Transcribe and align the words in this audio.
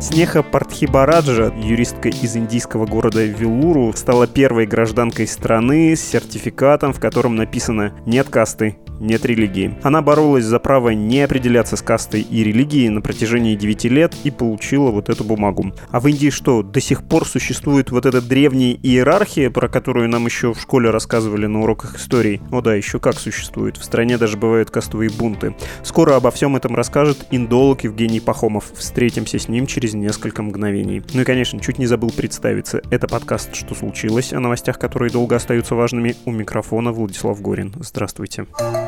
Снеха 0.00 0.44
Партхибараджа, 0.44 1.52
юристка 1.56 2.08
из 2.08 2.36
индийского 2.36 2.86
города 2.86 3.24
Вилуру, 3.24 3.92
стала 3.96 4.28
первой 4.28 4.64
гражданкой 4.64 5.26
страны 5.26 5.96
с 5.96 6.00
сертификатом, 6.00 6.92
в 6.92 7.00
котором 7.00 7.34
написано 7.34 7.92
«Нет 8.06 8.28
касты, 8.28 8.78
нет 9.00 9.24
религии. 9.24 9.76
Она 9.82 10.02
боролась 10.02 10.44
за 10.44 10.58
право 10.58 10.90
не 10.90 11.22
определяться 11.22 11.76
с 11.76 11.82
кастой 11.82 12.22
и 12.22 12.42
религией 12.42 12.88
на 12.88 13.00
протяжении 13.00 13.54
9 13.54 13.84
лет 13.84 14.14
и 14.24 14.30
получила 14.30 14.90
вот 14.90 15.08
эту 15.08 15.24
бумагу. 15.24 15.72
А 15.90 16.00
в 16.00 16.08
Индии 16.08 16.30
что, 16.30 16.62
до 16.62 16.80
сих 16.80 17.02
пор 17.02 17.26
существует 17.26 17.90
вот 17.90 18.06
эта 18.06 18.20
древняя 18.20 18.74
иерархия, 18.82 19.50
про 19.50 19.68
которую 19.68 20.08
нам 20.08 20.26
еще 20.26 20.52
в 20.52 20.60
школе 20.60 20.90
рассказывали 20.90 21.46
на 21.46 21.62
уроках 21.62 21.96
истории? 21.96 22.40
О 22.50 22.60
да, 22.60 22.74
еще 22.74 22.98
как 22.98 23.18
существует. 23.18 23.76
В 23.76 23.84
стране 23.84 24.18
даже 24.18 24.36
бывают 24.36 24.70
кастовые 24.70 25.10
бунты. 25.10 25.54
Скоро 25.82 26.16
обо 26.16 26.30
всем 26.30 26.56
этом 26.56 26.74
расскажет 26.74 27.26
индолог 27.30 27.84
Евгений 27.84 28.20
Пахомов. 28.20 28.72
Встретимся 28.76 29.38
с 29.38 29.48
ним 29.48 29.66
через 29.66 29.94
несколько 29.94 30.42
мгновений. 30.42 31.02
Ну 31.12 31.22
и, 31.22 31.24
конечно, 31.24 31.60
чуть 31.60 31.78
не 31.78 31.86
забыл 31.86 32.10
представиться. 32.10 32.82
Это 32.90 33.06
подкаст 33.06 33.54
«Что 33.54 33.74
случилось?» 33.74 34.32
о 34.32 34.40
новостях, 34.40 34.78
которые 34.78 35.10
долго 35.10 35.36
остаются 35.36 35.74
важными. 35.74 36.16
У 36.24 36.30
микрофона 36.30 36.92
Владислав 36.92 37.40
Горин. 37.40 37.72
Здравствуйте. 37.80 38.08
Здравствуйте. 38.08 38.87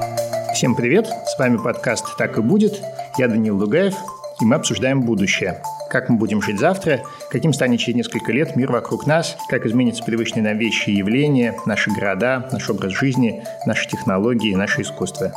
Всем 0.55 0.75
привет, 0.75 1.07
с 1.07 1.39
вами 1.39 1.59
подкаст 1.59 2.17
«Так 2.19 2.37
и 2.37 2.43
будет». 2.43 2.83
Я 3.19 3.29
Данил 3.29 3.57
Дугаев, 3.57 3.95
и 4.41 4.45
мы 4.45 4.57
обсуждаем 4.57 5.03
будущее. 5.03 5.63
Как 5.89 6.09
мы 6.09 6.17
будем 6.17 6.43
жить 6.43 6.59
завтра, 6.59 7.03
каким 7.31 7.53
станет 7.53 7.79
через 7.79 7.97
несколько 7.97 8.33
лет 8.33 8.57
мир 8.57 8.73
вокруг 8.73 9.07
нас, 9.07 9.37
как 9.49 9.65
изменятся 9.65 10.03
привычные 10.03 10.43
нам 10.43 10.59
вещи 10.59 10.91
и 10.91 10.97
явления, 10.97 11.55
наши 11.67 11.91
города, 11.91 12.49
наш 12.51 12.69
образ 12.69 12.93
жизни, 12.93 13.45
наши 13.65 13.89
технологии, 13.89 14.55
наше 14.55 14.83
искусство. 14.83 15.33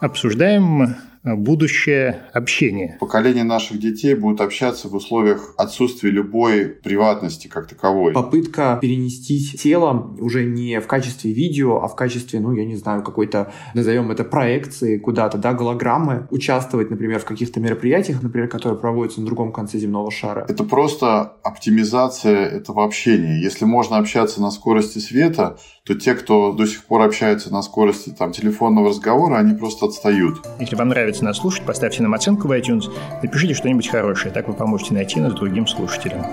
Обсуждаем 0.00 0.96
будущее 1.24 2.22
общение. 2.32 2.96
Поколение 3.00 3.44
наших 3.44 3.78
детей 3.78 4.14
будут 4.14 4.40
общаться 4.40 4.88
в 4.88 4.94
условиях 4.94 5.54
отсутствия 5.56 6.10
любой 6.10 6.66
приватности 6.66 7.48
как 7.48 7.68
таковой. 7.68 8.12
Попытка 8.12 8.78
перенести 8.80 9.40
тело 9.56 10.14
уже 10.18 10.44
не 10.44 10.80
в 10.80 10.86
качестве 10.86 11.32
видео, 11.32 11.82
а 11.82 11.88
в 11.88 11.94
качестве, 11.94 12.40
ну, 12.40 12.52
я 12.52 12.64
не 12.64 12.76
знаю, 12.76 13.02
какой-то, 13.02 13.52
назовем 13.74 14.10
это 14.10 14.24
проекции 14.24 14.98
куда-то, 14.98 15.38
да, 15.38 15.52
голограммы, 15.52 16.26
участвовать, 16.30 16.90
например, 16.90 17.20
в 17.20 17.24
каких-то 17.24 17.60
мероприятиях, 17.60 18.22
например, 18.22 18.48
которые 18.48 18.78
проводятся 18.78 19.20
на 19.20 19.26
другом 19.26 19.52
конце 19.52 19.78
земного 19.78 20.10
шара. 20.10 20.44
Это 20.48 20.64
просто 20.64 21.36
оптимизация 21.44 22.46
этого 22.46 22.84
общения. 22.84 23.40
Если 23.40 23.64
можно 23.64 23.98
общаться 23.98 24.40
на 24.40 24.50
скорости 24.50 24.98
света, 24.98 25.56
то 25.84 25.94
те, 25.94 26.14
кто 26.14 26.52
до 26.52 26.66
сих 26.66 26.84
пор 26.84 27.02
общается 27.02 27.52
на 27.52 27.60
скорости 27.62 28.10
там, 28.10 28.32
телефонного 28.32 28.90
разговора, 28.90 29.38
они 29.38 29.54
просто 29.54 29.86
отстают. 29.86 30.46
Если 30.60 30.76
вам 30.76 30.88
нравится 30.88 31.24
нас 31.24 31.38
слушать, 31.38 31.66
поставьте 31.66 32.02
нам 32.02 32.14
оценку 32.14 32.46
в 32.46 32.52
iTunes, 32.52 32.84
напишите 33.22 33.54
что-нибудь 33.54 33.88
хорошее, 33.88 34.32
так 34.32 34.46
вы 34.46 34.54
поможете 34.54 34.94
найти 34.94 35.18
нас 35.18 35.32
другим 35.34 35.66
слушателям. 35.66 36.24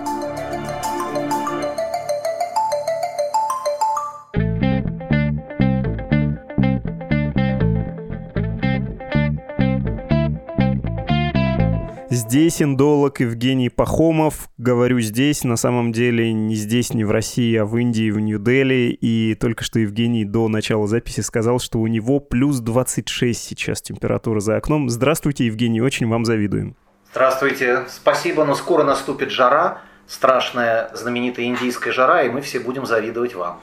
Здесь 12.12 12.60
индолог 12.60 13.20
Евгений 13.20 13.70
Пахомов. 13.70 14.50
Говорю 14.58 15.00
здесь, 15.00 15.44
на 15.44 15.58
самом 15.58 15.92
деле 15.92 16.34
не 16.34 16.56
здесь, 16.56 16.92
не 16.96 17.04
в 17.04 17.12
России, 17.12 17.56
а 17.56 17.66
в 17.66 17.78
Индии, 17.78 18.10
в 18.10 18.20
Нью-Дели. 18.20 18.98
И 19.00 19.36
только 19.36 19.64
что 19.64 19.78
Евгений 19.78 20.26
до 20.26 20.48
начала 20.48 20.88
записи 20.88 21.22
сказал, 21.22 21.60
что 21.60 21.78
у 21.78 21.86
него 21.86 22.20
плюс 22.20 22.62
26 22.62 23.40
сейчас 23.40 23.84
температура 23.84 24.40
за 24.40 24.56
окном. 24.58 24.90
Здравствуйте, 24.90 25.46
Евгений, 25.46 25.82
очень 25.82 26.08
вам 26.08 26.26
завидуем. 26.26 26.76
Здравствуйте, 27.12 27.86
спасибо, 27.88 28.44
но 28.44 28.56
скоро 28.56 28.84
наступит 28.84 29.30
жара, 29.30 29.84
страшная 30.08 30.90
знаменитая 30.96 31.46
индийская 31.46 31.92
жара, 31.92 32.24
и 32.24 32.30
мы 32.30 32.42
все 32.42 32.60
будем 32.60 32.88
завидовать 32.88 33.36
вам. 33.36 33.62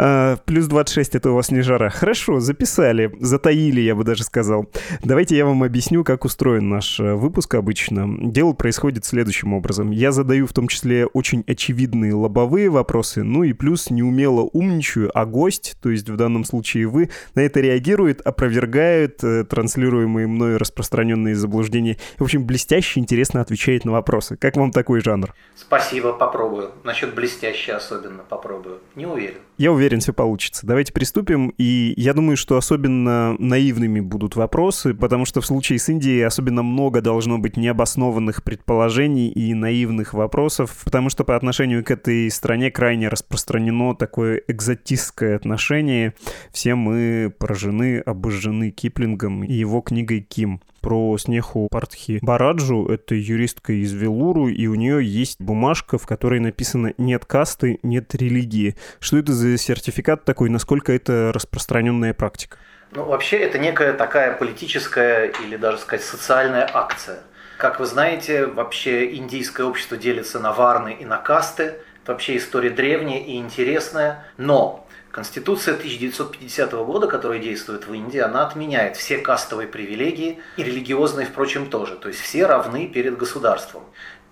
А, 0.00 0.36
плюс 0.44 0.66
26 0.66 1.16
это 1.16 1.32
у 1.32 1.34
вас 1.34 1.50
не 1.50 1.60
жара. 1.60 1.90
Хорошо, 1.90 2.38
записали, 2.38 3.12
затаили, 3.18 3.80
я 3.80 3.96
бы 3.96 4.04
даже 4.04 4.22
сказал. 4.22 4.66
Давайте 5.02 5.36
я 5.36 5.44
вам 5.44 5.64
объясню, 5.64 6.04
как 6.04 6.24
устроен 6.24 6.68
наш 6.68 7.00
э, 7.00 7.14
выпуск 7.14 7.56
обычно. 7.56 8.06
Дело 8.30 8.52
происходит 8.52 9.04
следующим 9.04 9.54
образом. 9.54 9.90
Я 9.90 10.12
задаю 10.12 10.46
в 10.46 10.52
том 10.52 10.68
числе 10.68 11.06
очень 11.06 11.42
очевидные 11.48 12.14
лобовые 12.14 12.70
вопросы, 12.70 13.24
ну 13.24 13.42
и 13.42 13.52
плюс 13.52 13.90
неумело 13.90 14.42
умничаю, 14.52 15.10
а 15.18 15.26
гость, 15.26 15.76
то 15.82 15.90
есть 15.90 16.08
в 16.08 16.16
данном 16.16 16.44
случае 16.44 16.86
вы, 16.86 17.10
на 17.34 17.40
это 17.40 17.60
реагирует, 17.60 18.20
опровергает 18.20 19.24
э, 19.24 19.42
транслируемые 19.42 20.28
мною 20.28 20.58
распространенные 20.58 21.34
заблуждения. 21.34 21.96
В 22.18 22.22
общем, 22.22 22.46
блестяще, 22.46 23.00
интересно 23.00 23.40
отвечает 23.40 23.84
на 23.84 23.90
вопросы. 23.90 24.36
Как 24.36 24.56
вам 24.56 24.70
такой 24.70 25.00
жанр? 25.00 25.34
Спасибо, 25.56 26.12
попробую. 26.12 26.70
Насчет 26.84 27.16
блестяще 27.16 27.72
особенно 27.72 28.22
попробую. 28.22 28.78
Не 28.94 29.06
уверен. 29.06 29.38
Я 29.58 29.72
уверен, 29.72 29.87
все 29.96 30.12
получится. 30.12 30.66
Давайте 30.66 30.92
приступим. 30.92 31.54
И 31.58 31.94
я 31.96 32.14
думаю, 32.14 32.36
что 32.36 32.56
особенно 32.56 33.36
наивными 33.38 34.00
будут 34.00 34.36
вопросы, 34.36 34.94
потому 34.94 35.24
что 35.24 35.40
в 35.40 35.46
случае 35.46 35.78
с 35.78 35.88
Индией 35.88 36.22
особенно 36.22 36.62
много 36.62 37.00
должно 37.00 37.38
быть 37.38 37.56
необоснованных 37.56 38.42
предположений 38.42 39.28
и 39.28 39.54
наивных 39.54 40.14
вопросов, 40.14 40.76
потому 40.84 41.10
что 41.10 41.24
по 41.24 41.36
отношению 41.36 41.84
к 41.84 41.90
этой 41.90 42.30
стране 42.30 42.70
крайне 42.70 43.08
распространено 43.08 43.94
такое 43.94 44.42
экзотистское 44.46 45.36
отношение. 45.36 46.14
Все 46.52 46.74
мы 46.74 47.32
поражены, 47.38 48.00
обожжены 48.00 48.70
Киплингом 48.70 49.44
и 49.44 49.52
его 49.52 49.80
книгой 49.80 50.20
«Ким» 50.20 50.60
про 50.80 51.16
Снеху 51.18 51.68
Партхи 51.70 52.18
Бараджу. 52.22 52.86
Это 52.86 53.14
юристка 53.14 53.72
из 53.72 53.92
Велуру, 53.92 54.48
и 54.48 54.66
у 54.66 54.74
нее 54.74 55.04
есть 55.04 55.40
бумажка, 55.40 55.98
в 55.98 56.06
которой 56.06 56.40
написано 56.40 56.94
«нет 56.98 57.24
касты, 57.24 57.78
нет 57.82 58.14
религии». 58.14 58.76
Что 59.00 59.18
это 59.18 59.32
за 59.32 59.56
сертификат 59.58 60.24
такой? 60.24 60.50
Насколько 60.50 60.92
это 60.92 61.32
распространенная 61.34 62.14
практика? 62.14 62.58
Ну, 62.92 63.04
вообще, 63.04 63.38
это 63.38 63.58
некая 63.58 63.92
такая 63.92 64.32
политическая 64.32 65.26
или 65.44 65.56
даже 65.56 65.78
сказать 65.78 66.04
социальная 66.04 66.68
акция. 66.72 67.20
Как 67.58 67.80
вы 67.80 67.86
знаете, 67.86 68.46
вообще 68.46 69.14
индийское 69.14 69.66
общество 69.66 69.96
делится 69.96 70.38
на 70.38 70.52
варны 70.52 70.96
и 70.98 71.04
на 71.04 71.18
касты. 71.18 71.74
Это 72.02 72.12
вообще 72.12 72.36
история 72.36 72.70
древняя 72.70 73.20
и 73.20 73.36
интересная. 73.36 74.24
Но 74.36 74.87
Конституция 75.18 75.74
1950 75.74 76.72
года, 76.74 77.08
которая 77.08 77.40
действует 77.40 77.88
в 77.88 77.92
Индии, 77.92 78.20
она 78.20 78.46
отменяет 78.46 78.96
все 78.96 79.18
кастовые 79.18 79.66
привилегии 79.66 80.38
и 80.56 80.62
религиозные, 80.62 81.26
впрочем, 81.26 81.68
тоже. 81.68 81.96
То 81.96 82.06
есть 82.06 82.20
все 82.20 82.46
равны 82.46 82.86
перед 82.86 83.16
государством. 83.16 83.82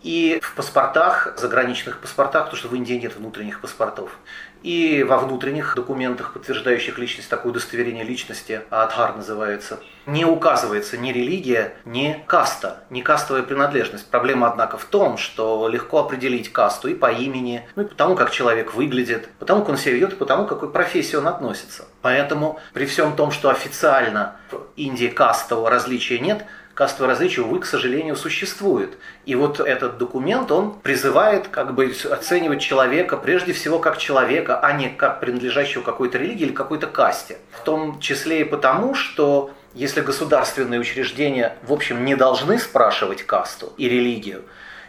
И 0.05 0.39
в 0.41 0.55
паспортах, 0.55 1.35
заграничных 1.39 1.99
паспортах, 1.99 2.45
потому 2.45 2.57
что 2.57 2.69
в 2.69 2.75
Индии 2.77 2.95
нет 2.95 3.17
внутренних 3.17 3.61
паспортов, 3.61 4.17
и 4.63 5.05
во 5.05 5.19
внутренних 5.19 5.75
документах, 5.75 6.33
подтверждающих 6.33 6.99
личность, 6.99 7.29
такое 7.29 7.53
удостоверение 7.53 8.05
личности, 8.05 8.63
Адхар 8.71 9.17
называется, 9.17 9.81
не 10.07 10.25
указывается 10.25 10.97
ни 10.97 11.13
религия, 11.13 11.75
ни 11.85 12.23
каста, 12.27 12.85
ни 12.91 13.01
кастовая 13.01 13.43
принадлежность. 13.43 14.09
Проблема, 14.09 14.49
однако, 14.49 14.79
в 14.79 14.85
том, 14.85 15.19
что 15.19 15.69
легко 15.69 15.99
определить 15.99 16.53
касту 16.53 16.89
и 16.89 16.95
по 16.95 17.11
имени, 17.11 17.67
ну 17.75 17.83
и 17.83 17.87
потому, 17.87 18.15
как 18.15 18.31
человек 18.31 18.75
выглядит, 18.75 19.29
потому, 19.39 19.61
как 19.61 19.71
он 19.71 19.77
себя 19.77 19.95
ведет, 19.95 20.13
и 20.13 20.17
потому, 20.17 20.47
к 20.47 20.49
какой 20.49 20.71
профессии 20.71 21.17
он 21.17 21.27
относится. 21.27 21.87
Поэтому 22.03 22.61
при 22.73 22.87
всем 22.87 23.17
том, 23.17 23.31
что 23.33 23.51
официально 23.51 24.37
в 24.51 24.61
Индии 24.77 25.09
кастового 25.09 25.71
различия 25.71 26.19
нет, 26.19 26.45
кастовое 26.77 27.09
различие, 27.09 27.43
увы, 27.47 27.61
к 27.61 27.65
сожалению, 27.65 28.17
существует. 28.17 28.99
И 29.25 29.35
вот 29.35 29.61
этот 29.61 29.97
документ, 29.97 30.53
он 30.53 30.75
призывает 30.75 31.49
как 31.49 31.75
бы 31.75 31.91
оценивать 32.11 32.61
человека 32.61 33.17
прежде 33.17 33.55
всего 33.55 33.79
как 33.79 33.97
человека, 33.97 34.61
а 34.61 34.73
не 34.73 34.91
как 34.91 35.19
принадлежащего 35.21 35.83
какой-то 35.83 36.19
религии 36.19 36.45
или 36.45 36.53
какой-то 36.53 36.87
касте. 36.87 37.39
В 37.51 37.65
том 37.65 37.99
числе 37.99 38.43
и 38.43 38.45
потому, 38.45 38.95
что 38.95 39.53
если 39.73 40.03
государственные 40.03 40.79
учреждения, 40.79 41.57
в 41.63 41.73
общем, 41.73 42.05
не 42.05 42.15
должны 42.15 42.59
спрашивать 42.59 43.23
касту 43.23 43.73
и 43.79 43.89
религию, 43.89 44.43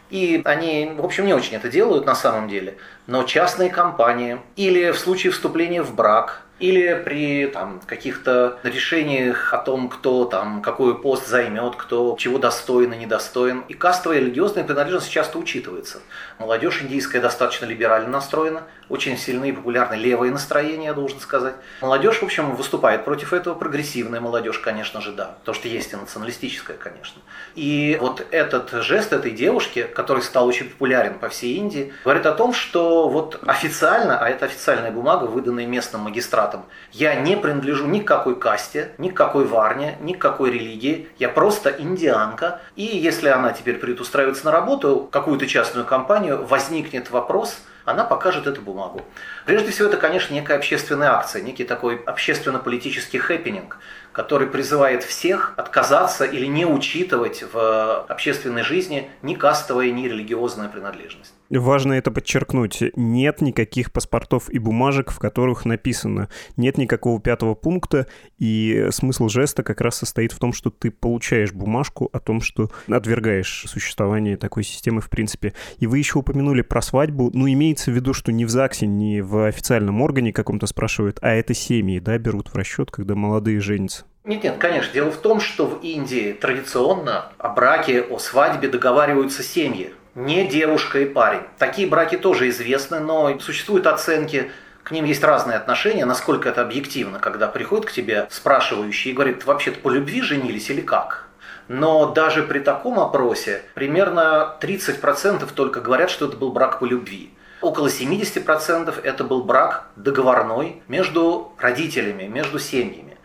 и 0.10 0.42
они, 0.44 0.92
в 0.98 1.06
общем, 1.06 1.26
не 1.26 1.34
очень 1.34 1.56
это 1.56 1.70
делают 1.70 2.06
на 2.06 2.16
самом 2.16 2.50
деле, 2.50 2.78
но 3.08 3.24
частные 3.24 3.70
компании 3.70 4.40
или 4.56 4.92
в 4.92 5.00
случае 5.00 5.32
вступления 5.32 5.82
в 5.82 5.96
брак 5.96 6.44
или 6.60 7.02
при 7.06 7.48
там, 7.48 7.80
каких-то 7.86 8.58
решениях 8.64 9.54
о 9.54 9.60
том, 9.60 9.90
кто 9.90 10.26
там 10.26 10.62
какой 10.62 11.00
пост 11.00 11.28
займет, 11.28 11.76
кто 11.76 12.16
чего 12.18 12.40
достоин 12.40 12.94
и 12.94 12.98
недостоин. 12.98 13.64
И 13.68 13.74
кастовая 13.74 14.20
религиозная 14.20 14.64
принадлежность 14.64 15.12
часто 15.12 15.38
учитывается. 15.38 16.00
Молодежь 16.40 16.82
индийская 16.82 17.20
достаточно 17.20 17.66
либерально 17.66 18.10
настроена, 18.10 18.64
очень 18.90 19.18
сильные 19.18 19.52
и 19.52 19.56
популярны 19.56 19.96
левые 19.96 20.32
настроения, 20.32 20.88
я 20.88 20.94
должен 20.94 21.20
сказать. 21.20 21.56
Молодежь, 21.82 22.20
в 22.20 22.24
общем, 22.24 22.56
выступает 22.56 23.06
против 23.06 23.34
этого, 23.34 23.54
прогрессивная 23.54 24.20
молодежь, 24.20 24.60
конечно 24.60 25.02
же, 25.02 25.12
да, 25.12 25.38
то, 25.44 25.54
что 25.54 25.68
есть 25.68 25.94
и 25.94 25.96
националистическая, 25.96 26.78
конечно. 26.78 27.22
И 27.56 27.98
вот 28.02 28.26
этот 28.32 28.72
жест 28.84 29.14
этой 29.14 29.32
девушки, 29.32 29.84
который 29.84 30.24
стал 30.24 30.48
очень 30.48 30.70
популярен 30.70 31.20
по 31.20 31.30
всей 31.30 31.58
Индии, 31.58 31.94
говорит 32.04 32.26
о 32.26 32.32
том, 32.32 32.54
что 32.54 32.97
вот 33.08 33.40
официально, 33.46 34.20
а 34.20 34.30
это 34.30 34.46
официальная 34.46 34.92
бумага, 34.92 35.26
выданная 35.26 35.66
местным 35.66 36.02
магистратом, 36.02 36.66
«Я 36.92 37.16
не 37.16 37.38
принадлежу 37.38 37.86
ни 37.86 38.00
к 38.00 38.08
какой 38.08 38.40
касте, 38.40 38.92
ни 38.98 39.10
к 39.10 39.14
какой 39.14 39.46
варне, 39.46 39.98
ни 40.02 40.14
к 40.14 40.20
какой 40.20 40.52
религии, 40.52 41.08
я 41.20 41.30
просто 41.30 41.70
индианка, 41.70 42.60
и 42.76 42.84
если 42.84 43.30
она 43.30 43.54
теперь 43.54 43.78
придет 43.78 44.02
устраиваться 44.02 44.46
на 44.46 44.52
работу, 44.52 45.08
какую-то 45.12 45.48
частную 45.48 45.86
компанию, 45.86 46.46
возникнет 46.46 47.12
вопрос, 47.12 47.58
она 47.88 48.04
покажет 48.04 48.48
эту 48.48 48.62
бумагу. 48.62 49.02
Прежде 49.46 49.72
всего, 49.72 49.88
это, 49.88 49.96
конечно, 49.96 50.34
некая 50.34 50.58
общественная 50.58 51.14
акция, 51.14 51.42
некий 51.42 51.64
такой 51.64 51.96
общественно-политический 52.06 53.18
хэппенинг, 53.18 53.78
который 54.18 54.48
призывает 54.48 55.04
всех 55.04 55.54
отказаться 55.58 56.26
или 56.26 56.48
не 56.48 56.66
учитывать 56.66 57.44
в 57.54 58.04
общественной 58.06 58.64
жизни 58.64 59.12
ни 59.22 59.36
кастовая, 59.36 59.92
ни 59.92 60.08
религиозная 60.08 60.70
принадлежность. 60.70 61.36
Важно 61.52 61.94
это 61.94 62.10
подчеркнуть. 62.10 62.84
Нет 62.96 63.42
никаких 63.42 63.92
паспортов 63.94 64.50
и 64.50 64.58
бумажек, 64.58 65.12
в 65.12 65.20
которых 65.20 65.66
написано. 65.66 66.30
Нет 66.58 66.80
никакого 66.80 67.22
пятого 67.22 67.54
пункта, 67.54 68.08
и 68.40 68.88
смысл 68.90 69.30
жеста 69.30 69.62
как 69.62 69.82
раз 69.82 69.98
состоит 69.98 70.32
в 70.32 70.40
том, 70.40 70.52
что 70.52 70.72
ты 70.72 70.90
получаешь 70.90 71.54
бумажку 71.54 72.10
о 72.12 72.20
том, 72.20 72.42
что 72.42 72.72
отвергаешь 72.90 73.66
существование 73.68 74.36
такой 74.36 74.64
системы 74.64 75.00
в 75.00 75.12
принципе. 75.12 75.54
И 75.78 75.86
вы 75.86 76.00
еще 76.00 76.20
упомянули 76.20 76.64
про 76.64 76.82
свадьбу. 76.82 77.30
Ну, 77.34 77.48
имеется 77.48 77.92
в 77.92 77.94
виду, 77.94 78.14
что 78.14 78.32
не 78.32 78.46
в 78.46 78.50
ЗАГСе, 78.50 78.88
не 78.88 79.22
в 79.22 79.48
официальном 79.48 80.02
органе 80.02 80.34
каком-то 80.34 80.66
спрашивают, 80.66 81.20
а 81.22 81.30
это 81.30 81.54
семьи, 81.54 82.00
да, 82.00 82.18
берут 82.18 82.50
в 82.50 82.56
расчет, 82.56 82.90
когда 82.90 83.14
молодые 83.14 83.60
женятся. 83.60 84.07
Нет, 84.28 84.44
нет, 84.44 84.58
конечно. 84.60 84.94
Дело 84.94 85.10
в 85.10 85.18
том, 85.18 85.40
что 85.40 85.66
в 85.66 85.82
Индии 85.82 86.34
традиционно 86.34 87.32
о 87.38 87.50
браке, 87.50 88.02
о 88.02 88.20
свадьбе 88.20 88.68
договариваются 88.68 89.42
семьи 89.42 89.94
не 90.16 90.48
девушка 90.48 91.00
и 91.00 91.06
парень. 91.06 91.44
Такие 91.60 91.88
браки 91.88 92.18
тоже 92.18 92.50
известны, 92.50 93.00
но 93.00 93.40
существуют 93.40 93.86
оценки, 93.86 94.52
к 94.84 94.92
ним 94.92 95.06
есть 95.06 95.24
разные 95.24 95.58
отношения, 95.58 96.06
насколько 96.06 96.50
это 96.50 96.62
объективно, 96.62 97.20
когда 97.20 97.48
приходит 97.48 97.86
к 97.86 97.92
тебе 97.92 98.28
спрашивающий 98.32 99.12
и 99.12 99.14
говорит, 99.14 99.46
вообще-то 99.46 99.80
по 99.80 99.90
любви 99.90 100.22
женились 100.22 100.70
или 100.72 100.82
как? 100.82 101.28
Но 101.68 102.08
даже 102.08 102.44
при 102.44 102.60
таком 102.60 103.00
опросе 103.00 103.62
примерно 103.76 104.56
30% 104.60 105.48
только 105.54 105.82
говорят, 105.82 106.10
что 106.10 106.28
это 106.28 106.36
был 106.36 106.52
брак 106.52 106.80
по 106.80 106.86
любви. 106.86 107.32
Около 107.62 107.88
70% 107.88 109.02
это 109.04 109.24
был 109.24 109.44
брак 109.44 109.88
договорной 109.96 110.82
между 110.88 111.54
родителями, 111.60 112.24
между 112.24 112.58
семьями. 112.58 113.17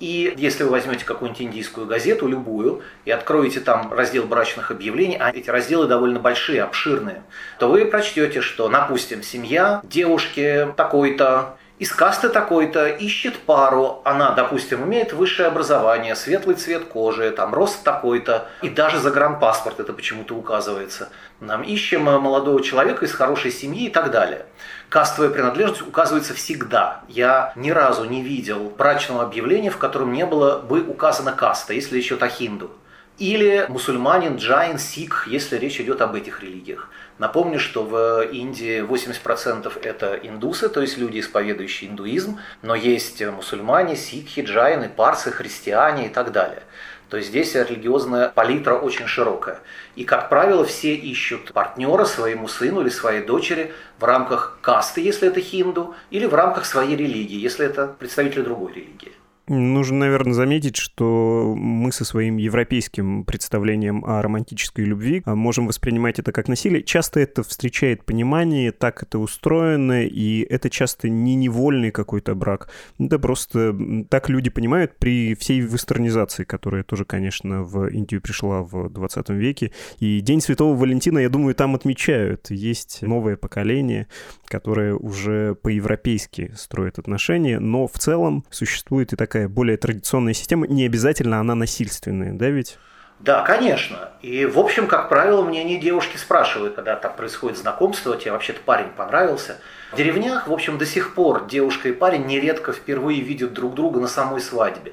И 0.00 0.32
если 0.36 0.62
вы 0.62 0.70
возьмете 0.70 1.04
какую-нибудь 1.04 1.42
индийскую 1.42 1.86
газету, 1.86 2.28
любую, 2.28 2.82
и 3.04 3.10
откроете 3.10 3.60
там 3.60 3.92
раздел 3.92 4.24
брачных 4.24 4.70
объявлений, 4.70 5.16
а 5.18 5.30
эти 5.30 5.50
разделы 5.50 5.86
довольно 5.86 6.20
большие, 6.20 6.62
обширные, 6.62 7.22
то 7.58 7.68
вы 7.68 7.84
прочтете, 7.84 8.40
что, 8.40 8.68
допустим, 8.68 9.22
семья 9.22 9.80
девушки 9.82 10.68
такой-то, 10.76 11.57
из 11.78 11.92
касты 11.92 12.28
такой-то 12.28 12.88
ищет 12.88 13.38
пару, 13.38 14.02
она, 14.04 14.32
допустим, 14.32 14.84
имеет 14.84 15.12
высшее 15.12 15.46
образование, 15.46 16.16
светлый 16.16 16.56
цвет 16.56 16.86
кожи, 16.86 17.30
там 17.30 17.54
рост 17.54 17.84
такой-то, 17.84 18.48
и 18.62 18.68
даже 18.68 18.98
загранпаспорт 18.98 19.78
это 19.78 19.92
почему-то 19.92 20.34
указывается. 20.34 21.08
Нам 21.38 21.62
ищем 21.62 22.02
молодого 22.02 22.62
человека 22.64 23.04
из 23.04 23.12
хорошей 23.12 23.52
семьи 23.52 23.86
и 23.86 23.90
так 23.90 24.10
далее. 24.10 24.46
Кастовая 24.88 25.30
принадлежность 25.30 25.82
указывается 25.82 26.34
всегда. 26.34 27.02
Я 27.06 27.52
ни 27.54 27.70
разу 27.70 28.04
не 28.04 28.22
видел 28.22 28.72
брачного 28.76 29.22
объявления, 29.22 29.70
в 29.70 29.78
котором 29.78 30.12
не 30.12 30.26
было 30.26 30.58
бы 30.58 30.82
указана 30.82 31.30
каста, 31.30 31.74
если 31.74 32.00
идет 32.00 32.24
о 32.24 32.28
хинду. 32.28 32.72
Или 33.18 33.66
мусульманин, 33.68 34.36
джайн, 34.36 34.78
сикх, 34.78 35.26
если 35.26 35.56
речь 35.56 35.80
идет 35.80 36.00
об 36.02 36.14
этих 36.14 36.40
религиях. 36.40 36.88
Напомню, 37.18 37.58
что 37.58 37.82
в 37.82 38.22
Индии 38.30 38.80
80% 38.80 39.80
это 39.82 40.14
индусы, 40.22 40.68
то 40.68 40.80
есть 40.80 40.98
люди, 40.98 41.18
исповедующие 41.18 41.90
индуизм, 41.90 42.38
но 42.62 42.76
есть 42.76 43.20
мусульмане, 43.20 43.96
сикхи, 43.96 44.42
джайны, 44.42 44.88
парсы, 44.88 45.32
христиане 45.32 46.06
и 46.06 46.08
так 46.10 46.30
далее. 46.30 46.62
То 47.10 47.16
есть 47.16 47.30
здесь 47.30 47.56
религиозная 47.56 48.28
палитра 48.28 48.74
очень 48.74 49.08
широкая. 49.08 49.58
И, 49.96 50.04
как 50.04 50.28
правило, 50.28 50.64
все 50.64 50.94
ищут 50.94 51.52
партнера 51.52 52.04
своему 52.04 52.46
сыну 52.46 52.82
или 52.82 52.88
своей 52.88 53.24
дочери 53.24 53.72
в 53.98 54.04
рамках 54.04 54.58
касты, 54.60 55.00
если 55.00 55.26
это 55.26 55.40
хинду, 55.40 55.96
или 56.10 56.26
в 56.26 56.34
рамках 56.34 56.66
своей 56.66 56.94
религии, 56.94 57.38
если 57.38 57.66
это 57.66 57.88
представители 57.98 58.42
другой 58.42 58.74
религии. 58.74 59.12
Нужно, 59.48 60.00
наверное, 60.00 60.34
заметить, 60.34 60.76
что 60.76 61.54
мы 61.56 61.90
со 61.90 62.04
своим 62.04 62.36
европейским 62.36 63.24
представлением 63.24 64.04
о 64.04 64.20
романтической 64.20 64.84
любви 64.84 65.22
а, 65.24 65.34
можем 65.34 65.66
воспринимать 65.66 66.18
это 66.18 66.32
как 66.32 66.48
насилие. 66.48 66.82
Часто 66.82 67.20
это 67.20 67.42
встречает 67.42 68.04
понимание, 68.04 68.72
так 68.72 69.02
это 69.02 69.18
устроено, 69.18 70.04
и 70.04 70.42
это 70.42 70.68
часто 70.68 71.08
не 71.08 71.34
невольный 71.34 71.90
какой-то 71.90 72.34
брак. 72.34 72.70
Это 72.98 73.18
просто 73.18 73.74
так 74.10 74.28
люди 74.28 74.50
понимают 74.50 74.98
при 74.98 75.34
всей 75.34 75.60
вестернизации, 75.60 76.44
которая 76.44 76.82
тоже, 76.82 77.06
конечно, 77.06 77.62
в 77.62 77.86
Индию 77.88 78.20
пришла 78.20 78.62
в 78.62 78.90
20 78.90 79.30
веке. 79.30 79.72
И 79.98 80.20
День 80.20 80.42
Святого 80.42 80.76
Валентина, 80.76 81.20
я 81.20 81.30
думаю, 81.30 81.54
там 81.54 81.74
отмечают. 81.74 82.50
Есть 82.50 83.00
новое 83.00 83.36
поколение, 83.36 84.08
которое 84.44 84.94
уже 84.94 85.54
по-европейски 85.54 86.52
строит 86.54 86.98
отношения, 86.98 87.60
но 87.60 87.86
в 87.86 87.98
целом 87.98 88.44
существует 88.50 89.12
и 89.14 89.16
такая 89.16 89.37
такая 89.38 89.48
более 89.48 89.76
традиционная 89.76 90.34
система, 90.34 90.66
не 90.66 90.84
обязательно 90.84 91.38
она 91.38 91.54
насильственная, 91.54 92.32
да 92.32 92.48
ведь? 92.48 92.78
Да, 93.20 93.42
конечно. 93.42 94.10
И, 94.22 94.46
в 94.46 94.58
общем, 94.58 94.86
как 94.86 95.08
правило, 95.08 95.42
мнение 95.42 95.78
девушки 95.78 96.16
спрашивают, 96.16 96.74
когда 96.74 96.94
там 96.96 97.14
происходит 97.16 97.58
знакомство, 97.58 98.16
тебе 98.16 98.32
вообще-то 98.32 98.60
парень 98.64 98.90
понравился. 98.96 99.56
В 99.92 99.96
деревнях, 99.96 100.46
в 100.46 100.52
общем, 100.52 100.78
до 100.78 100.86
сих 100.86 101.14
пор 101.14 101.46
девушка 101.46 101.88
и 101.88 101.92
парень 101.92 102.26
нередко 102.26 102.72
впервые 102.72 103.20
видят 103.20 103.52
друг 103.52 103.74
друга 103.74 104.00
на 104.00 104.08
самой 104.08 104.40
свадьбе. 104.40 104.92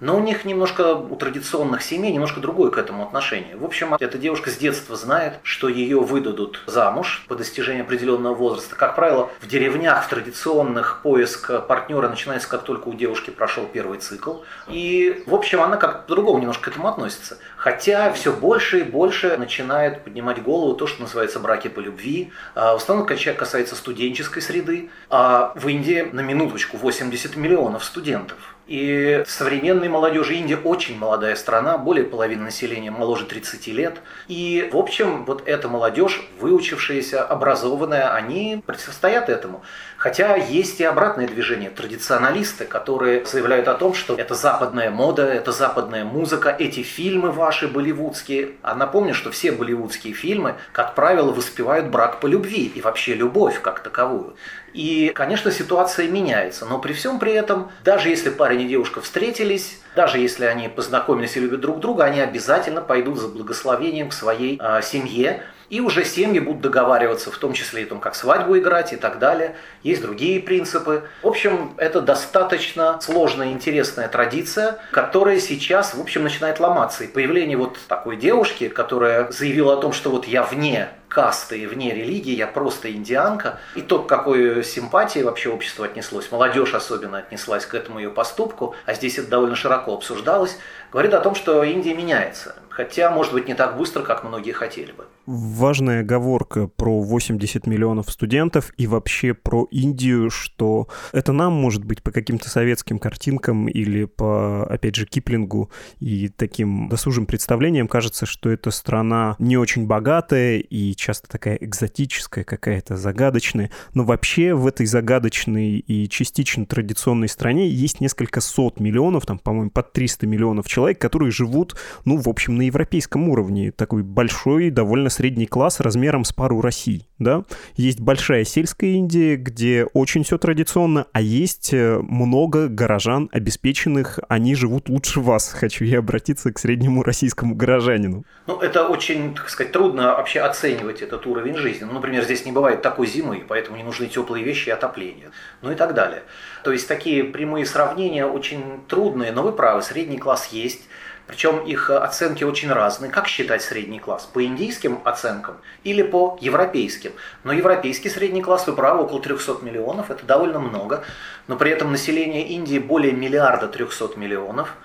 Но 0.00 0.16
у 0.16 0.20
них 0.20 0.44
немножко, 0.44 0.94
у 0.94 1.16
традиционных 1.16 1.82
семей, 1.82 2.12
немножко 2.12 2.40
другое 2.40 2.70
к 2.70 2.76
этому 2.76 3.02
отношение. 3.02 3.56
В 3.56 3.64
общем, 3.64 3.94
эта 3.94 4.18
девушка 4.18 4.50
с 4.50 4.56
детства 4.56 4.94
знает, 4.96 5.38
что 5.42 5.68
ее 5.68 6.00
выдадут 6.00 6.62
замуж 6.66 7.24
по 7.28 7.34
достижении 7.34 7.80
определенного 7.80 8.34
возраста. 8.34 8.76
Как 8.76 8.94
правило, 8.94 9.30
в 9.40 9.46
деревнях, 9.46 10.04
в 10.04 10.08
традиционных 10.08 11.00
поиск 11.02 11.66
партнера 11.66 12.08
начинается, 12.08 12.48
как 12.48 12.62
только 12.62 12.88
у 12.88 12.94
девушки 12.94 13.30
прошел 13.30 13.64
первый 13.64 13.98
цикл. 13.98 14.36
И, 14.68 15.22
в 15.26 15.34
общем, 15.34 15.62
она 15.62 15.76
как 15.76 16.06
по-другому 16.06 16.38
немножко 16.40 16.64
к 16.64 16.68
этому 16.68 16.88
относится. 16.88 17.38
Хотя 17.56 18.12
все 18.12 18.32
больше 18.32 18.80
и 18.80 18.82
больше 18.82 19.36
начинает 19.38 20.04
поднимать 20.04 20.42
голову 20.42 20.74
то, 20.74 20.86
что 20.86 21.02
называется 21.02 21.40
браки 21.40 21.68
по 21.68 21.80
любви. 21.80 22.32
А, 22.54 22.74
в 22.74 22.76
основном 22.76 23.06
касается 23.06 23.74
студенческой 23.74 24.42
среды. 24.42 24.90
А 25.08 25.52
в 25.54 25.66
Индии, 25.68 26.08
на 26.12 26.20
минуточку, 26.20 26.76
80 26.76 27.36
миллионов 27.36 27.84
студентов. 27.84 28.55
И 28.66 29.22
современной 29.28 29.88
молодежи 29.88 30.34
Индия 30.34 30.56
очень 30.56 30.98
молодая 30.98 31.36
страна, 31.36 31.78
более 31.78 32.04
половины 32.04 32.44
населения 32.44 32.90
моложе 32.90 33.24
30 33.24 33.68
лет. 33.68 33.98
И, 34.26 34.68
в 34.72 34.76
общем, 34.76 35.24
вот 35.24 35.46
эта 35.46 35.68
молодежь, 35.68 36.28
выучившаяся, 36.40 37.22
образованная, 37.22 38.12
они 38.12 38.62
противостоят 38.66 39.28
этому. 39.28 39.62
Хотя 39.96 40.34
есть 40.34 40.80
и 40.80 40.84
обратное 40.84 41.28
движение, 41.28 41.70
традиционалисты, 41.70 42.64
которые 42.64 43.24
заявляют 43.24 43.68
о 43.68 43.74
том, 43.74 43.94
что 43.94 44.16
это 44.16 44.34
западная 44.34 44.90
мода, 44.90 45.22
это 45.22 45.52
западная 45.52 46.04
музыка, 46.04 46.54
эти 46.58 46.82
фильмы 46.82 47.30
ваши 47.30 47.68
болливудские. 47.68 48.50
А 48.62 48.74
напомню, 48.74 49.14
что 49.14 49.30
все 49.30 49.52
болливудские 49.52 50.12
фильмы, 50.12 50.56
как 50.72 50.96
правило, 50.96 51.30
воспевают 51.30 51.86
брак 51.86 52.18
по 52.18 52.26
любви 52.26 52.72
и 52.74 52.80
вообще 52.80 53.14
любовь 53.14 53.60
как 53.62 53.80
таковую. 53.80 54.34
И, 54.76 55.10
конечно, 55.14 55.50
ситуация 55.50 56.06
меняется, 56.06 56.66
но 56.66 56.78
при 56.78 56.92
всем 56.92 57.18
при 57.18 57.32
этом, 57.32 57.70
даже 57.82 58.10
если 58.10 58.28
парень 58.28 58.60
и 58.60 58.68
девушка 58.68 59.00
встретились, 59.00 59.80
даже 59.94 60.18
если 60.18 60.44
они 60.44 60.68
познакомились 60.68 61.34
и 61.38 61.40
любят 61.40 61.62
друг 61.62 61.80
друга, 61.80 62.04
они 62.04 62.20
обязательно 62.20 62.82
пойдут 62.82 63.18
за 63.18 63.28
благословением 63.28 64.10
к 64.10 64.12
своей 64.12 64.60
э, 64.60 64.82
семье, 64.82 65.42
и 65.70 65.80
уже 65.80 66.04
семьи 66.04 66.40
будут 66.40 66.60
договариваться, 66.60 67.30
в 67.30 67.38
том 67.38 67.54
числе 67.54 67.82
и 67.82 67.84
о 67.86 67.88
том, 67.88 68.00
как 68.00 68.14
свадьбу 68.14 68.58
играть 68.58 68.92
и 68.92 68.96
так 68.96 69.18
далее. 69.18 69.56
Есть 69.82 70.02
другие 70.02 70.40
принципы. 70.40 71.04
В 71.22 71.26
общем, 71.26 71.74
это 71.78 72.02
достаточно 72.02 73.00
сложная 73.00 73.48
интересная 73.48 74.08
традиция, 74.08 74.78
которая 74.92 75.40
сейчас, 75.40 75.94
в 75.94 76.00
общем, 76.00 76.22
начинает 76.22 76.60
ломаться. 76.60 77.04
И 77.04 77.06
появление 77.08 77.56
вот 77.56 77.78
такой 77.88 78.16
девушки, 78.16 78.68
которая 78.68 79.30
заявила 79.32 79.74
о 79.74 79.76
том, 79.78 79.92
что 79.92 80.10
вот 80.10 80.26
я 80.26 80.42
вне 80.42 80.90
касты 81.08 81.66
вне 81.68 81.94
религии, 81.94 82.34
я 82.34 82.46
просто 82.46 82.92
индианка. 82.92 83.58
И 83.74 83.80
то, 83.80 84.02
к 84.02 84.08
какой 84.08 84.64
симпатии 84.64 85.20
вообще 85.20 85.50
общество 85.50 85.86
отнеслось, 85.86 86.30
молодежь 86.30 86.74
особенно 86.74 87.18
отнеслась 87.18 87.66
к 87.66 87.74
этому 87.74 87.98
ее 87.98 88.10
поступку, 88.10 88.74
а 88.84 88.94
здесь 88.94 89.18
это 89.18 89.28
довольно 89.28 89.56
широко 89.56 89.94
обсуждалось, 89.94 90.58
говорит 90.92 91.14
о 91.14 91.20
том, 91.20 91.34
что 91.34 91.62
Индия 91.62 91.94
меняется. 91.94 92.56
Хотя, 92.76 93.10
может 93.10 93.32
быть, 93.32 93.48
не 93.48 93.54
так 93.54 93.78
быстро, 93.78 94.02
как 94.02 94.22
многие 94.22 94.52
хотели 94.52 94.92
бы. 94.92 95.06
Важная 95.24 96.00
оговорка 96.00 96.66
про 96.68 97.00
80 97.00 97.66
миллионов 97.66 98.10
студентов 98.10 98.70
и 98.76 98.86
вообще 98.86 99.32
про 99.32 99.66
Индию, 99.70 100.28
что 100.28 100.86
это 101.12 101.32
нам, 101.32 101.54
может 101.54 101.84
быть, 101.84 102.02
по 102.02 102.10
каким-то 102.10 102.50
советским 102.50 102.98
картинкам 102.98 103.66
или 103.66 104.04
по, 104.04 104.66
опять 104.66 104.94
же, 104.94 105.06
Киплингу 105.06 105.70
и 106.00 106.28
таким 106.28 106.90
досужим 106.90 107.24
представлениям 107.24 107.88
кажется, 107.88 108.26
что 108.26 108.50
это 108.50 108.70
страна 108.70 109.36
не 109.38 109.56
очень 109.56 109.86
богатая 109.86 110.58
и 110.58 110.94
часто 110.96 111.28
такая 111.28 111.56
экзотическая, 111.56 112.44
какая-то 112.44 112.96
загадочная. 112.96 113.70
Но 113.94 114.04
вообще 114.04 114.54
в 114.54 114.66
этой 114.66 114.86
загадочной 114.86 115.78
и 115.78 116.08
частично 116.08 116.66
традиционной 116.66 117.28
стране 117.28 117.68
есть 117.68 118.00
несколько 118.00 118.40
сот 118.40 118.80
миллионов, 118.80 119.26
там, 119.26 119.38
по-моему, 119.38 119.70
под 119.70 119.92
300 119.92 120.26
миллионов 120.26 120.66
человек, 120.66 120.98
которые 121.00 121.30
живут, 121.30 121.76
ну, 122.04 122.16
в 122.16 122.28
общем, 122.28 122.56
на 122.56 122.62
европейском 122.62 123.28
уровне. 123.28 123.72
Такой 123.72 124.02
большой, 124.02 124.70
довольно 124.70 125.10
средний 125.10 125.46
класс 125.46 125.80
размером 125.80 126.24
с 126.24 126.32
пару 126.32 126.60
Россий, 126.60 127.06
да. 127.18 127.44
Есть 127.76 128.00
большая 128.00 128.44
сельская 128.44 128.92
Индия, 128.92 129.36
где 129.36 129.84
очень 129.92 130.24
все 130.24 130.38
традиционно, 130.38 131.06
а 131.12 131.20
есть 131.20 131.72
э, 131.72 131.98
много 131.98 132.68
горожан 132.68 133.28
обеспеченных, 133.32 134.18
они 134.28 134.54
живут 134.54 134.88
лучше 134.88 135.20
вас. 135.20 135.52
Хочу 135.52 135.84
я 135.84 135.98
обратиться 135.98 136.52
к 136.52 136.58
среднему 136.58 137.02
российскому 137.02 137.54
горожанину. 137.54 138.24
Ну, 138.46 138.58
это 138.60 138.88
очень, 138.88 139.34
так 139.34 139.48
сказать, 139.48 139.72
трудно 139.72 140.14
вообще 140.16 140.40
оценивать 140.40 140.85
этот 140.88 141.26
уровень 141.26 141.56
жизни. 141.56 141.84
Ну, 141.84 141.92
например, 141.92 142.24
здесь 142.24 142.44
не 142.44 142.52
бывает 142.52 142.82
такой 142.82 143.06
зимы, 143.06 143.44
поэтому 143.46 143.76
не 143.76 143.84
нужны 143.84 144.06
теплые 144.06 144.44
вещи 144.44 144.68
и 144.68 144.72
отопление. 144.72 145.30
Ну 145.62 145.70
и 145.70 145.74
так 145.74 145.94
далее. 145.94 146.22
То 146.64 146.72
есть 146.72 146.88
такие 146.88 147.24
прямые 147.24 147.66
сравнения 147.66 148.26
очень 148.26 148.84
трудные, 148.88 149.32
но 149.32 149.42
вы 149.42 149.52
правы, 149.52 149.82
средний 149.82 150.18
класс 150.18 150.48
есть. 150.52 150.88
Причем 151.26 151.58
их 151.64 151.90
оценки 151.90 152.44
очень 152.44 152.70
разные. 152.70 153.10
Как 153.10 153.26
считать 153.26 153.60
средний 153.62 153.98
класс? 153.98 154.28
По 154.32 154.44
индийским 154.44 155.00
оценкам 155.04 155.56
или 155.82 156.02
по 156.02 156.38
европейским? 156.40 157.12
Но 157.42 157.52
европейский 157.52 158.10
средний 158.10 158.42
класс, 158.42 158.66
вы 158.68 158.74
правы, 158.74 159.02
около 159.02 159.20
300 159.20 159.58
миллионов, 159.62 160.10
это 160.10 160.24
довольно 160.24 160.60
много. 160.60 161.04
Но 161.48 161.56
при 161.56 161.72
этом 161.72 161.90
население 161.90 162.46
Индии 162.46 162.78
более 162.78 163.12
миллиарда 163.12 163.66
300 163.66 164.16
миллионов. 164.16 164.76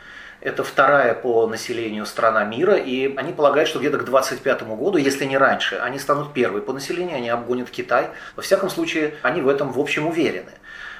Это 0.41 0.63
вторая 0.63 1.13
по 1.13 1.45
населению 1.45 2.07
страна 2.07 2.43
мира, 2.43 2.73
и 2.75 3.15
они 3.15 3.31
полагают, 3.31 3.69
что 3.69 3.77
где-то 3.77 3.99
к 3.99 4.05
2025 4.05 4.63
году, 4.75 4.97
если 4.97 5.25
не 5.25 5.37
раньше, 5.37 5.75
они 5.75 5.99
станут 5.99 6.33
первой 6.33 6.63
по 6.63 6.73
населению, 6.73 7.17
они 7.17 7.29
обгонят 7.29 7.69
Китай. 7.69 8.09
Во 8.35 8.41
всяком 8.41 8.71
случае, 8.71 9.13
они 9.21 9.41
в 9.41 9.47
этом 9.47 9.71
в 9.71 9.79
общем 9.79 10.07
уверены. 10.07 10.51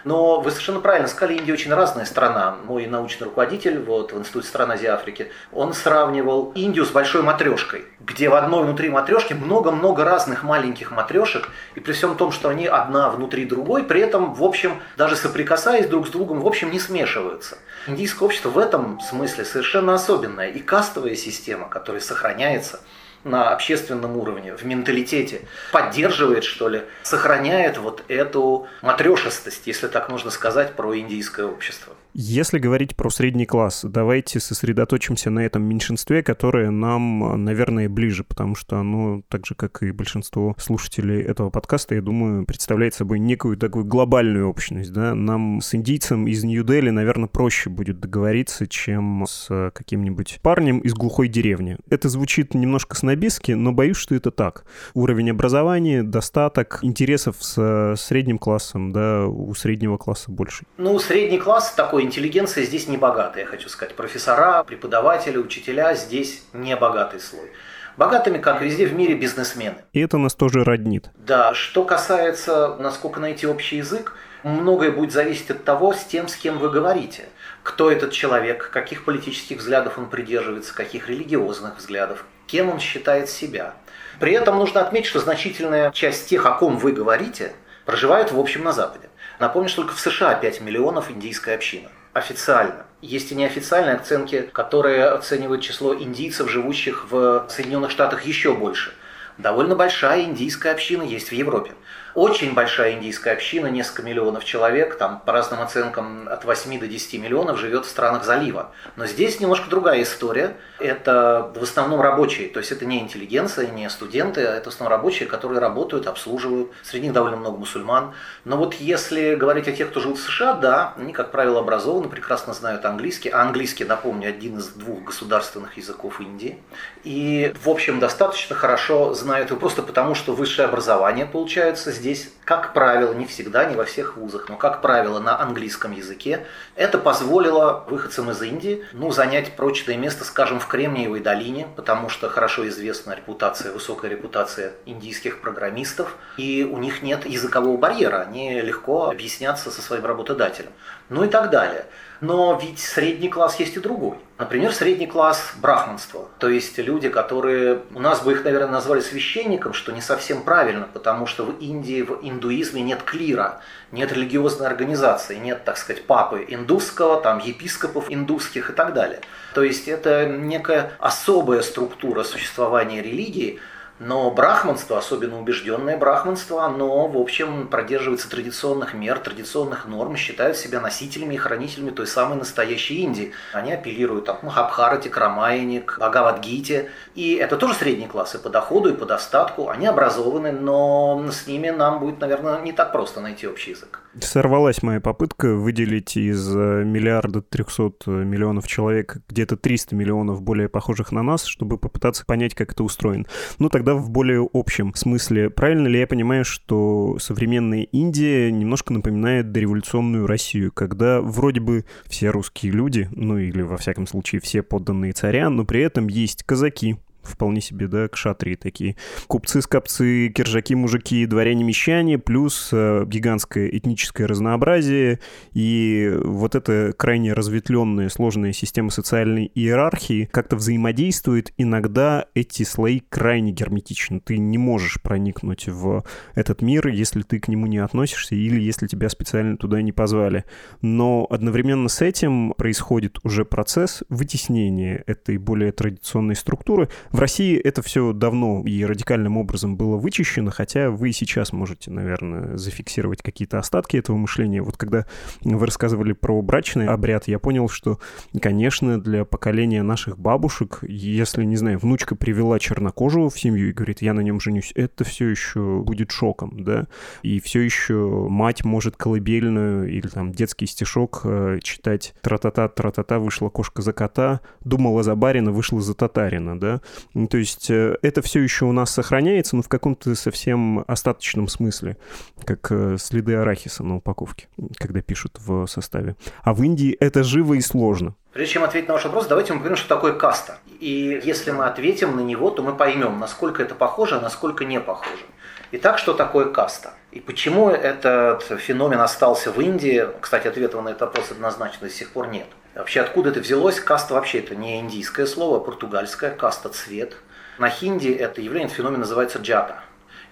Но 0.04 0.40
вы 0.40 0.50
совершенно 0.50 0.80
правильно 0.80 1.08
сказали, 1.08 1.38
Индия 1.38 1.54
очень 1.54 1.74
разная 1.74 2.06
страна. 2.06 2.56
Мой 2.66 2.88
научный 2.88 3.26
руководитель 3.26 3.80
вот, 3.80 4.14
в 4.14 4.18
Институте 4.18 4.48
стран 4.48 4.72
Азии 4.72 4.86
и 4.86 4.88
Африки, 4.88 5.32
он 5.52 5.74
сравнивал 5.74 6.52
Индию 6.56 6.86
с 6.86 6.90
большой 6.90 7.22
матрешкой, 7.22 7.86
где 8.00 8.30
в 8.30 8.36
одной 8.36 8.64
внутри 8.64 8.90
матрешки 8.90 9.34
много-много 9.34 10.04
разных 10.04 10.44
маленьких 10.44 10.92
матрешек, 10.92 11.50
и 11.76 11.80
при 11.80 11.94
всем 11.94 12.18
том, 12.18 12.32
что 12.32 12.50
они 12.50 12.66
одна 12.66 13.10
внутри 13.10 13.46
другой, 13.46 13.84
при 13.84 14.02
этом, 14.02 14.34
в 14.34 14.44
общем, 14.44 14.82
даже 14.98 15.16
соприкасаясь 15.16 15.88
друг 15.88 16.08
с 16.08 16.10
другом, 16.10 16.42
в 16.42 16.48
общем, 16.48 16.72
не 16.72 16.80
смешиваются. 16.80 17.58
Индийское 17.88 18.26
общество 18.26 18.50
в 18.50 18.58
этом 18.58 19.00
смысле 19.02 19.46
совершенно 19.46 19.94
особенное. 19.94 20.50
И 20.50 20.60
кастовая 20.60 21.16
система, 21.16 21.70
которая 21.70 22.02
сохраняется– 22.02 22.80
на 23.24 23.50
общественном 23.52 24.18
уровне, 24.18 24.56
в 24.56 24.64
менталитете, 24.66 25.42
поддерживает, 25.72 26.44
что 26.44 26.70
ли, 26.70 26.84
сохраняет 27.04 27.78
вот 27.78 28.04
эту 28.08 28.68
матрешестость, 28.82 29.68
если 29.68 29.88
так 29.88 30.10
можно 30.10 30.32
сказать, 30.32 30.74
про 30.74 30.98
индийское 30.98 31.46
общество. 31.46 31.94
Если 32.14 32.60
говорить 32.60 32.98
про 32.98 33.10
средний 33.10 33.46
класс, 33.46 33.86
давайте 33.88 34.42
сосредоточимся 34.42 35.30
на 35.30 35.46
этом 35.46 35.64
меньшинстве, 35.64 36.22
которое 36.22 36.70
нам, 36.70 37.46
наверное, 37.46 37.88
ближе, 37.88 38.26
потому 38.26 38.54
что 38.54 38.78
оно, 38.78 39.22
так 39.30 39.46
же, 39.46 39.56
как 39.56 39.82
и 39.82 39.92
большинство 39.92 40.54
слушателей 40.58 41.22
этого 41.22 41.50
подкаста, 41.50 41.96
я 41.96 42.02
думаю, 42.02 42.46
представляет 42.46 42.96
собой 42.96 43.20
некую 43.20 43.56
такую 43.56 43.86
глобальную 43.86 44.50
общность. 44.50 44.92
Да? 44.92 45.16
Нам 45.16 45.62
с 45.62 45.74
индийцем 45.74 46.28
из 46.28 46.44
Нью-Дели, 46.44 46.90
наверное, 46.90 47.30
проще 47.30 47.70
будет 47.70 48.02
договориться, 48.02 48.68
чем 48.68 49.26
с 49.26 49.72
каким-нибудь 49.74 50.40
парнем 50.42 50.80
из 50.80 50.94
глухой 50.94 51.30
деревни. 51.30 51.78
Это 51.90 52.10
звучит 52.10 52.54
немножко 52.54 52.98
снобистски, 52.98 53.54
но 53.54 53.72
боюсь, 53.72 53.98
что 53.98 54.16
это 54.16 54.32
так. 54.32 54.66
Уровень 54.94 55.32
образования, 55.32 56.04
достаток, 56.04 56.80
интересов 56.82 57.38
с 57.40 57.96
средним 57.98 58.38
классом, 58.38 58.92
да, 58.92 59.28
у 59.28 59.54
среднего 59.54 59.96
класса 59.96 60.30
больше. 60.30 60.66
Ну, 60.78 61.00
средний 61.00 61.38
класс 61.38 61.74
такой 61.74 62.01
интеллигенция 62.02 62.64
здесь 62.64 62.88
не 62.88 62.98
богатая, 62.98 63.42
я 63.42 63.46
хочу 63.46 63.70
сказать. 63.70 63.96
Профессора, 63.96 64.64
преподаватели, 64.64 65.38
учителя 65.38 65.94
здесь 65.96 66.44
не 66.54 66.76
богатый 66.76 67.20
слой. 67.20 67.52
Богатыми, 67.98 68.38
как 68.38 68.62
везде 68.62 68.86
в 68.86 68.94
мире, 68.94 69.16
бизнесмены. 69.16 69.76
И 69.94 70.00
это 70.00 70.18
нас 70.18 70.34
тоже 70.34 70.64
роднит. 70.64 71.10
Да, 71.16 71.54
что 71.54 71.84
касается, 71.84 72.76
насколько 72.80 73.20
найти 73.20 73.46
общий 73.46 73.78
язык, 73.78 74.16
многое 74.44 74.92
будет 74.92 75.12
зависеть 75.12 75.52
от 75.52 75.64
того, 75.64 75.94
с 75.94 76.04
тем, 76.04 76.28
с 76.28 76.36
кем 76.36 76.58
вы 76.58 76.70
говорите. 76.70 77.26
Кто 77.64 77.92
этот 77.92 78.12
человек, 78.12 78.72
каких 78.72 79.04
политических 79.04 79.58
взглядов 79.58 79.98
он 79.98 80.10
придерживается, 80.10 80.74
каких 80.74 81.10
религиозных 81.10 81.78
взглядов, 81.78 82.26
кем 82.48 82.70
он 82.70 82.80
считает 82.80 83.30
себя. 83.30 83.76
При 84.20 84.34
этом 84.34 84.58
нужно 84.58 84.82
отметить, 84.82 85.08
что 85.08 85.20
значительная 85.20 85.92
часть 85.92 86.30
тех, 86.30 86.46
о 86.46 86.52
ком 86.52 86.78
вы 86.78 86.94
говорите, 86.94 87.54
проживают 87.86 88.32
в 88.32 88.40
общем 88.40 88.64
на 88.64 88.72
Западе. 88.72 89.10
Напомню, 89.42 89.70
что 89.70 89.82
только 89.82 89.96
в 89.96 90.00
США 90.00 90.36
5 90.36 90.62
миллионов 90.62 91.10
индийская 91.10 91.56
община. 91.56 91.90
Официально. 92.14 92.86
Есть 93.02 93.32
и 93.32 93.36
неофициальные 93.36 93.96
оценки, 93.96 94.48
которые 94.54 95.06
оценивают 95.06 95.64
число 95.64 95.96
индийцев, 95.96 96.48
живущих 96.48 97.08
в 97.10 97.48
Соединенных 97.50 97.90
Штатах 97.90 98.22
еще 98.22 98.54
больше. 98.54 98.94
Довольно 99.40 99.76
большая 99.76 100.26
индийская 100.26 100.70
община 100.70 101.02
есть 101.02 101.30
в 101.30 101.32
Европе. 101.32 101.72
Очень 102.14 102.54
большая 102.54 102.94
индийская 102.94 103.32
община, 103.32 103.68
несколько 103.68 104.04
миллионов 104.04 104.44
человек, 104.44 104.98
там 104.98 105.22
по 105.26 105.32
разным 105.32 105.62
оценкам 105.62 106.28
от 106.28 106.44
8 106.44 106.80
до 106.80 106.88
10 106.88 107.22
миллионов 107.22 107.58
живет 107.60 107.86
в 107.86 107.90
странах 107.90 108.26
залива. 108.26 108.72
Но 108.96 109.06
здесь 109.06 109.40
немножко 109.40 109.70
другая 109.70 110.04
история. 110.04 110.58
Это 110.80 111.52
в 111.56 111.64
основном 111.64 112.02
рабочие, 112.02 112.50
то 112.50 112.60
есть 112.60 112.72
это 112.72 112.86
не 112.86 113.00
интеллигенция, 113.00 113.68
не 113.68 113.90
студенты, 113.90 114.46
а 114.46 114.56
это 114.56 114.70
в 114.70 114.74
основном 114.74 114.98
рабочие, 114.98 115.30
которые 115.30 115.60
работают, 115.60 116.08
обслуживают. 116.08 116.72
Среди 116.84 117.06
них 117.06 117.14
довольно 117.14 117.38
много 117.38 117.58
мусульман. 117.58 118.14
Но 118.44 118.58
вот 118.58 118.74
если 118.76 119.36
говорить 119.36 119.68
о 119.68 119.72
тех, 119.72 119.90
кто 119.90 120.00
живут 120.00 120.18
в 120.18 120.24
США, 120.24 120.54
да, 120.54 120.94
они, 120.98 121.14
как 121.14 121.32
правило, 121.32 121.60
образованы, 121.60 122.10
прекрасно 122.10 122.54
знают 122.54 122.84
английский. 122.86 123.30
А 123.30 123.42
английский, 123.42 123.86
напомню, 123.86 124.30
один 124.30 124.58
из 124.58 124.68
двух 124.68 125.04
государственных 125.04 125.78
языков 125.78 126.20
Индии. 126.20 126.60
И, 127.04 127.54
в 127.64 127.70
общем, 127.70 128.00
достаточно 128.00 128.56
хорошо 128.56 129.14
знают 129.14 129.50
его 129.50 129.60
просто 129.60 129.82
потому, 129.82 130.16
что 130.16 130.34
высшее 130.34 130.68
образование 130.68 131.26
получается 131.26 131.92
здесь, 132.02 132.30
как 132.46 132.74
правило, 132.74 133.14
не 133.14 133.26
всегда, 133.26 133.66
не 133.66 133.76
во 133.76 133.86
всех 133.86 134.18
вузах, 134.18 134.50
но, 134.50 134.58
как 134.58 134.82
правило, 134.82 135.20
на 135.20 135.40
английском 135.40 135.92
языке. 135.92 136.46
Это 136.76 136.98
позволило 136.98 137.86
выходцам 137.88 138.32
из 138.32 138.42
Индии 138.42 138.84
ну, 138.92 139.12
занять 139.12 139.56
прочное 139.56 139.96
место, 139.98 140.26
скажем, 140.26 140.60
в 140.60 140.68
Кремниевой 140.68 141.20
долине, 141.20 141.68
потому 141.76 142.10
что 142.10 142.28
хорошо 142.28 142.68
известна 142.68 143.14
репутация, 143.14 143.72
высокая 143.72 144.10
репутация 144.10 144.74
индийских 144.86 145.42
программистов, 145.42 146.16
и 146.38 146.68
у 146.70 146.78
них 146.78 147.04
нет 147.04 147.26
языкового 147.26 147.78
барьера, 147.78 148.22
они 148.22 148.60
легко 148.62 149.10
объяснятся 149.10 149.70
со 149.70 149.82
своим 149.82 150.06
работодателем, 150.06 150.72
ну 151.10 151.24
и 151.24 151.28
так 151.28 151.52
далее. 151.52 151.86
Но 152.22 152.60
ведь 152.62 152.78
средний 152.78 153.30
класс 153.30 153.60
есть 153.60 153.76
и 153.76 153.80
другой. 153.80 154.16
Например, 154.38 154.72
средний 154.72 155.08
класс 155.08 155.54
брахманства. 155.60 156.28
То 156.38 156.50
есть 156.50 156.78
люди, 156.78 157.10
которые... 157.10 157.82
У 157.96 158.00
нас 158.00 158.22
бы 158.22 158.34
их, 158.34 158.44
наверное, 158.44 158.70
назвали 158.70 159.02
священником, 159.02 159.74
что 159.74 159.92
не 159.92 160.02
совсем 160.02 160.44
правильно, 160.44 160.88
потому 160.94 161.26
что 161.26 161.46
в 161.46 161.58
Индии, 161.60 162.04
в 162.04 162.20
индуизме 162.22 162.84
нет 162.84 163.02
клира, 163.02 163.62
нет 163.92 164.14
религиозной 164.14 164.68
организации, 164.68 165.38
нет, 165.38 165.66
так 165.66 165.78
сказать, 165.78 166.06
папы 166.06 166.46
индусского, 166.48 167.20
там, 167.20 167.40
епископов 167.40 168.06
индусских 168.10 168.70
и 168.70 168.74
так 168.74 168.94
далее. 168.94 169.22
То 169.56 169.64
есть 169.64 169.88
это 169.88 170.28
некая 170.28 170.92
особая 171.00 171.64
структура 171.64 172.24
существования 172.24 173.02
религии, 173.02 173.60
но 174.04 174.32
брахманство, 174.32 174.98
особенно 174.98 175.40
убежденное 175.40 175.96
брахманство, 175.96 176.66
оно, 176.66 177.08
в 177.08 177.18
общем, 177.18 177.68
продерживается 177.68 178.28
традиционных 178.28 178.96
мер, 178.96 179.20
традиционных 179.20 179.86
норм, 179.86 180.16
считают 180.16 180.58
себя 180.58 180.82
носителями 180.82 181.36
и 181.36 181.38
хранителями 181.38 181.92
той 181.92 182.08
самой 182.08 182.40
настоящей 182.40 182.96
Индии. 183.04 183.32
Они 183.54 183.72
апеллируют 183.72 184.26
там, 184.26 184.38
к 184.38 184.44
Махабхарате, 184.44 185.10
к 185.10 185.18
Рамаяне, 185.18 185.82
к 185.82 185.98
Бхагавадгите. 186.00 186.90
И 187.14 187.36
это 187.36 187.58
тоже 187.58 187.76
средний 187.76 188.08
класс 188.08 188.34
и 188.34 188.40
по 188.40 188.50
доходу, 188.50 188.90
и 188.90 188.98
по 188.98 189.06
достатку. 189.06 189.70
Они 189.70 189.86
образованы, 189.86 190.52
но 190.52 191.24
с 191.32 191.46
ними 191.46 191.70
нам 191.70 192.00
будет, 192.00 192.20
наверное, 192.22 192.60
не 192.62 192.72
так 192.72 192.92
просто 192.92 193.22
найти 193.22 193.48
общий 193.48 193.72
язык. 193.72 194.02
Сорвалась 194.20 194.84
моя 194.84 195.00
попытка 195.00 195.54
выделить 195.54 196.18
из 196.18 196.54
э, 196.54 196.84
миллиарда 196.84 197.42
трехсот 197.42 198.08
миллионов 198.08 198.68
человек 198.68 199.18
где-то 199.30 199.56
300 199.56 199.96
миллионов 199.96 200.42
более 200.42 200.68
похожих 200.68 201.14
на 201.14 201.24
нас, 201.24 201.46
чтобы 201.46 201.78
попытаться 201.78 202.26
понять, 202.26 202.54
как 202.54 202.74
это 202.74 202.84
устроено. 202.84 203.26
Ну, 203.58 203.70
тогда 203.70 203.91
тогда 203.92 203.96
в 203.96 204.10
более 204.10 204.48
общем 204.54 204.94
смысле, 204.96 205.50
правильно 205.50 205.88
ли 205.88 206.00
я 206.00 206.08
понимаю, 206.08 206.46
что 206.46 207.18
современная 207.20 207.84
Индия 207.84 208.52
немножко 208.52 208.94
напоминает 208.94 209.52
дореволюционную 209.52 210.28
Россию, 210.28 210.72
когда 210.72 211.22
вроде 211.22 211.60
бы 211.60 211.86
все 212.08 212.30
русские 212.30 212.72
люди, 212.72 213.10
ну 213.12 213.38
или 213.38 213.62
во 213.62 213.78
всяком 213.78 214.08
случае 214.08 214.42
все 214.42 214.64
подданные 214.64 215.14
царя, 215.14 215.50
но 215.50 215.66
при 215.66 215.82
этом 215.82 216.08
есть 216.08 216.44
казаки, 216.44 216.98
вполне 217.24 217.62
себе, 217.62 217.88
да, 217.88 218.08
кшатрии 218.08 218.56
такие. 218.56 218.96
Купцы-скопцы, 219.28 220.30
киржаки-мужики, 220.30 221.26
дворяне-мещане, 221.26 222.18
плюс 222.18 222.70
э, 222.72 223.06
гигантское 223.06 223.68
этническое 223.68 224.28
разнообразие 224.28 225.20
и 225.54 226.12
вот 226.24 226.56
эта 226.56 226.94
крайне 226.98 227.34
разветвленная 227.34 228.10
сложная 228.10 228.54
система 228.54 228.90
социальной 228.90 229.52
иерархии 229.54 230.30
как-то 230.32 230.56
взаимодействует. 230.56 231.54
Иногда 231.58 232.26
эти 232.34 232.64
слои 232.64 233.02
крайне 233.10 233.52
герметичны. 233.52 234.20
Ты 234.20 234.38
не 234.38 234.58
можешь 234.58 235.02
проникнуть 235.02 235.68
в 235.68 236.04
этот 236.36 236.62
мир, 236.62 236.88
если 236.88 237.22
ты 237.22 237.40
к 237.40 237.48
нему 237.48 237.68
не 237.68 237.78
относишься 237.78 238.36
или 238.36 238.60
если 238.60 238.88
тебя 238.88 239.10
специально 239.10 239.58
туда 239.58 239.82
не 239.82 239.92
позвали. 239.92 240.46
Но 240.82 241.28
одновременно 241.30 241.90
с 241.90 242.02
этим 242.02 242.54
происходит 242.58 243.20
уже 243.24 243.46
процесс 243.46 244.04
вытеснения 244.10 245.04
этой 245.08 245.38
более 245.38 245.72
традиционной 245.72 246.36
структуры 246.36 246.90
в 247.12 247.20
России 247.20 247.58
это 247.58 247.82
все 247.82 248.14
давно 248.14 248.64
и 248.66 248.86
радикальным 248.86 249.38
образом 249.38 249.76
было 249.76 249.98
вычищено, 249.98 250.50
хотя 250.52 250.90
вы 250.90 251.12
сейчас 251.12 251.52
можете, 251.52 251.92
наверное, 251.92 252.58
зафиксировать 252.58 253.22
какие-то 253.22 253.60
остатки 253.60 253.98
этого 253.98 254.16
мышления. 254.16 254.62
Вот 254.62 254.78
когда 254.78 255.06
вы 255.42 255.66
рассказывали 255.66 256.14
про 256.14 256.42
брачный 256.42 256.88
обряд, 256.88 257.28
я 257.28 257.38
понял, 257.40 257.68
что, 257.68 258.00
конечно, 258.42 259.00
для 259.02 259.26
поколения 259.26 259.84
наших 259.84 260.18
бабушек, 260.18 260.80
если, 260.84 261.44
не 261.44 261.58
знаю, 261.58 261.80
внучка 261.80 262.16
привела 262.16 262.60
чернокожего 262.60 263.30
в 263.30 263.40
семью 263.40 263.70
и 263.70 263.74
говорит, 263.74 264.02
я 264.02 264.14
на 264.14 264.22
нем 264.22 264.40
женюсь, 264.40 264.72
это 264.76 265.04
все 265.04 265.28
еще 265.28 265.82
будет 265.86 266.12
шоком, 266.12 266.64
да, 266.64 266.88
и 267.24 267.40
все 267.40 267.60
еще 267.60 268.28
мать 268.30 268.64
может 268.64 268.96
колыбельную 268.96 269.92
или 269.92 270.08
там 270.08 270.32
детский 270.32 270.66
стишок 270.66 271.22
э, 271.26 271.60
читать 271.62 272.14
тра-та-та, 272.22 272.70
тра-та-та, 272.70 273.20
вышла 273.20 273.50
кошка 273.50 273.82
за 273.82 273.92
кота, 273.92 274.42
думала 274.64 275.04
за 275.04 275.16
барина, 275.16 275.52
вышла 275.52 275.82
за 275.82 275.94
татарина, 275.94 276.60
да, 276.60 276.82
то 277.30 277.38
есть 277.38 277.70
э, 277.70 277.98
это 278.02 278.22
все 278.22 278.42
еще 278.42 278.66
у 278.66 278.72
нас 278.72 278.92
сохраняется, 278.92 279.56
но 279.56 279.62
в 279.62 279.70
каком-то 279.70 280.16
совсем 280.16 280.84
остаточном 280.88 281.48
смысле, 281.48 281.98
как 282.46 282.72
э, 282.72 282.98
следы 283.00 283.36
арахиса 283.36 283.84
на 283.84 283.98
упаковке, 283.98 284.48
когда 284.78 285.02
пишут 285.02 285.40
в 285.40 285.68
составе. 285.68 286.16
А 286.44 286.54
в 286.54 286.64
Индии 286.64 286.96
это 287.00 287.24
живо 287.24 287.56
и 287.56 287.62
сложно. 287.62 288.16
Прежде 288.34 288.54
чем 288.54 288.64
ответить 288.64 288.88
на 288.88 288.94
ваш 288.94 289.04
вопрос, 289.04 289.28
давайте 289.28 289.54
мы 289.54 289.60
поговорим, 289.60 289.78
что 289.78 289.90
такое 289.90 290.14
каста. 290.14 290.60
И 290.80 291.22
если 291.24 291.52
мы 291.52 291.66
ответим 291.66 292.16
на 292.16 292.22
него, 292.22 292.50
то 292.50 292.64
мы 292.64 292.74
поймем, 292.74 293.20
насколько 293.20 293.62
это 293.62 293.76
похоже, 293.76 294.18
а 294.18 294.22
насколько 294.22 294.64
не 294.64 294.80
похоже. 294.80 295.26
Итак, 295.74 295.98
что 295.98 296.14
такое 296.14 296.46
каста? 296.46 296.94
И 297.12 297.20
почему 297.20 297.70
этот 297.70 298.44
феномен 298.44 299.00
остался 299.00 299.52
в 299.52 299.60
Индии? 299.60 300.06
Кстати, 300.20 300.48
ответа 300.48 300.82
на 300.82 300.90
этот 300.90 301.02
вопрос 301.02 301.32
однозначно 301.32 301.88
до 301.88 301.94
сих 301.94 302.12
пор 302.12 302.28
нет. 302.28 302.48
Вообще, 302.76 303.02
откуда 303.02 303.32
это 303.32 303.42
взялось? 303.42 303.80
Каста 303.80 304.14
вообще 304.14 304.40
это 304.40 304.56
не 304.56 304.80
индийское 304.80 305.26
слово, 305.26 305.58
а 305.58 305.60
португальское, 305.60 306.32
каста 306.32 306.70
цвет. 306.70 307.18
На 307.58 307.70
хинди 307.70 308.10
это 308.10 308.42
явление, 308.42 308.68
этот 308.68 308.78
феномен 308.78 309.02
называется 309.02 309.40
джата. 309.40 309.80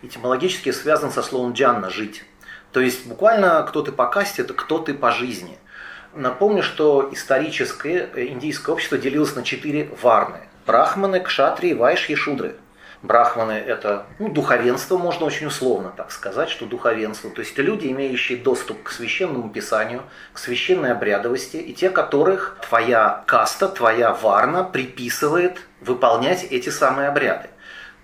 Этимологически 0.01 0.71
связан 0.71 1.11
со 1.11 1.21
словом 1.21 1.53
джанна– 1.53 1.89
жить. 1.91 2.23
То 2.71 2.79
есть 2.79 3.05
буквально 3.05 3.65
кто 3.67 3.81
ты 3.81 3.91
по 3.91 4.05
касте– 4.07 4.41
это 4.43 4.53
кто 4.53 4.79
ты 4.79 4.93
по 4.93 5.11
жизни. 5.11 5.57
Напомню, 6.13 6.63
что 6.63 7.09
историческое 7.11 8.09
индийское 8.15 8.73
общество 8.73 8.97
делилось 8.97 9.35
на 9.35 9.43
четыре 9.43 9.89
варны– 10.01 10.39
брахманы, 10.65 11.19
кшатрии, 11.19 11.73
вайшьи, 11.73 12.15
шудры– 12.15 12.55
Брахманы– 13.01 13.53
это 13.67 14.05
ну, 14.19 14.29
духовенство, 14.29 14.97
можно 14.97 15.25
очень 15.25 15.47
условно 15.47 15.93
так 15.95 16.11
сказать, 16.11 16.49
что 16.49 16.65
духовенство. 16.65 17.29
То 17.29 17.39
есть 17.39 17.57
люди, 17.57 17.87
имеющие 17.87 18.37
доступ 18.37 18.83
к 18.83 18.91
священному 18.91 19.49
писанию, 19.49 20.03
к 20.33 20.37
священной 20.37 20.91
обрядовости, 20.91 21.57
и 21.57 21.73
те, 21.73 21.89
которых 21.89 22.57
твоя 22.67 23.23
каста, 23.25 23.69
твоя 23.69 24.13
варна 24.13 24.65
приписывает 24.65 25.61
выполнять 25.79 26.43
эти 26.43 26.69
самые 26.69 27.07
обряды. 27.07 27.49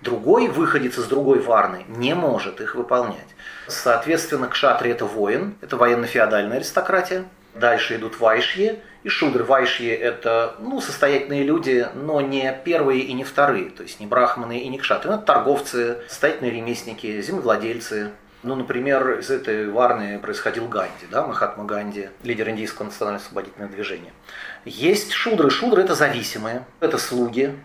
Другой 0.02 0.48
выходец 0.48 0.98
из 0.98 1.06
другой 1.08 1.40
варны 1.40 1.84
не 1.90 2.14
может 2.14 2.62
их 2.62 2.76
выполнять. 2.76 3.36
Соответственно, 3.68 4.48
кшатри– 4.48 4.92
это 4.92 5.06
воин, 5.06 5.56
это 5.62 5.76
военно-феодальная 5.76 6.58
аристократия. 6.58 7.26
Дальше 7.54 7.96
идут 7.98 8.20
вайшьи– 8.20 8.80
и 9.06 9.10
шудры, 9.10 9.44
вайшьи– 9.44 9.88
это 9.92 10.56
ну, 10.58 10.82
состоятельные 10.82 11.44
люди, 11.44 11.88
но 11.94 12.22
не 12.22 12.52
первые 12.66 13.02
и 13.02 13.14
не 13.14 13.24
вторые, 13.24 13.70
то 13.70 13.84
есть 13.84 14.00
не 14.00 14.08
брахманы 14.08 14.58
и 14.58 14.68
не 14.68 14.80
кшатры. 14.80 15.14
Это 15.14 15.22
торговцы, 15.22 16.00
состоятельные 16.08 16.52
ремесленники, 16.52 17.22
землевладельцы. 17.22 18.14
Ну, 18.42 18.56
например, 18.56 19.20
из 19.20 19.30
этой 19.30 19.70
варны 19.70 20.18
происходил 20.18 20.68
Ганди, 20.68 21.06
да, 21.12 21.24
Махатма 21.26 21.66
Ганди, 21.66 22.10
лидер 22.24 22.50
индийского 22.50 22.86
национально-освободительного 22.86 23.72
движения. 23.72 24.12
Есть 24.66 25.12
шудры. 25.12 25.52
Шудры– 25.52 25.82
это 25.84 25.94
зависимые, 25.94 26.66
это 26.80 26.98
слуги, 26.98 27.56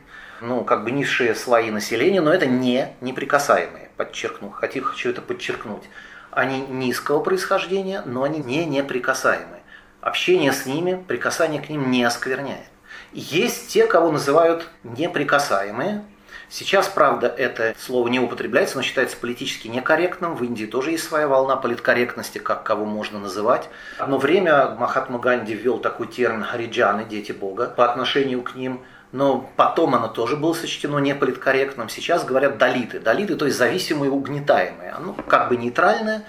ну, 0.43 0.63
как 0.63 0.85
бы 0.85 0.91
низшие 0.91 1.35
слои 1.35 1.71
населения, 1.71 2.21
но 2.21 2.35
это 2.35 2.45
не 2.45 2.95
неприкасаемые, 3.01 3.89
подчеркну, 3.97 4.51
хочу, 4.51 4.83
хочу 4.83 5.09
это 5.09 5.23
подчеркнуть. 5.23 5.85
Они 6.31 6.61
низкого 6.61 7.21
происхождения, 7.21 8.03
но 8.05 8.25
они 8.25 8.41
не 8.41 8.67
неприкасаемые 8.67 9.60
общение 10.01 10.53
с 10.53 10.67
ними, 10.67 11.03
прикасание 11.07 11.61
к 11.61 11.69
ним 11.69 11.91
не 11.91 12.05
оскверняет. 12.05 12.69
Есть 13.13 13.69
те, 13.69 13.87
кого 13.87 14.13
называют 14.13 14.69
неприкасаемые. 14.85 16.05
Сейчас, 16.49 16.89
правда, 16.89 17.29
это 17.29 17.75
слово 17.79 18.09
не 18.09 18.19
употребляется, 18.19 18.77
но 18.77 18.83
считается 18.83 19.17
политически 19.17 19.69
некорректным. 19.69 20.35
В 20.35 20.43
Индии 20.43 20.65
тоже 20.65 20.91
есть 20.91 21.05
своя 21.05 21.29
волна 21.29 21.57
политкорректности, 21.57 22.39
как 22.39 22.65
кого 22.65 22.85
можно 22.85 23.21
называть. 23.21 23.69
Одно 23.99 24.19
время 24.19 24.71
Махатма 24.71 25.21
Ганди 25.21 25.55
ввел 25.55 25.79
такой 25.79 26.09
термин 26.09 26.43
«хариджаны», 26.43 27.05
«дети 27.05 27.31
Бога», 27.31 27.67
по 27.67 27.89
отношению 27.89 28.43
к 28.43 28.55
ним 28.55 28.81
но 29.13 29.51
потом 29.57 29.95
оно 29.95 30.09
тоже 30.09 30.37
было 30.37 30.53
сочтено 30.53 30.99
неполиткорректным. 30.99 31.89
Сейчас 31.89 32.25
говорят 32.25 32.59
«далиты». 32.59 33.01
«Далиты», 33.01 33.35
то 33.37 33.47
есть 33.47 33.59
зависимые, 33.59 34.11
угнетаемые. 34.11 34.93
Оно 34.93 35.15
как 35.15 35.49
бы 35.49 35.57
нейтральное, 35.57 36.25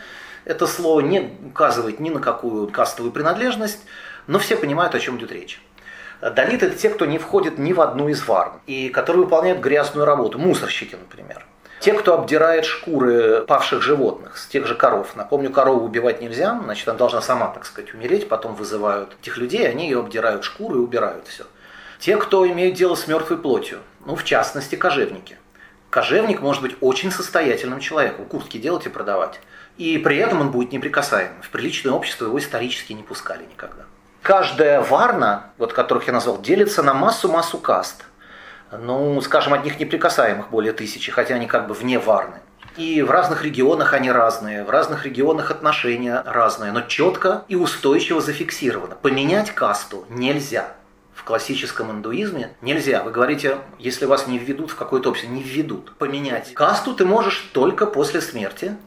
это 0.46 0.68
слово 0.68 1.02
не 1.02 1.32
указывает 1.46 2.00
ни 2.00 2.10
на 2.10 2.20
какую 2.20 2.68
кастовую 2.68 3.12
принадлежность, 3.12 3.80
но 4.28 4.40
все 4.40 4.56
понимают, 4.56 4.96
о 4.96 5.00
чем 5.00 5.18
идет 5.18 5.32
речь. 5.32 5.62
Далиты– 6.22 6.66
это 6.68 6.76
те, 6.76 6.90
кто 6.90 7.06
не 7.06 7.18
входит 7.18 7.58
ни 7.58 7.74
в 7.74 7.82
одну 7.82 8.08
из 8.10 8.28
варн, 8.28 8.54
и 8.68 8.90
которые 8.90 9.24
выполняют 9.24 9.60
грязную 9.60 10.06
работу, 10.06 10.38
мусорщики, 10.38 10.96
например. 10.96 11.46
Те, 11.80 11.94
кто 11.94 12.14
обдирает 12.14 12.66
шкуры 12.66 13.44
павших 13.48 13.82
животных, 13.82 14.38
с 14.38 14.46
тех 14.46 14.68
же 14.68 14.76
коров. 14.76 15.16
Напомню, 15.16 15.50
корову 15.50 15.84
убивать 15.84 16.22
нельзя, 16.22 16.60
значит, 16.64 16.88
она 16.88 16.96
должна 16.96 17.24
сама, 17.24 17.48
так 17.48 17.66
сказать, 17.66 17.96
умереть, 17.96 18.30
потом 18.30 18.54
вызывают 18.54 19.16
этих 19.20 19.38
людей, 19.38 19.68
они 19.68 19.90
ее 19.90 20.00
обдирают 20.00 20.44
шкуры 20.44 20.76
и 20.76 20.80
убирают 20.80 21.28
все. 21.28 21.46
Те, 21.98 22.18
кто 22.18 22.48
имеет 22.48 22.76
дело 22.76 22.94
с 22.94 23.08
мертвой 23.08 23.40
плотью, 23.40 23.80
ну, 24.06 24.16
в 24.16 24.24
частности, 24.24 24.76
кожевники. 24.76 25.38
Кожевник 25.90 26.42
может 26.42 26.62
быть 26.62 26.76
очень 26.82 27.12
состоятельным 27.12 27.80
человеком, 27.80 28.26
куртки 28.26 28.58
делать 28.58 28.86
и 28.86 28.90
продавать. 28.90 29.40
И 29.78 29.98
при 29.98 30.18
этом 30.18 30.42
он 30.42 30.52
будет 30.52 30.72
неприкасаемым. 30.72 31.42
В 31.42 31.50
приличное 31.50 31.94
общество 31.94 32.26
его 32.26 32.38
исторически 32.40 32.94
не 32.94 33.04
пускали 33.04 33.44
никогда. 33.50 33.84
Каждая 34.22 34.82
варна, 34.82 35.52
вот 35.58 35.74
которых 35.74 36.08
я 36.08 36.14
назвал, 36.14 36.40
делится 36.40 36.84
на 36.84 36.94
массу-массу 36.94 37.58
каст. 37.58 38.06
Ну, 38.72 39.20
скажем, 39.22 39.54
одних 39.54 39.80
неприкасаемых 39.80 40.50
более 40.50 40.74
тысячи, 40.74 41.12
хотя 41.12 41.36
они 41.36 41.48
как 41.48 41.68
бы 41.68 41.74
вне 41.74 42.00
варны. 42.00 42.38
И 42.78 43.02
в 43.02 43.12
разных 43.12 43.44
регионах 43.44 43.94
они 43.94 44.12
разные, 44.12 44.64
в 44.64 44.70
разных 44.70 45.06
регионах 45.06 45.52
отношения 45.52 46.24
разные, 46.26 46.72
но 46.72 46.82
четко 46.82 47.44
и 47.50 47.56
устойчиво 47.56 48.22
зафиксировано. 48.22 48.96
Поменять 48.96 49.52
касту 49.52 50.06
нельзя. 50.10 50.68
В 51.14 51.26
классическом 51.26 51.92
индуизме 51.92 52.56
нельзя. 52.62 53.04
Вы 53.04 53.12
говорите, 53.12 53.58
если 53.78 54.06
вас 54.06 54.28
не 54.28 54.40
введут 54.40 54.72
в 54.72 54.76
какое-то 54.76 55.10
общество, 55.10 55.32
не 55.32 55.44
введут. 55.44 55.94
Поменять 55.98 56.54
касту 56.54 56.94
ты 56.94 57.04
можешь 57.06 57.50
только 57.54 57.86
после 57.86 58.22
смерти, 58.22 58.78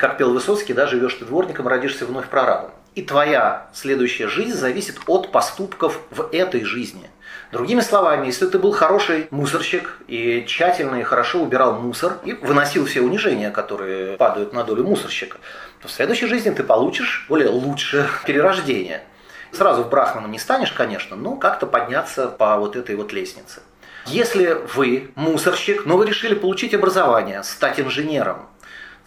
как 0.00 0.16
пел 0.16 0.32
Высоцкий, 0.32 0.72
да, 0.72 0.86
живешь 0.86 1.12
ты 1.12 1.26
дворником, 1.26 1.68
родишься 1.68 2.06
вновь 2.06 2.26
прорабом. 2.26 2.70
И 2.94 3.02
твоя 3.02 3.68
следующая 3.74 4.28
жизнь 4.28 4.56
зависит 4.56 4.98
от 5.06 5.30
поступков 5.30 6.00
в 6.10 6.30
этой 6.32 6.64
жизни. 6.64 7.10
Другими 7.52 7.80
словами, 7.80 8.24
если 8.24 8.46
ты 8.46 8.58
был 8.58 8.72
хороший 8.72 9.28
мусорщик 9.30 9.98
и 10.08 10.46
тщательно 10.48 10.96
и 10.96 11.02
хорошо 11.02 11.42
убирал 11.42 11.74
мусор 11.74 12.14
и 12.24 12.32
выносил 12.32 12.86
все 12.86 13.02
унижения, 13.02 13.50
которые 13.50 14.16
падают 14.16 14.54
на 14.54 14.64
долю 14.64 14.84
мусорщика, 14.84 15.36
то 15.82 15.88
в 15.88 15.90
следующей 15.90 16.28
жизни 16.28 16.48
ты 16.48 16.62
получишь 16.62 17.26
более 17.28 17.50
лучшее 17.50 18.06
перерождение. 18.24 19.02
Сразу 19.52 19.82
в 19.82 19.90
брахманом 19.90 20.32
не 20.32 20.38
станешь, 20.38 20.72
конечно, 20.72 21.14
но 21.14 21.36
как-то 21.36 21.66
подняться 21.66 22.28
по 22.28 22.56
вот 22.56 22.74
этой 22.74 22.96
вот 22.96 23.12
лестнице. 23.12 23.60
Если 24.06 24.56
вы 24.74 25.10
мусорщик, 25.14 25.84
но 25.84 25.98
вы 25.98 26.06
решили 26.06 26.34
получить 26.34 26.72
образование, 26.72 27.42
стать 27.42 27.78
инженером, 27.78 28.46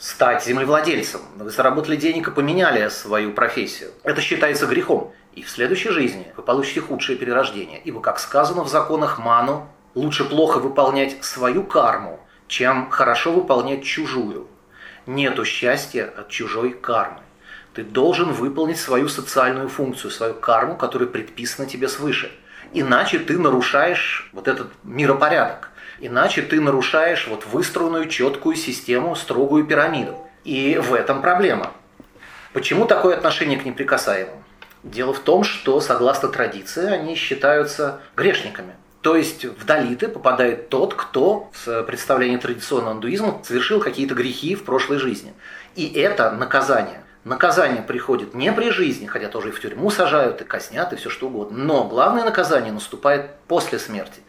стать 0.03 0.43
землевладельцем. 0.43 1.21
Вы 1.37 1.49
заработали 1.49 1.95
денег 1.95 2.27
и 2.27 2.31
поменяли 2.31 2.89
свою 2.89 3.31
профессию. 3.31 3.91
Это 4.03 4.19
считается 4.19 4.67
грехом. 4.67 5.13
И 5.33 5.43
в 5.43 5.49
следующей 5.49 5.91
жизни 5.91 6.27
вы 6.35 6.43
получите 6.43 6.81
худшее 6.81 7.17
перерождение. 7.17 7.79
Ибо, 7.85 8.01
как 8.01 8.19
сказано 8.19 8.63
в 8.63 8.67
законах 8.67 9.17
Ману, 9.17 9.69
лучше 9.95 10.25
плохо 10.25 10.57
выполнять 10.57 11.23
свою 11.23 11.63
карму, 11.63 12.19
чем 12.49 12.89
хорошо 12.89 13.31
выполнять 13.31 13.85
чужую. 13.85 14.47
Нету 15.05 15.45
счастья 15.45 16.13
от 16.17 16.27
чужой 16.27 16.71
кармы. 16.71 17.21
Ты 17.73 17.83
должен 17.83 18.33
выполнить 18.33 18.79
свою 18.79 19.07
социальную 19.07 19.69
функцию, 19.69 20.11
свою 20.11 20.33
карму, 20.33 20.75
которая 20.75 21.07
предписана 21.07 21.65
тебе 21.65 21.87
свыше. 21.87 22.29
Иначе 22.73 23.19
ты 23.19 23.39
нарушаешь 23.39 24.29
вот 24.33 24.49
этот 24.49 24.67
миропорядок. 24.83 25.69
Иначе 25.99 26.41
ты 26.41 26.59
нарушаешь 26.59 27.27
вот 27.27 27.45
выстроенную 27.45 28.07
четкую 28.07 28.55
систему, 28.55 29.15
строгую 29.15 29.65
пирамиду. 29.65 30.17
И 30.43 30.77
в 30.77 30.93
этом 30.93 31.21
проблема. 31.21 31.71
Почему 32.51 32.85
такое 32.85 33.15
отношение 33.15 33.59
к 33.59 33.65
неприкасаемым? 33.65 34.43
Дело 34.83 35.13
в 35.13 35.19
том, 35.19 35.43
что, 35.43 35.79
согласно 35.79 36.29
традиции, 36.29 36.85
они 36.85 37.15
считаются 37.15 38.01
грешниками. 38.15 38.75
То 39.01 39.15
есть 39.15 39.45
в 39.45 39.65
Далиты 39.65 40.07
попадает 40.07 40.69
тот, 40.69 40.93
кто 40.93 41.49
в 41.65 41.83
представлении 41.83 42.37
традиционного 42.37 42.93
индуизма 42.93 43.41
совершил 43.43 43.79
какие-то 43.81 44.15
грехи 44.15 44.55
в 44.55 44.63
прошлой 44.63 44.97
жизни. 44.97 45.33
И 45.75 45.87
это 45.93 46.31
наказание. 46.31 47.03
Наказание 47.23 47.81
приходит 47.81 48.33
не 48.33 48.51
при 48.51 48.69
жизни, 48.69 49.05
хотя 49.07 49.29
тоже 49.29 49.49
и 49.49 49.51
в 49.51 49.61
тюрьму 49.61 49.89
сажают, 49.89 50.41
и 50.41 50.43
казнят, 50.43 50.91
и 50.91 50.97
все 50.97 51.09
что 51.09 51.27
угодно. 51.27 51.57
Но 51.57 51.83
главное 51.85 52.25
наказание 52.25 52.73
наступает 52.73 53.31
после 53.47 53.79
смерти. 53.79 54.21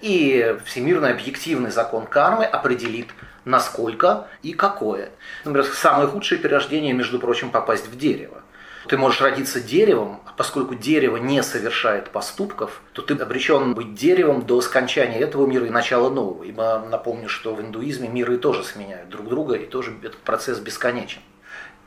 И 0.00 0.56
всемирный 0.64 1.12
объективный 1.12 1.70
закон 1.70 2.06
кармы 2.06 2.44
определит, 2.44 3.08
насколько 3.44 4.28
и 4.42 4.52
какое. 4.52 5.10
Например, 5.44 5.66
самое 5.72 6.08
худшее 6.08 6.38
перерождение, 6.38 6.92
между 6.92 7.18
прочим, 7.18 7.50
попасть 7.50 7.86
в 7.88 7.98
дерево. 7.98 8.42
Ты 8.88 8.96
можешь 8.96 9.20
родиться 9.20 9.60
деревом, 9.60 10.22
а 10.24 10.32
поскольку 10.34 10.74
дерево 10.74 11.18
не 11.18 11.42
совершает 11.42 12.10
поступков, 12.10 12.80
то 12.92 13.02
ты 13.02 13.14
обречен 13.14 13.74
быть 13.74 13.94
деревом 13.94 14.46
до 14.46 14.60
скончания 14.62 15.18
этого 15.18 15.46
мира 15.46 15.66
и 15.66 15.70
начала 15.70 16.08
нового. 16.08 16.44
Ибо 16.44 16.86
напомню, 16.90 17.28
что 17.28 17.54
в 17.54 17.60
индуизме 17.60 18.08
миры 18.08 18.38
тоже 18.38 18.64
сменяют 18.64 19.10
друг 19.10 19.28
друга, 19.28 19.54
и 19.54 19.66
тоже 19.66 19.94
этот 20.02 20.18
процесс 20.18 20.58
бесконечен. 20.58 21.20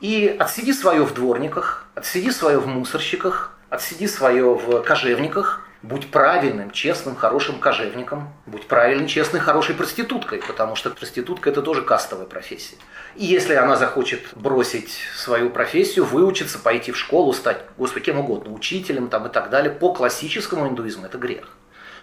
И 0.02 0.36
отсиди 0.40 0.72
свое 0.72 1.04
в 1.04 1.14
дворниках, 1.14 1.88
отсиди 1.96 2.30
свое 2.30 2.60
в 2.60 2.68
мусорщиках, 2.68 3.58
отсиди 3.70 4.08
свое 4.08 4.54
в 4.54 4.84
кожевниках, 4.84 5.62
Будь 5.84 6.10
правильным, 6.10 6.72
честным, 6.72 7.14
хорошим 7.14 7.60
кожевником. 7.60 8.30
Будь 8.46 8.68
правильной, 8.68 9.06
честной, 9.06 9.42
хорошей 9.42 9.76
проституткой, 9.76 10.42
потому 10.48 10.78
что 10.78 10.90
проститутка– 10.92 11.50
это 11.52 11.62
тоже 11.62 11.82
кастовая 11.82 12.26
профессия. 12.26 12.78
И 13.18 13.26
если 13.26 13.54
она 13.56 13.76
захочет 13.76 14.22
бросить 14.34 14.98
свою 15.14 15.50
профессию, 15.50 16.06
выучиться, 16.06 16.58
пойти 16.58 16.94
в 16.94 16.98
школу, 16.98 17.34
стать, 17.34 17.58
господи, 17.78 18.06
кем 18.06 18.20
угодно, 18.20 18.54
учителем 18.54 19.10
там, 19.10 19.28
и 19.28 19.30
так 19.30 19.50
далее, 19.50 19.74
по 19.74 19.94
классическому 19.94 20.70
индуизму 20.70 21.06
это 21.06 21.18
грех. 21.18 21.50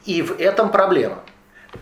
И 0.04 0.20
в 0.20 0.38
этом 0.38 0.70
проблема. 0.70 1.20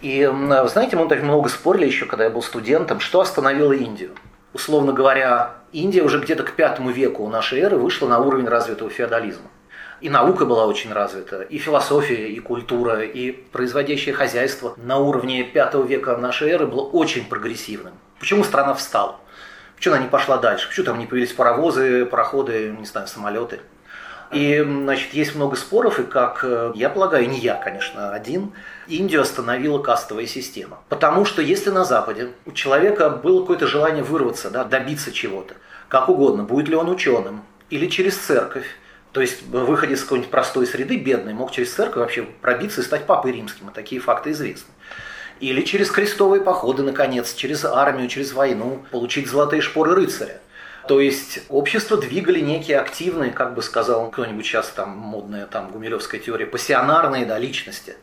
И, 0.01 0.25
знаете, 0.67 0.95
мы 0.95 1.09
так 1.09 1.21
много 1.23 1.49
спорили 1.49 1.87
еще, 1.87 2.07
когда 2.07 2.25
я 2.25 2.31
был 2.31 2.43
студентом, 2.43 3.01
что 3.01 3.21
остановило 3.21 3.73
Индию. 3.73 4.13
Условно 4.53 4.93
говоря, 4.93 5.57
Индия 5.73 6.03
уже 6.03 6.21
где-то 6.21 6.45
к 6.45 6.53
пятому 6.53 6.91
веку 6.91 7.27
нашей 7.27 7.59
эры 7.59 7.77
вышла 7.77 8.07
на 8.07 8.21
уровень 8.21 8.47
развитого 8.47 8.89
феодализма 8.89 9.51
и 10.01 10.09
наука 10.09 10.45
была 10.45 10.67
очень 10.67 10.93
развита, 10.93 11.43
и 11.43 11.59
философия, 11.59 12.29
и 12.29 12.39
культура, 12.41 13.03
и 13.03 13.33
производящее 13.33 14.15
хозяйство 14.15 14.75
на 14.77 14.99
уровне 14.99 15.45
пятого 15.45 15.85
века 15.85 16.17
нашей 16.17 16.51
эры 16.51 16.67
было 16.67 16.83
очень 16.83 17.25
прогрессивным. 17.25 17.95
Почему 18.19 18.45
страна 18.45 18.75
встала? 18.75 19.17
Почему 19.77 19.95
она 19.95 20.05
не 20.05 20.11
пошла 20.11 20.39
дальше? 20.39 20.69
Почему 20.69 20.87
там 20.87 20.99
не 20.99 21.07
появились 21.07 21.33
паровозы, 21.33 22.05
пароходы, 22.05 22.75
не 22.79 22.87
знаю, 22.87 23.07
самолеты? 23.07 23.61
И, 24.31 24.63
значит, 24.63 25.15
есть 25.15 25.35
много 25.35 25.57
споров, 25.57 25.99
и 25.99 26.03
как 26.03 26.41
э, 26.43 26.73
я 26.75 26.91
полагаю, 26.91 27.29
не 27.31 27.39
я, 27.39 27.55
конечно, 27.55 28.13
один, 28.13 28.53
Индию 28.87 29.23
остановила 29.23 29.79
кастовая 29.79 30.27
система. 30.27 30.81
Потому 30.91 31.25
что 31.25 31.41
если 31.41 31.71
на 31.71 31.85
Западе 31.85 32.33
у 32.45 32.53
человека 32.53 33.09
было 33.09 33.41
какое-то 33.41 33.67
желание 33.67 34.03
вырваться, 34.03 34.51
да, 34.51 34.65
добиться 34.65 35.13
чего-то, 35.13 35.55
как 35.89 36.11
угодно, 36.11 36.43
будет 36.43 36.69
ли 36.69 36.77
он 36.77 36.91
ученым, 36.91 37.43
или 37.71 37.87
через 37.87 38.17
церковь, 38.17 38.67
то 39.13 39.21
есть 39.21 39.43
выходец 39.43 40.01
из 40.01 40.03
какой-нибудь 40.03 40.31
простой 40.31 40.67
среды, 40.67 40.97
бедный, 40.97 41.35
мог 41.35 41.51
через 41.51 41.73
церковь 41.73 41.97
вообще 41.97 42.23
пробиться 42.23 42.81
и 42.81 42.85
стать 42.85 43.07
папой 43.07 43.33
римским, 43.33 43.71
и 43.71 43.73
такие 43.73 44.01
факты 44.01 44.33
известны. 44.33 44.73
Или 45.41 45.63
через 45.63 45.91
крестовые 45.91 46.43
походы, 46.43 46.83
наконец, 46.83 47.35
через 47.35 47.65
армию, 47.65 48.09
через 48.09 48.33
войну, 48.33 48.85
получить 48.91 49.29
золотые 49.29 49.63
шпоры 49.63 49.95
рыцаря. 49.95 50.41
То 50.89 51.01
есть 51.01 51.41
общество 51.49 51.97
двигали 51.97 52.41
некие 52.41 52.79
активные, 52.79 53.31
как 53.31 53.55
бы 53.55 53.63
сказал 53.63 54.11
кто-нибудь 54.11 54.45
сейчас 54.45 54.69
там 54.69 54.97
модная 54.97 55.47
там 55.47 55.71
гумилевская 55.71 56.21
теория, 56.21 56.47
пассионарные 56.47 57.27
да, 57.27 57.39
личности 57.39 57.97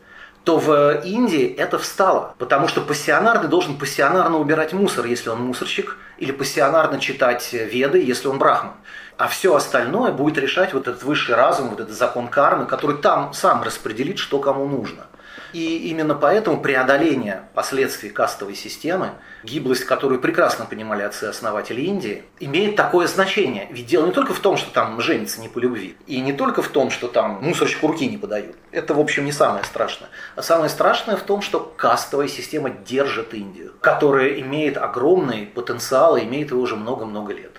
то 0.46 0.58
в 0.58 1.02
Индии 1.04 1.52
это 1.58 1.76
встало. 1.76 2.36
Потому 2.38 2.68
что 2.68 2.80
пассионарный 2.80 3.48
должен 3.48 3.76
пассионарно 3.76 4.38
убирать 4.38 4.72
мусор, 4.72 5.04
если 5.04 5.28
он 5.28 5.42
мусорщик, 5.42 5.98
или 6.18 6.30
пассионарно 6.30 7.00
читать 7.00 7.52
веды, 7.52 8.00
если 8.00 8.28
он 8.28 8.38
брахман. 8.38 8.74
А 9.18 9.28
все 9.28 9.54
остальное 9.54 10.12
будет 10.12 10.36
решать 10.36 10.74
вот 10.74 10.88
этот 10.88 11.02
высший 11.02 11.34
разум, 11.34 11.70
вот 11.70 11.80
этот 11.80 11.96
закон 11.96 12.28
кармы, 12.28 12.66
который 12.66 12.98
там 12.98 13.32
сам 13.32 13.62
распределит, 13.62 14.18
что 14.18 14.38
кому 14.40 14.66
нужно. 14.66 15.06
И 15.54 15.88
именно 15.88 16.14
поэтому 16.14 16.60
преодоление 16.60 17.48
последствий 17.54 18.10
кастовой 18.10 18.54
системы, 18.54 19.12
гиблость, 19.42 19.84
которую 19.84 20.20
прекрасно 20.20 20.66
понимали 20.66 21.02
отцы-основатели 21.02 21.80
Индии, 21.80 22.24
имеет 22.40 22.76
такое 22.76 23.06
значение. 23.06 23.68
Ведь 23.70 23.86
дело 23.86 24.04
не 24.04 24.12
только 24.12 24.34
в 24.34 24.40
том, 24.40 24.58
что 24.58 24.70
там 24.70 25.00
женится 25.00 25.40
не 25.40 25.48
по 25.48 25.58
любви, 25.58 25.96
и 26.06 26.20
не 26.20 26.34
только 26.34 26.60
в 26.60 26.68
том, 26.68 26.90
что 26.90 27.08
там 27.08 27.42
мусорщику 27.42 27.86
руки 27.86 28.06
не 28.06 28.18
подают. 28.18 28.56
Это, 28.70 28.92
в 28.92 29.00
общем, 29.00 29.24
не 29.24 29.32
самое 29.32 29.64
страшное. 29.64 30.10
А 30.34 30.42
самое 30.42 30.68
страшное 30.68 31.16
в 31.16 31.22
том, 31.22 31.40
что 31.40 31.60
кастовая 31.76 32.28
система 32.28 32.68
держит 32.68 33.32
Индию, 33.32 33.72
которая 33.80 34.40
имеет 34.40 34.76
огромный 34.76 35.46
потенциал 35.46 36.18
и 36.18 36.24
имеет 36.24 36.50
его 36.50 36.60
уже 36.60 36.76
много-много 36.76 37.32
лет. 37.32 37.55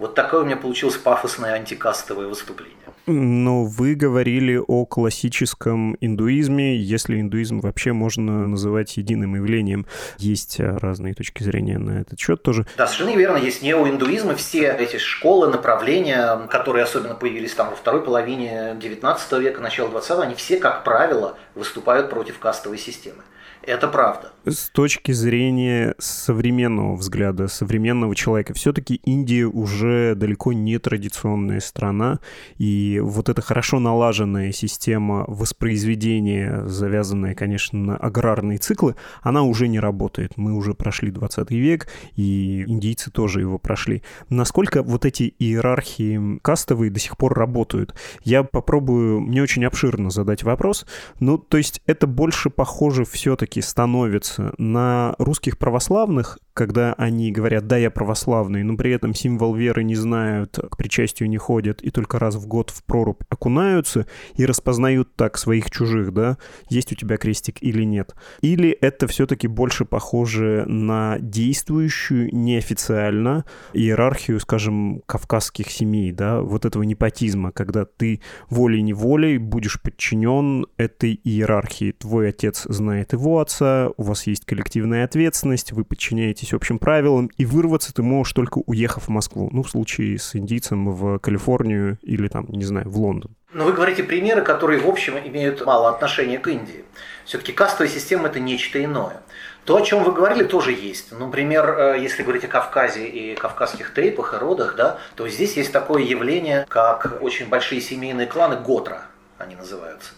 Вот 0.00 0.14
такое 0.14 0.40
у 0.40 0.44
меня 0.46 0.56
получилось 0.56 0.96
пафосное 0.96 1.52
антикастовое 1.52 2.26
выступление. 2.26 2.74
Но 3.06 3.64
вы 3.64 3.94
говорили 3.94 4.58
о 4.66 4.86
классическом 4.86 5.94
индуизме, 6.00 6.74
если 6.74 7.20
индуизм 7.20 7.60
вообще 7.60 7.92
можно 7.92 8.46
называть 8.46 8.96
единым 8.96 9.34
явлением. 9.34 9.84
Есть 10.16 10.58
разные 10.58 11.12
точки 11.12 11.42
зрения 11.42 11.76
на 11.76 12.00
этот 12.00 12.18
счет 12.18 12.42
тоже. 12.42 12.66
Да, 12.78 12.86
совершенно 12.86 13.14
верно. 13.14 13.36
Есть 13.36 13.62
неоиндуизм, 13.62 14.30
и 14.30 14.36
все 14.36 14.72
эти 14.72 14.96
школы, 14.96 15.48
направления, 15.48 16.46
которые 16.48 16.84
особенно 16.84 17.14
появились 17.14 17.52
там 17.52 17.68
во 17.68 17.76
второй 17.76 18.02
половине 18.02 18.76
19 18.80 19.32
века, 19.32 19.60
начало 19.60 19.90
20 19.90 20.18
они 20.20 20.34
все, 20.34 20.56
как 20.56 20.82
правило, 20.82 21.36
выступают 21.54 22.08
против 22.08 22.38
кастовой 22.38 22.78
системы. 22.78 23.22
Это 23.62 23.88
правда. 23.88 24.32
С 24.46 24.70
точки 24.70 25.12
зрения 25.12 25.94
современного 25.98 26.96
взгляда, 26.96 27.46
современного 27.46 28.16
человека, 28.16 28.54
все-таки 28.54 28.94
Индия 29.04 29.44
уже 29.44 30.14
далеко 30.14 30.54
не 30.54 30.78
традиционная 30.78 31.60
страна, 31.60 32.20
и 32.56 33.00
вот 33.02 33.28
эта 33.28 33.42
хорошо 33.42 33.78
налаженная 33.80 34.50
система 34.52 35.24
воспроизведения, 35.28 36.64
завязанная, 36.66 37.34
конечно, 37.34 37.78
на 37.78 37.96
аграрные 37.96 38.56
циклы, 38.56 38.96
она 39.20 39.42
уже 39.42 39.68
не 39.68 39.78
работает. 39.78 40.38
Мы 40.38 40.54
уже 40.54 40.72
прошли 40.72 41.10
20 41.10 41.50
век, 41.50 41.88
и 42.16 42.64
индийцы 42.66 43.10
тоже 43.10 43.40
его 43.40 43.58
прошли. 43.58 44.02
Насколько 44.30 44.82
вот 44.82 45.04
эти 45.04 45.34
иерархии 45.38 46.38
кастовые 46.40 46.90
до 46.90 46.98
сих 46.98 47.18
пор 47.18 47.34
работают? 47.34 47.94
Я 48.24 48.42
попробую 48.42 49.20
не 49.20 49.42
очень 49.42 49.66
обширно 49.66 50.08
задать 50.08 50.44
вопрос. 50.44 50.86
Ну, 51.18 51.36
то 51.36 51.58
есть 51.58 51.82
это 51.84 52.06
больше 52.06 52.48
похоже 52.48 53.04
все-таки 53.04 53.59
становится 53.60 54.52
на 54.58 55.14
русских 55.18 55.58
православных 55.58 56.38
когда 56.54 56.94
они 56.94 57.32
говорят, 57.32 57.66
да, 57.66 57.76
я 57.76 57.90
православный, 57.90 58.62
но 58.62 58.76
при 58.76 58.92
этом 58.92 59.14
символ 59.14 59.54
веры 59.54 59.82
не 59.84 59.94
знают, 59.94 60.58
к 60.70 60.76
причастию 60.76 61.28
не 61.28 61.38
ходят 61.38 61.82
и 61.82 61.90
только 61.90 62.18
раз 62.18 62.34
в 62.34 62.46
год 62.46 62.70
в 62.70 62.84
прорубь 62.84 63.22
окунаются 63.28 64.06
и 64.34 64.44
распознают 64.44 65.14
так 65.16 65.38
своих 65.38 65.70
чужих, 65.70 66.12
да, 66.12 66.38
есть 66.68 66.92
у 66.92 66.94
тебя 66.94 67.16
крестик 67.16 67.62
или 67.62 67.84
нет. 67.84 68.14
Или 68.40 68.70
это 68.70 69.06
все-таки 69.06 69.46
больше 69.46 69.84
похоже 69.84 70.64
на 70.66 71.18
действующую 71.20 72.34
неофициально 72.34 73.44
иерархию, 73.72 74.40
скажем, 74.40 75.02
кавказских 75.06 75.70
семей, 75.70 76.12
да, 76.12 76.40
вот 76.40 76.64
этого 76.64 76.82
непотизма, 76.82 77.52
когда 77.52 77.84
ты 77.84 78.20
волей-неволей 78.48 79.38
будешь 79.38 79.80
подчинен 79.80 80.66
этой 80.76 81.20
иерархии. 81.22 81.92
Твой 81.92 82.30
отец 82.30 82.64
знает 82.64 83.12
его 83.12 83.40
отца, 83.40 83.90
у 83.96 84.02
вас 84.02 84.26
есть 84.26 84.44
коллективная 84.44 85.04
ответственность, 85.04 85.72
вы 85.72 85.84
подчиняете 85.84 86.39
подчиняетесь 86.40 86.54
общим 86.54 86.78
правилам, 86.78 87.30
и 87.36 87.44
вырваться 87.44 87.92
ты 87.92 88.02
можешь 88.02 88.32
только 88.32 88.58
уехав 88.66 89.04
в 89.04 89.08
Москву. 89.08 89.48
Ну, 89.52 89.62
в 89.62 89.70
случае 89.70 90.18
с 90.18 90.34
индийцем 90.36 90.90
в 90.92 91.18
Калифорнию 91.18 91.98
или 92.02 92.28
там, 92.28 92.46
не 92.48 92.64
знаю, 92.64 92.88
в 92.88 92.96
Лондон. 92.96 93.36
Но 93.52 93.64
вы 93.64 93.72
говорите 93.72 94.02
примеры, 94.04 94.42
которые, 94.42 94.80
в 94.80 94.88
общем, 94.88 95.18
имеют 95.18 95.66
мало 95.66 95.88
отношения 95.88 96.38
к 96.38 96.48
Индии. 96.48 96.84
Все-таки 97.24 97.52
кастовая 97.52 97.92
система– 97.92 98.28
это 98.30 98.40
нечто 98.40 98.82
иное. 98.82 99.22
То, 99.64 99.76
о 99.76 99.82
чем 99.82 100.04
вы 100.04 100.12
говорили, 100.12 100.44
тоже 100.44 100.72
есть. 100.72 101.12
Например, 101.12 101.68
э, 101.78 101.98
если 102.00 102.22
говорить 102.22 102.44
о 102.44 102.48
Кавказе 102.48 103.06
и 103.06 103.34
кавказских 103.34 103.92
трейпах 103.92 104.34
и 104.34 104.36
родах, 104.36 104.74
да, 104.76 104.98
то 105.16 105.28
здесь 105.28 105.56
есть 105.56 105.72
такое 105.72 106.02
явление, 106.02 106.64
как 106.68 107.18
очень 107.20 107.48
большие 107.48 107.80
семейные 107.80 108.26
кланы 108.26 108.56
Готра, 108.56 109.02
они 109.38 109.56
называются. 109.56 110.12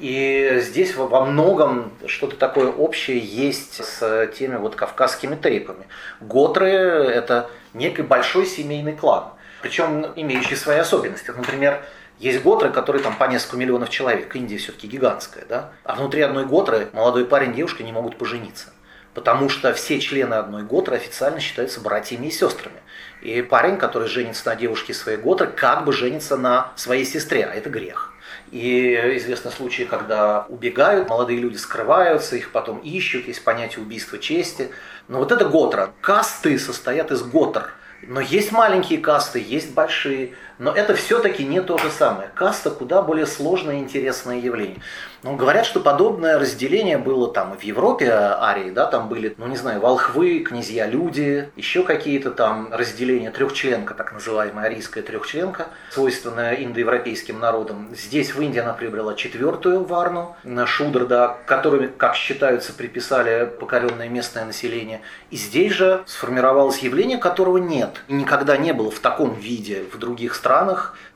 И 0.00 0.60
здесь 0.62 0.96
во 0.96 1.24
многом 1.26 1.92
что-то 2.06 2.34
такое 2.36 2.68
общее 2.68 3.18
есть 3.18 3.84
с 3.84 4.26
теми 4.38 4.56
вот 4.56 4.74
кавказскими 4.74 5.36
тейпами. 5.36 5.86
Готры– 6.20 6.68
это 6.70 7.50
некий 7.74 8.00
большой 8.00 8.46
семейный 8.46 8.96
клан, 8.96 9.24
причем 9.60 10.06
имеющий 10.16 10.56
свои 10.56 10.78
особенности. 10.78 11.30
Например, 11.30 11.84
есть 12.18 12.42
готры, 12.42 12.70
которые 12.70 13.02
там 13.02 13.14
по 13.14 13.24
несколько 13.24 13.58
миллионов 13.58 13.90
человек. 13.90 14.34
Индия 14.34 14.56
все-таки 14.56 14.86
гигантская, 14.86 15.44
да? 15.46 15.72
А 15.84 15.96
внутри 15.96 16.22
одной 16.22 16.46
готры 16.46 16.88
молодой 16.94 17.26
парень 17.26 17.50
и 17.50 17.54
девушка 17.56 17.82
не 17.82 17.92
могут 17.92 18.16
пожениться. 18.16 18.70
Потому 19.12 19.48
что 19.50 19.74
все 19.74 20.00
члены 20.00 20.34
одной 20.34 20.62
готры 20.62 20.96
официально 20.96 21.40
считаются 21.40 21.80
братьями 21.80 22.28
и 22.28 22.30
сестрами. 22.30 22.80
И 23.20 23.42
парень, 23.42 23.76
который 23.76 24.08
женится 24.08 24.48
на 24.48 24.56
девушке 24.56 24.94
своей 24.94 25.18
готры, 25.18 25.48
как 25.48 25.84
бы 25.84 25.92
женится 25.92 26.38
на 26.38 26.72
своей 26.76 27.04
сестре, 27.04 27.44
а 27.44 27.54
это 27.54 27.68
грех. 27.68 28.09
И 28.50 28.94
известны 29.16 29.50
случаи, 29.50 29.84
когда 29.84 30.46
убегают, 30.48 31.08
молодые 31.08 31.38
люди 31.38 31.56
скрываются, 31.56 32.36
их 32.36 32.52
потом 32.52 32.78
ищут, 32.78 33.26
есть 33.28 33.44
понятие 33.44 33.82
убийства 33.82 34.18
чести. 34.18 34.70
Но 35.08 35.18
вот 35.18 35.32
это 35.32 35.44
готра. 35.44 35.92
Касты 36.00 36.58
состоят 36.58 37.10
из 37.10 37.22
готр. 37.22 37.72
Но 38.02 38.20
есть 38.20 38.52
маленькие 38.52 38.98
касты, 39.00 39.44
есть 39.46 39.72
большие. 39.74 40.34
Но 40.60 40.72
это 40.72 40.94
все-таки 40.94 41.42
не 41.42 41.62
то 41.62 41.78
же 41.78 41.90
самое. 41.90 42.28
Каста 42.34 42.68
куда 42.68 43.00
более 43.00 43.26
сложное 43.26 43.76
и 43.76 43.78
интересное 43.78 44.38
явление. 44.38 44.80
Ну, 45.22 45.34
говорят, 45.36 45.64
что 45.64 45.80
подобное 45.80 46.38
разделение 46.38 46.98
было 46.98 47.32
там 47.32 47.56
в 47.56 47.62
Европе, 47.62 48.10
арии, 48.10 48.70
да, 48.70 48.86
там 48.86 49.08
были, 49.08 49.34
ну, 49.38 49.46
не 49.46 49.56
знаю, 49.56 49.80
волхвы, 49.80 50.40
князья-люди, 50.40 51.48
еще 51.56 51.82
какие-то 51.82 52.30
там 52.30 52.68
разделения, 52.72 53.30
трехчленка, 53.30 53.94
так 53.94 54.12
называемая 54.12 54.66
арийская 54.66 55.02
трехчленка, 55.02 55.68
свойственная 55.90 56.54
индоевропейским 56.54 57.38
народам. 57.38 57.88
Здесь 57.94 58.34
в 58.34 58.40
Индии 58.40 58.60
она 58.60 58.74
приобрела 58.74 59.14
четвертую 59.14 59.84
варну, 59.84 60.36
шудр, 60.66 61.06
да, 61.06 61.38
которыми, 61.46 61.86
как 61.86 62.16
считаются, 62.16 62.74
приписали 62.74 63.50
покоренное 63.58 64.10
местное 64.10 64.44
население. 64.44 65.00
И 65.30 65.36
здесь 65.36 65.72
же 65.72 66.02
сформировалось 66.06 66.78
явление, 66.78 67.16
которого 67.16 67.56
нет, 67.56 68.02
и 68.08 68.12
никогда 68.12 68.58
не 68.58 68.72
было 68.72 68.90
в 68.90 69.00
таком 69.00 69.34
виде 69.34 69.84
в 69.90 69.98
других 69.98 70.34
странах, 70.34 70.49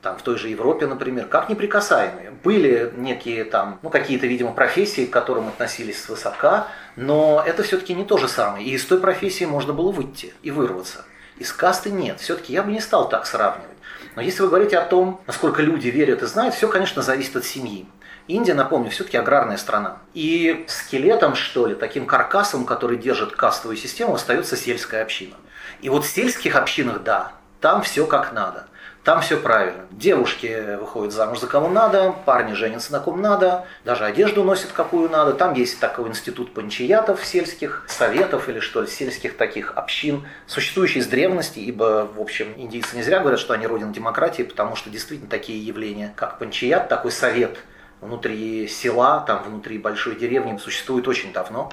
там, 0.01 0.17
в 0.17 0.21
той 0.21 0.37
же 0.37 0.49
Европе, 0.49 0.85
например, 0.85 1.27
как 1.27 1.49
неприкасаемые. 1.49 2.31
Были 2.43 2.93
некие 2.95 3.43
там, 3.43 3.79
ну, 3.81 3.89
какие-то, 3.89 4.27
видимо, 4.27 4.51
профессии, 4.51 5.05
к 5.05 5.11
которым 5.11 5.47
относились 5.47 6.01
свысока, 6.01 6.67
но 6.95 7.43
это 7.45 7.63
все-таки 7.63 7.93
не 7.93 8.05
то 8.05 8.17
же 8.17 8.27
самое. 8.27 8.65
И 8.65 8.71
из 8.71 8.85
той 8.85 8.99
профессии 8.99 9.45
можно 9.45 9.73
было 9.73 9.91
выйти 9.91 10.33
и 10.43 10.51
вырваться. 10.51 11.05
Из 11.37 11.51
касты 11.51 11.91
нет. 11.91 12.19
Все-таки 12.19 12.53
я 12.53 12.63
бы 12.63 12.71
не 12.71 12.79
стал 12.79 13.09
так 13.09 13.25
сравнивать. 13.25 13.75
Но 14.15 14.21
если 14.21 14.41
вы 14.43 14.47
говорите 14.47 14.77
о 14.77 14.85
том, 14.85 15.21
насколько 15.27 15.61
люди 15.61 15.89
верят 15.89 16.23
и 16.23 16.25
знают, 16.25 16.55
все, 16.55 16.69
конечно, 16.69 17.01
зависит 17.01 17.35
от 17.35 17.45
семьи. 17.45 17.85
Индия, 18.27 18.53
напомню, 18.53 18.89
все-таки 18.89 19.17
аграрная 19.17 19.57
страна. 19.57 19.97
И 20.13 20.65
скелетом, 20.67 21.35
что 21.35 21.67
ли, 21.67 21.75
таким 21.75 22.05
каркасом, 22.05 22.65
который 22.65 22.97
держит 22.97 23.35
кастовую 23.35 23.77
систему, 23.77 24.15
остается 24.15 24.55
сельская 24.55 25.03
община. 25.03 25.35
И 25.81 25.89
вот 25.89 26.05
в 26.05 26.09
сельских 26.09 26.55
общинах, 26.55 27.03
да, 27.03 27.33
там 27.61 27.81
все 27.81 28.07
как 28.07 28.31
надо. 28.33 28.67
Там 29.05 29.21
все 29.21 29.37
правильно. 29.37 29.85
Девушки 29.91 30.77
выходят 30.79 31.13
замуж 31.13 31.39
за 31.39 31.45
кого 31.45 31.69
надо, 31.69 32.15
парни 32.25 32.53
женятся 32.53 32.91
на 32.91 32.99
ком 32.99 33.21
надо, 33.21 33.67
даже 33.83 34.03
одежду 34.03 34.43
носят 34.43 34.71
какую 34.71 35.11
надо. 35.11 35.33
Там 35.33 35.53
есть 35.53 35.79
такой 35.79 36.09
институт 36.09 36.55
панчиятов 36.55 37.23
сельских, 37.23 37.85
советов 37.87 38.49
или 38.49 38.59
что 38.59 38.83
сельских 38.87 39.37
таких 39.37 39.73
общин, 39.75 40.27
существующий 40.47 41.01
с 41.01 41.05
древности, 41.05 41.59
ибо, 41.59 42.09
в 42.11 42.19
общем, 42.19 42.55
индийцы 42.57 42.95
не 42.95 43.03
зря 43.03 43.19
говорят, 43.19 43.39
что 43.39 43.53
они 43.53 43.67
родина 43.67 43.93
демократии, 43.93 44.41
потому 44.41 44.75
что 44.75 44.89
действительно 44.89 45.29
такие 45.29 45.63
явления, 45.63 46.11
как 46.15 46.39
панчият, 46.39 46.89
такой 46.89 47.11
совет 47.11 47.59
внутри 48.01 48.67
села, 48.67 49.23
там 49.27 49.43
внутри 49.43 49.77
большой 49.77 50.15
деревни 50.15 50.57
существует 50.57 51.07
очень 51.07 51.31
давно. 51.31 51.71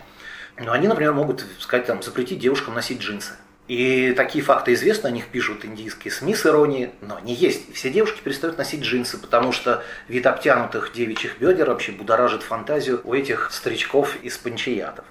Но 0.58 0.72
они, 0.72 0.86
например, 0.86 1.14
могут 1.14 1.46
сказать, 1.60 1.86
там, 1.86 2.02
запретить 2.02 2.40
девушкам 2.40 2.74
носить 2.74 3.00
джинсы. 3.00 3.32
И 3.68 4.12
такие 4.16 4.44
факты 4.44 4.74
известны, 4.74 5.06
о 5.06 5.10
них 5.10 5.28
пишут 5.28 5.64
индийские 5.64 6.12
СМИ 6.12 6.34
с 6.34 6.46
иронией, 6.46 6.90
но 7.00 7.16
они 7.16 7.32
есть. 7.32 7.72
Все 7.74 7.90
девушки 7.90 8.20
перестают 8.20 8.58
носить 8.58 8.82
джинсы, 8.82 9.18
потому 9.18 9.52
что 9.52 9.84
вид 10.08 10.26
обтянутых 10.26 10.92
девичьих 10.92 11.38
бедер 11.38 11.68
вообще 11.68 11.92
будоражит 11.92 12.42
фантазию 12.42 13.00
у 13.04 13.14
этих 13.14 13.50
старичков 13.52 14.16
из 14.22 14.36
панчиятов. 14.36 15.04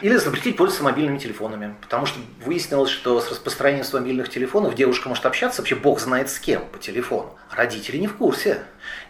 Или 0.00 0.16
запретить 0.16 0.56
пользоваться 0.56 0.82
мобильными 0.82 1.18
телефонами, 1.18 1.76
потому 1.80 2.06
что 2.06 2.18
выяснилось, 2.44 2.90
что 2.90 3.20
с 3.20 3.30
распространением 3.30 3.86
мобильных 3.92 4.30
телефонов 4.30 4.74
девушка 4.74 5.08
может 5.08 5.24
общаться 5.24 5.62
вообще 5.62 5.76
бог 5.76 6.00
знает 6.00 6.28
с 6.28 6.40
кем 6.40 6.66
по 6.72 6.78
телефону, 6.78 7.38
родители 7.52 7.98
не 7.98 8.08
в 8.08 8.16
курсе 8.16 8.58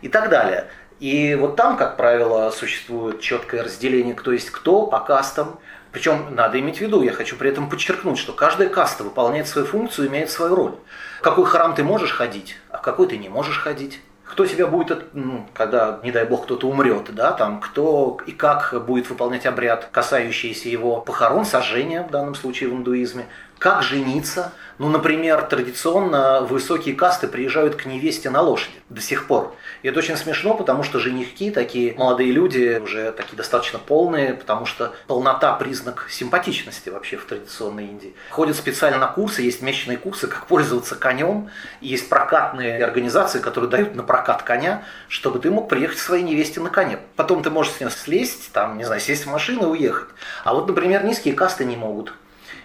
и 0.03 0.09
так 0.09 0.29
далее. 0.29 0.69
И 1.01 1.35
вот 1.35 1.57
там, 1.57 1.79
как 1.79 1.97
правило, 1.97 2.51
существует 2.51 3.21
четкое 3.21 3.65
разделение, 3.65 4.15
кто 4.15 4.33
есть 4.33 4.51
кто 4.51 4.87
по 4.87 5.01
кастам, 5.01 5.59
причем 5.93 6.35
надо 6.35 6.59
иметь 6.59 6.79
в 6.79 6.81
виду, 6.81 7.03
я 7.03 7.13
хочу 7.13 7.37
при 7.37 7.51
этом 7.51 7.69
подчеркнуть, 7.69 8.19
что 8.19 8.33
каждая 8.33 8.71
каста 8.71 9.05
выполняет 9.05 9.47
свою 9.47 9.67
функцию, 9.67 10.09
имеет 10.09 10.31
свою 10.31 10.55
роль. 10.55 10.75
В 11.19 11.23
какой 11.23 11.45
храм 11.45 11.75
ты 11.75 11.85
можешь 11.85 12.13
ходить, 12.13 12.57
а 12.71 12.79
в 12.79 12.83
какой 12.83 13.07
ты 13.07 13.19
не 13.19 13.29
можешь 13.29 13.59
ходить. 13.59 14.01
Кто 14.25 14.47
тебя 14.47 14.67
будет, 14.67 15.13
ну, 15.13 15.47
когда, 15.53 16.01
не 16.03 16.11
дай 16.11 16.25
бог, 16.25 16.45
кто-то 16.45 16.67
умрет, 16.67 17.15
да, 17.15 17.33
там, 17.33 17.61
кто 17.61 18.17
и 18.25 18.33
как 18.33 18.75
будет 18.87 19.11
выполнять 19.11 19.45
обряд, 19.45 19.91
касающийся 19.93 20.71
его 20.71 21.03
похорон, 21.03 21.45
сожжения, 21.45 22.03
в 22.03 22.11
данном 22.11 22.35
случае 22.35 22.71
в 22.71 22.73
индуизме, 22.73 23.27
как 23.63 23.85
жениться. 23.85 24.53
Ну, 24.79 24.89
например, 24.89 25.43
традиционно 25.43 26.41
высокие 26.41 26.97
касты 26.97 27.29
приезжают 27.29 27.77
к 27.77 27.87
невесте 27.87 28.29
на 28.29 28.41
лошади 28.41 28.75
до 28.89 29.01
сих 29.01 29.29
пор. 29.29 29.55
И 29.83 29.89
это 29.89 30.01
очень 30.01 30.17
смешно, 30.17 30.55
потому 30.55 30.83
что 30.83 30.99
женихи, 30.99 31.53
такие 31.53 31.95
молодые 31.95 32.33
люди, 32.33 32.81
уже 32.83 33.13
такие 33.13 33.37
достаточно 33.37 33.79
полные, 33.79 34.35
потому 34.35 34.67
что 34.67 34.93
полнота– 35.07 35.53
признак 35.61 36.09
симпатичности 36.11 36.89
вообще 36.89 37.17
в 37.17 37.25
традиционной 37.25 37.85
Индии. 37.85 38.17
Ходят 38.31 38.57
специально 38.57 38.99
на 38.99 39.07
курсы, 39.07 39.43
есть 39.43 39.63
месячные 39.63 39.97
курсы, 39.97 40.27
как 40.27 40.47
пользоваться 40.49 40.97
конем, 40.97 41.49
есть 41.81 42.09
прокатные 42.09 42.83
организации, 42.83 43.39
которые 43.39 43.71
дают 43.71 43.95
на 43.95 44.03
прокат 44.03 44.43
коня, 44.43 44.83
чтобы 45.07 45.39
ты 45.39 45.53
мог 45.53 45.69
приехать 45.69 45.99
к 45.99 46.01
своей 46.01 46.25
невесте 46.25 46.59
на 46.59 46.71
коне. 46.71 46.99
Потом 47.15 47.45
ты 47.45 47.51
можешь 47.51 47.75
с 47.75 47.81
нее 47.81 47.91
слезть, 47.91 48.51
там, 48.53 48.77
не 48.77 48.85
знаю, 48.85 49.01
сесть 49.01 49.25
в 49.25 49.31
машину 49.31 49.69
и 49.69 49.79
уехать. 49.79 50.09
А 50.43 50.53
вот, 50.53 50.67
например, 50.67 51.05
низкие 51.05 51.35
касты 51.35 51.65
не 51.65 51.77
могут. 51.77 52.13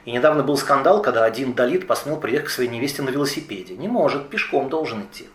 И 0.08 0.12
недавно 0.14 0.42
был 0.42 0.56
скандал, 0.56 1.02
когда 1.02 1.26
один 1.26 1.54
Далит 1.54 1.86
посмел 1.86 2.16
приехать 2.16 2.48
к 2.48 2.52
своей 2.52 2.70
невесте 2.70 3.02
на 3.02 3.10
велосипеде. 3.10 3.76
Не 3.76 3.90
может, 3.90 4.30
пешком 4.30 4.70
должен 4.70 5.02
идти. 5.04 5.28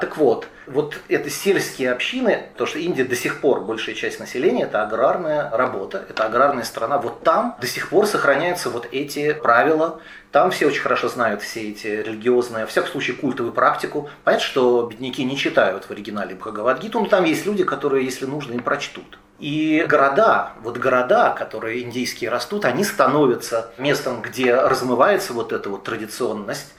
Так 0.00 0.16
вот, 0.16 0.46
вот 0.68 1.00
это 1.08 1.28
сельские 1.28 1.90
общины, 1.90 2.44
то, 2.56 2.64
что 2.64 2.78
Индия 2.78 3.02
до 3.02 3.16
сих 3.16 3.40
пор, 3.40 3.62
большая 3.62 3.96
часть 3.96 4.20
населения, 4.20 4.62
это 4.62 4.84
аграрная 4.84 5.50
работа, 5.50 6.04
это 6.08 6.24
аграрная 6.24 6.62
страна. 6.62 6.98
Вот 6.98 7.24
там 7.24 7.56
до 7.60 7.66
сих 7.66 7.88
пор 7.88 8.06
сохраняются 8.06 8.70
вот 8.70 8.86
эти 8.92 9.32
правила. 9.32 10.00
Там 10.30 10.52
все 10.52 10.68
очень 10.68 10.82
хорошо 10.82 11.08
знают 11.08 11.42
все 11.42 11.70
эти 11.70 11.88
религиозные, 11.88 12.66
в 12.66 12.70
всяком 12.70 12.92
случае, 12.92 13.16
культовую 13.16 13.52
практику. 13.52 14.08
Понятно, 14.22 14.46
что 14.46 14.86
бедняки 14.86 15.24
не 15.24 15.36
читают 15.36 15.86
в 15.86 15.90
оригинале 15.90 16.36
Бхагавадгиту, 16.36 17.00
но 17.00 17.06
там 17.06 17.24
есть 17.24 17.46
люди, 17.46 17.64
которые, 17.64 18.04
если 18.04 18.26
нужно, 18.26 18.52
им 18.52 18.62
прочтут. 18.62 19.18
И 19.38 19.86
города, 19.88 20.52
вот 20.62 20.78
города, 20.78 21.30
которые 21.30 21.82
индийские 21.82 22.28
растут, 22.28 22.64
они 22.64 22.82
становятся 22.82 23.70
местом, 23.78 24.20
где 24.20 24.52
размывается 24.54 25.32
вот 25.32 25.52
эта 25.52 25.70
вот 25.70 25.84
традиционность, 25.84 26.74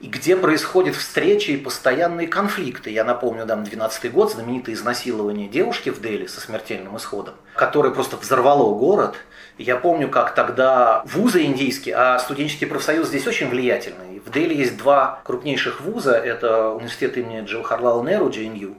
и 0.00 0.08
где 0.08 0.34
происходят 0.34 0.96
встречи 0.96 1.52
и 1.52 1.56
постоянные 1.56 2.26
конфликты. 2.26 2.90
Я 2.90 3.04
напомню, 3.04 3.46
там 3.46 3.62
12 3.62 4.10
год, 4.12 4.32
знаменитое 4.32 4.74
изнасилование 4.74 5.46
девушки 5.46 5.90
в 5.90 6.00
Дели 6.00 6.26
со 6.26 6.40
смертельным 6.40 6.96
исходом, 6.96 7.34
которое 7.54 7.90
просто 7.90 8.16
взорвало 8.16 8.74
город. 8.74 9.16
Я 9.58 9.76
помню, 9.76 10.08
как 10.08 10.34
тогда 10.34 11.02
вузы 11.04 11.42
индийские, 11.42 11.94
а 11.96 12.18
студенческий 12.18 12.66
профсоюз 12.66 13.08
здесь 13.08 13.26
очень 13.26 13.50
влиятельный. 13.50 14.20
В 14.24 14.32
Дели 14.32 14.54
есть 14.54 14.78
два 14.78 15.20
крупнейших 15.24 15.82
вуза, 15.82 16.14
это 16.14 16.70
университет 16.70 17.18
имени 17.18 17.44
Джавахарлала 17.44 18.02
Неру, 18.02 18.30
JNU, 18.30 18.74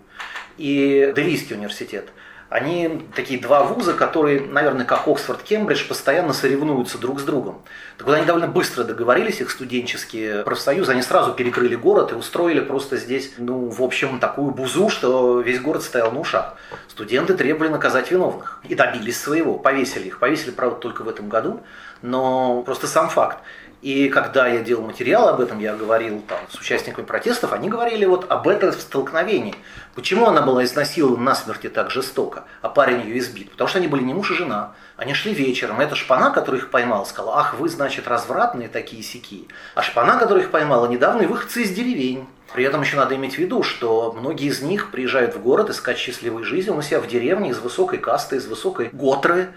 и 0.58 1.14
Делийский 1.16 1.56
университет– 1.56 2.10
они 2.52 3.08
такие 3.16 3.40
два 3.40 3.64
вуза, 3.64 3.94
которые, 3.94 4.42
наверное, 4.42 4.84
как 4.84 5.08
Оксфорд, 5.08 5.42
Кембридж, 5.42 5.88
постоянно 5.88 6.34
соревнуются 6.34 6.98
друг 6.98 7.22
с 7.22 7.24
другом. 7.24 7.62
Так 7.98 8.06
вот, 8.06 8.14
они 8.14 8.26
довольно 8.26 8.50
быстро 8.50 8.84
договорились, 8.84 9.40
их 9.40 9.50
студенческие 9.50 10.44
профсоюзы, 10.44 10.92
они 10.92 11.02
сразу 11.02 11.32
перекрыли 11.32 11.76
город 11.76 12.12
и 12.12 12.16
устроили 12.16 12.60
просто 12.60 12.98
здесь, 12.98 13.32
ну, 13.38 13.70
в 13.70 13.82
общем, 13.82 14.20
такую 14.20 14.52
бузу, 14.52 14.90
что 14.90 15.40
весь 15.40 15.62
город 15.62 15.82
стоял 15.82 16.12
на 16.12 16.20
ушах. 16.20 16.58
Студенты 16.90 17.36
требовали 17.36 17.70
наказать 17.70 18.12
виновных 18.12 18.60
и 18.68 18.76
добились 18.76 19.18
своего, 19.18 19.58
повесили 19.58 20.08
их. 20.08 20.20
Повесили, 20.20 20.52
правда, 20.52 20.76
только 20.76 21.04
в 21.04 21.08
этом 21.08 21.30
году, 21.30 21.62
но 22.02 22.64
просто 22.64 22.86
сам 22.86 23.08
факт. 23.08 23.38
И 23.82 24.10
когда 24.10 24.48
я 24.48 24.62
делал 24.62 24.84
материал 24.84 25.28
об 25.28 25.42
этом, 25.42 25.60
я 25.60 25.76
говорил 25.76 26.22
там, 26.28 26.38
с 26.50 26.60
участниками 26.60 27.04
протестов, 27.04 27.52
они 27.52 27.68
говорили 27.68 28.06
вот 28.06 28.30
об 28.30 28.48
этом 28.48 28.72
столкновении. 28.74 29.56
Почему 29.96 30.28
она 30.28 30.44
была 30.44 30.64
изнасилована 30.64 31.24
насмерти 31.24 31.68
так 31.68 31.90
жестоко, 31.90 32.44
а 32.62 32.70
парень 32.70 33.02
ее 33.02 33.18
избит? 33.18 33.50
Потому 33.52 33.68
что 33.68 33.80
они 33.80 33.88
были 33.88 34.04
не 34.04 34.14
муж 34.14 34.30
и 34.32 34.36
жена. 34.36 34.74
Они 34.98 35.16
шли 35.16 35.34
вечером. 35.34 35.80
Эта 35.80 35.96
шпана, 35.96 36.30
которая 36.30 36.62
их 36.62 36.70
поймала, 36.70 37.06
сказала, 37.06 37.40
ах, 37.40 37.56
вы, 37.56 37.70
значит, 37.70 38.08
развратные 38.08 38.70
такие 38.70 39.02
сики. 39.02 39.48
А 39.74 39.82
шпана, 39.82 40.20
которая 40.20 40.44
их 40.44 40.52
поймала, 40.52 40.88
недавно 40.88 41.28
выходцы 41.28 41.64
из 41.64 41.72
деревень. 41.72 42.28
При 42.54 42.66
этом 42.66 42.82
еще 42.82 42.98
надо 42.98 43.16
иметь 43.16 43.36
в 43.36 43.38
виду, 43.38 43.64
что 43.64 44.12
многие 44.12 44.48
из 44.48 44.62
них 44.62 44.92
приезжают 44.92 45.36
в 45.36 45.42
город 45.42 45.70
искать 45.70 45.98
счастливой 45.98 46.44
жизни, 46.44 46.70
он 46.70 46.80
у 46.80 46.82
себя 46.82 47.00
в 47.00 47.08
деревне 47.08 47.52
из 47.52 47.60
высокой 47.60 47.98
касты, 47.98 48.36
из 48.36 48.46
высокой 48.46 48.90
готры, 48.92 49.54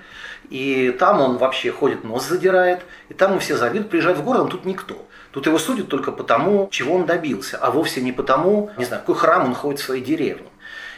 и 0.50 0.94
там 0.98 1.20
он 1.20 1.36
вообще 1.38 1.70
ходит, 1.70 2.04
нос 2.04 2.26
задирает, 2.26 2.82
и 3.08 3.14
там 3.14 3.30
ему 3.30 3.40
все 3.40 3.56
завидуют, 3.56 3.90
приезжают 3.90 4.18
в 4.18 4.24
город, 4.24 4.42
он 4.42 4.48
тут 4.48 4.64
никто. 4.64 5.06
Тут 5.30 5.46
его 5.46 5.58
судят 5.58 5.88
только 5.88 6.12
потому, 6.12 6.68
чего 6.70 6.94
он 6.94 7.06
добился, 7.06 7.58
а 7.58 7.70
вовсе 7.70 8.00
не 8.00 8.12
потому, 8.12 8.70
не 8.76 8.84
знаю, 8.84 9.02
какой 9.02 9.16
храм 9.16 9.46
он 9.46 9.54
ходит 9.54 9.80
в 9.80 9.84
своей 9.84 10.02
деревне. 10.02 10.46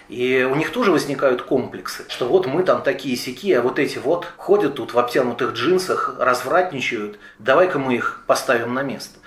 И 0.08 0.46
у 0.48 0.54
них 0.54 0.70
тоже 0.70 0.92
возникают 0.92 1.42
комплексы, 1.42 2.04
что 2.08 2.26
вот 2.26 2.46
мы 2.46 2.62
там 2.62 2.82
такие 2.82 3.16
сики, 3.16 3.52
а 3.52 3.62
вот 3.62 3.78
эти 3.78 3.98
вот 3.98 4.26
ходят 4.36 4.76
тут 4.76 4.94
в 4.94 4.98
обтянутых 4.98 5.54
джинсах, 5.54 6.16
развратничают, 6.18 7.18
давай-ка 7.38 7.78
мы 7.78 7.96
их 7.96 8.22
поставим 8.26 8.74
на 8.74 8.82
место. 8.82 9.18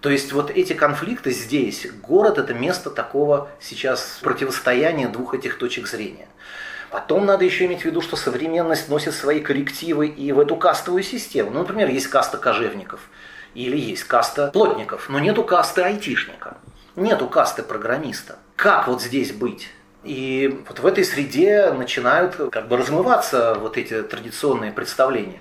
То 0.00 0.10
есть 0.10 0.32
вот 0.32 0.50
эти 0.50 0.72
конфликты 0.72 1.30
здесь, 1.30 1.86
город 2.02 2.38
это 2.38 2.54
место 2.54 2.90
такого 2.90 3.50
сейчас 3.60 4.18
противостояния 4.22 5.08
двух 5.08 5.34
этих 5.34 5.58
точек 5.58 5.86
зрения. 5.86 6.28
Потом 6.92 7.24
надо 7.24 7.46
еще 7.46 7.64
иметь 7.64 7.80
в 7.80 7.84
виду, 7.86 8.02
что 8.02 8.16
современность 8.16 8.90
носит 8.90 9.14
свои 9.14 9.40
коррективы 9.40 10.08
и 10.08 10.30
в 10.30 10.38
эту 10.38 10.56
кастовую 10.56 11.02
систему. 11.02 11.50
Ну, 11.50 11.60
например, 11.60 11.88
есть 11.88 12.08
каста 12.08 12.36
кожевников 12.36 13.00
или 13.54 13.78
есть 13.78 14.04
каста 14.04 14.48
плотников, 14.48 15.08
но 15.08 15.18
нету 15.18 15.42
касты 15.42 15.80
айтишника, 15.80 16.58
нету 16.94 17.28
касты 17.28 17.62
программиста. 17.62 18.36
Как 18.56 18.88
вот 18.88 19.00
здесь 19.00 19.32
быть? 19.32 19.70
И 20.04 20.62
вот 20.68 20.80
в 20.80 20.86
этой 20.86 21.04
среде 21.04 21.72
начинают 21.72 22.36
как 22.50 22.68
бы 22.68 22.76
размываться 22.76 23.54
вот 23.54 23.78
эти 23.78 24.02
традиционные 24.02 24.70
представления. 24.70 25.40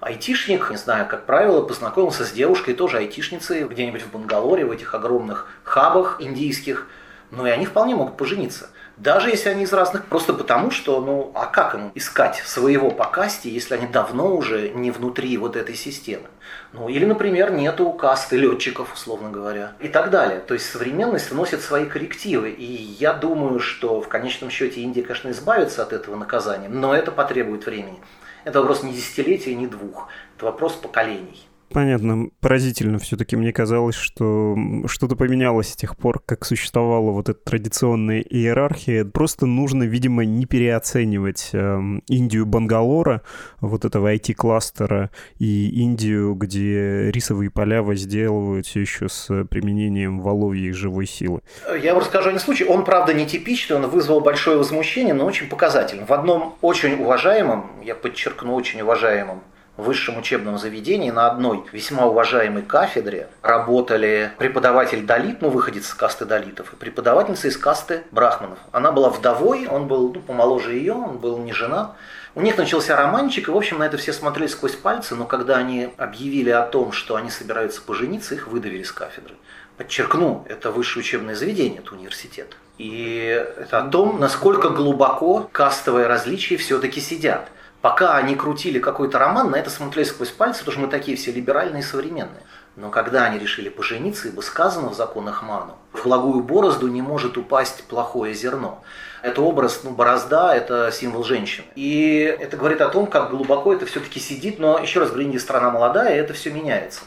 Айтишник, 0.00 0.68
не 0.70 0.76
знаю, 0.78 1.06
как 1.06 1.26
правило, 1.26 1.62
познакомился 1.62 2.24
с 2.24 2.32
девушкой, 2.32 2.74
тоже 2.74 2.98
айтишницей, 2.98 3.64
где-нибудь 3.64 4.02
в 4.02 4.10
Бангалоре, 4.10 4.64
в 4.64 4.72
этих 4.72 4.94
огромных 4.94 5.46
хабах 5.62 6.16
индийских, 6.20 6.88
но 7.30 7.46
и 7.46 7.50
они 7.50 7.66
вполне 7.66 7.94
могут 7.94 8.16
пожениться. 8.16 8.70
Даже 8.98 9.30
если 9.30 9.48
они 9.48 9.62
из 9.62 9.72
разных, 9.72 10.06
просто 10.06 10.32
потому 10.32 10.72
что, 10.72 11.00
ну, 11.00 11.30
а 11.34 11.46
как 11.46 11.74
им 11.76 11.92
искать 11.94 12.42
своего 12.44 12.90
по 12.90 13.04
касте, 13.04 13.48
если 13.48 13.74
они 13.74 13.86
давно 13.86 14.34
уже 14.34 14.70
не 14.70 14.90
внутри 14.90 15.36
вот 15.38 15.54
этой 15.54 15.76
системы? 15.76 16.26
Ну, 16.72 16.88
или, 16.88 17.04
например, 17.04 17.52
нету 17.52 17.92
касты 17.92 18.36
летчиков, 18.36 18.92
условно 18.92 19.30
говоря, 19.30 19.74
и 19.78 19.86
так 19.86 20.10
далее. 20.10 20.40
То 20.40 20.54
есть 20.54 20.68
современность 20.68 21.30
вносит 21.30 21.60
свои 21.60 21.86
коррективы, 21.86 22.50
и 22.50 22.64
я 22.64 23.12
думаю, 23.12 23.60
что 23.60 24.00
в 24.00 24.08
конечном 24.08 24.50
счете 24.50 24.80
Индия, 24.80 25.02
конечно, 25.02 25.30
избавится 25.30 25.82
от 25.82 25.92
этого 25.92 26.16
наказания, 26.16 26.68
но 26.68 26.92
это 26.92 27.12
потребует 27.12 27.66
времени. 27.66 28.00
Это 28.42 28.60
вопрос 28.60 28.82
не 28.82 28.92
десятилетия, 28.92 29.54
не 29.54 29.68
двух. 29.68 30.08
Это 30.36 30.46
вопрос 30.46 30.72
поколений. 30.72 31.47
Понятно. 31.72 32.28
Поразительно 32.40 32.98
все-таки 32.98 33.36
мне 33.36 33.52
казалось, 33.52 33.94
что 33.94 34.56
что-то 34.86 35.16
поменялось 35.16 35.72
с 35.72 35.76
тех 35.76 35.96
пор, 35.96 36.20
как 36.24 36.44
существовала 36.44 37.10
вот 37.10 37.28
эта 37.28 37.38
традиционная 37.38 38.20
иерархия. 38.20 39.04
Просто 39.04 39.46
нужно, 39.46 39.82
видимо, 39.82 40.24
не 40.24 40.46
переоценивать 40.46 41.50
э, 41.52 41.80
Индию 42.08 42.46
Бангалора, 42.46 43.22
вот 43.60 43.84
этого 43.84 44.14
IT-кластера, 44.14 45.10
и 45.38 45.68
Индию, 45.82 46.34
где 46.34 47.10
рисовые 47.10 47.50
поля 47.50 47.82
возделывают 47.82 48.66
все 48.66 48.80
еще 48.80 49.08
с 49.08 49.44
применением 49.44 50.20
воловьей 50.20 50.72
живой 50.72 51.06
силы. 51.06 51.42
Я 51.82 51.92
вам 51.92 52.02
расскажу 52.02 52.28
один 52.28 52.40
случай. 52.40 52.64
Он, 52.64 52.84
правда, 52.84 53.12
не 53.12 53.26
типичный, 53.26 53.76
он 53.76 53.86
вызвал 53.88 54.20
большое 54.20 54.56
возмущение, 54.56 55.14
но 55.14 55.26
очень 55.26 55.48
показательный. 55.48 56.04
В 56.04 56.12
одном 56.12 56.56
очень 56.62 56.94
уважаемом, 56.94 57.70
я 57.84 57.94
подчеркну, 57.94 58.54
очень 58.54 58.80
уважаемом 58.80 59.42
высшем 59.78 60.18
учебном 60.18 60.58
заведении 60.58 61.10
на 61.10 61.26
одной 61.26 61.64
весьма 61.72 62.06
уважаемой 62.06 62.62
кафедре 62.62 63.28
работали 63.42 64.32
преподаватель 64.38 65.06
Далит, 65.06 65.40
ну, 65.40 65.50
выходец 65.50 65.86
из 65.86 65.94
касты 65.94 66.24
Далитов, 66.24 66.72
и 66.72 66.76
преподавательница 66.76 67.48
из 67.48 67.56
касты 67.56 68.02
Брахманов. 68.10 68.58
Она 68.72 68.92
была 68.92 69.08
вдовой, 69.08 69.66
он 69.68 69.86
был 69.86 70.12
ну, 70.12 70.20
помоложе 70.20 70.74
ее, 70.74 70.94
он 70.94 71.18
был 71.18 71.38
не 71.38 71.52
жена. 71.52 71.94
У 72.34 72.42
них 72.42 72.58
начался 72.58 72.96
романчик, 72.96 73.48
и, 73.48 73.50
в 73.50 73.56
общем, 73.56 73.78
на 73.78 73.84
это 73.84 73.96
все 73.96 74.12
смотрели 74.12 74.48
сквозь 74.48 74.74
пальцы, 74.74 75.14
но 75.14 75.24
когда 75.24 75.56
они 75.56 75.90
объявили 75.96 76.50
о 76.50 76.62
том, 76.62 76.92
что 76.92 77.16
они 77.16 77.30
собираются 77.30 77.80
пожениться, 77.80 78.34
их 78.34 78.48
выдавили 78.48 78.82
с 78.82 78.92
кафедры. 78.92 79.34
Подчеркну, 79.76 80.44
это 80.48 80.72
высшее 80.72 81.04
учебное 81.04 81.36
заведение, 81.36 81.78
это 81.78 81.94
университет. 81.94 82.56
И 82.78 83.44
это 83.58 83.78
о 83.78 83.88
том, 83.88 84.20
насколько 84.20 84.70
глубоко 84.70 85.48
кастовые 85.52 86.06
различия 86.06 86.56
все-таки 86.56 87.00
сидят. 87.00 87.48
Пока 87.80 88.16
они 88.16 88.34
крутили 88.34 88.80
какой-то 88.80 89.18
роман, 89.18 89.50
на 89.50 89.56
это 89.56 89.70
смотрели 89.70 90.04
сквозь 90.04 90.30
пальцы, 90.30 90.60
потому 90.60 90.72
что 90.72 90.80
мы 90.80 90.88
такие 90.88 91.16
все 91.16 91.30
либеральные 91.30 91.80
и 91.80 91.84
современные. 91.84 92.42
Но 92.74 92.90
когда 92.90 93.24
они 93.24 93.38
решили 93.38 93.68
пожениться, 93.68 94.28
ибо 94.28 94.40
сказано 94.40 94.90
в 94.90 94.94
законах 94.94 95.42
Ману, 95.42 95.76
в 95.92 96.04
благую 96.04 96.42
борозду 96.42 96.88
не 96.88 97.02
может 97.02 97.36
упасть 97.36 97.84
плохое 97.84 98.34
зерно. 98.34 98.82
Это 99.22 99.42
образ, 99.42 99.80
ну, 99.82 99.90
борозда– 99.90 100.54
это 100.54 100.90
символ 100.92 101.24
женщины. 101.24 101.66
И 101.74 102.36
это 102.38 102.56
говорит 102.56 102.80
о 102.80 102.88
том, 102.88 103.06
как 103.06 103.30
глубоко 103.30 103.72
это 103.72 103.86
все-таки 103.86 104.20
сидит, 104.20 104.60
но, 104.60 104.78
еще 104.78 105.00
раз 105.00 105.10
говорю, 105.10 105.36
страна 105.40 105.70
молодая, 105.70 106.14
и 106.14 106.18
это 106.18 106.34
все 106.34 106.50
меняется. 106.50 107.00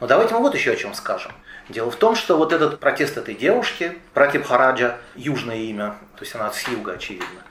Но 0.00 0.08
давайте 0.08 0.34
мы 0.34 0.40
вот 0.40 0.54
еще 0.54 0.72
о 0.72 0.76
чем 0.76 0.94
скажем. 0.94 1.30
Дело 1.68 1.90
в 1.90 1.96
том, 1.96 2.16
что 2.16 2.36
вот 2.36 2.52
этот 2.52 2.80
протест 2.80 3.16
этой 3.16 3.36
девушки, 3.36 3.98
Пратиб 4.14 4.44
Хараджа, 4.44 4.98
южное 5.14 5.58
имя, 5.58 5.94
то 6.16 6.22
есть 6.22 6.34
она 6.34 6.50
с 6.50 6.66
юга, 6.66 6.94
очевидно, 6.94 7.42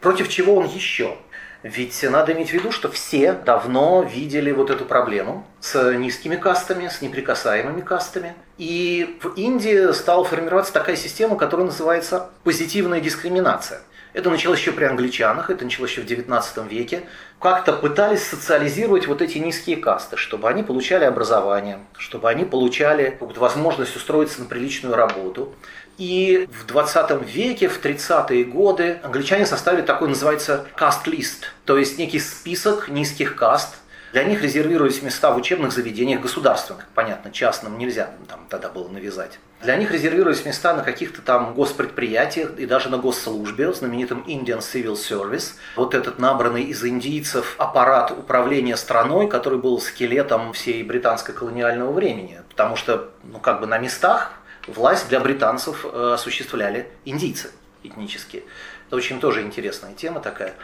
против 0.00 0.28
чего 0.28 0.56
он 0.56 0.66
еще? 0.66 1.16
Ведь 1.62 2.02
надо 2.02 2.32
иметь 2.32 2.50
в 2.50 2.52
виду, 2.52 2.72
что 2.72 2.90
все 2.90 3.32
давно 3.32 4.02
видели 4.02 4.50
вот 4.50 4.70
эту 4.70 4.86
проблему 4.86 5.46
с 5.60 5.92
низкими 5.92 6.36
кастами, 6.36 6.88
с 6.88 7.02
неприкасаемыми 7.02 7.82
кастами. 7.82 8.34
И 8.56 9.18
в 9.22 9.34
Индии 9.34 9.92
стала 9.92 10.24
формироваться 10.24 10.72
такая 10.72 10.96
система, 10.96 11.36
которая 11.36 11.66
называется 11.66 12.30
позитивная 12.44 13.00
дискриминация. 13.00 13.82
Это 14.12 14.28
началось 14.28 14.58
еще 14.58 14.72
при 14.72 14.84
англичанах, 14.84 15.50
это 15.50 15.64
началось 15.64 15.90
еще 15.90 16.00
в 16.00 16.06
XIX 16.06 16.68
веке. 16.68 17.02
Как-то 17.38 17.72
пытались 17.72 18.24
социализировать 18.24 19.06
вот 19.06 19.22
эти 19.22 19.38
низкие 19.38 19.76
касты, 19.76 20.16
чтобы 20.16 20.48
они 20.48 20.64
получали 20.64 21.04
образование, 21.04 21.78
чтобы 21.96 22.28
они 22.28 22.44
получали 22.44 23.16
возможность 23.20 23.94
устроиться 23.94 24.40
на 24.40 24.46
приличную 24.46 24.96
работу. 24.96 25.54
И 26.00 26.48
в 26.50 26.64
20 26.64 27.22
веке, 27.26 27.68
в 27.68 27.78
30-е 27.84 28.44
годы, 28.44 28.98
англичане 29.02 29.44
составили 29.44 29.82
такой, 29.82 30.08
называется, 30.08 30.64
каст-лист, 30.74 31.52
то 31.66 31.76
есть 31.76 31.98
некий 31.98 32.20
список 32.20 32.88
низких 32.88 33.36
каст, 33.36 33.76
для 34.14 34.24
них 34.24 34.42
резервировались 34.42 35.02
места 35.02 35.30
в 35.30 35.36
учебных 35.36 35.72
заведениях 35.72 36.22
государственных, 36.22 36.86
понятно, 36.94 37.30
частным 37.30 37.76
нельзя 37.76 38.10
там 38.28 38.46
тогда 38.48 38.70
было 38.70 38.88
навязать. 38.88 39.38
Для 39.62 39.76
них 39.76 39.92
резервировались 39.92 40.46
места 40.46 40.74
на 40.74 40.82
каких-то 40.82 41.20
там 41.20 41.52
госпредприятиях 41.52 42.58
и 42.58 42.64
даже 42.64 42.88
на 42.88 42.96
госслужбе, 42.96 43.70
знаменитом 43.74 44.24
Indian 44.26 44.60
Civil 44.60 44.94
Service. 44.94 45.52
Вот 45.76 45.94
этот 45.94 46.18
набранный 46.18 46.62
из 46.62 46.82
индийцев 46.82 47.56
аппарат 47.58 48.10
управления 48.10 48.78
страной, 48.78 49.28
который 49.28 49.58
был 49.58 49.78
скелетом 49.80 50.54
всей 50.54 50.82
британской 50.82 51.34
колониального 51.34 51.92
времени. 51.92 52.40
Потому 52.48 52.74
что, 52.74 53.10
ну, 53.22 53.38
как 53.38 53.60
бы 53.60 53.66
на 53.66 53.76
местах 53.76 54.32
власть 54.66 55.08
для 55.08 55.20
британцев 55.20 55.84
э, 55.84 56.12
осуществляли 56.14 56.88
индийцы 57.04 57.50
этнические. 57.82 58.42
Это 58.86 58.96
очень 58.96 59.20
тоже 59.20 59.42
интересная 59.42 59.94
тема 59.94 60.20
такая. 60.20 60.54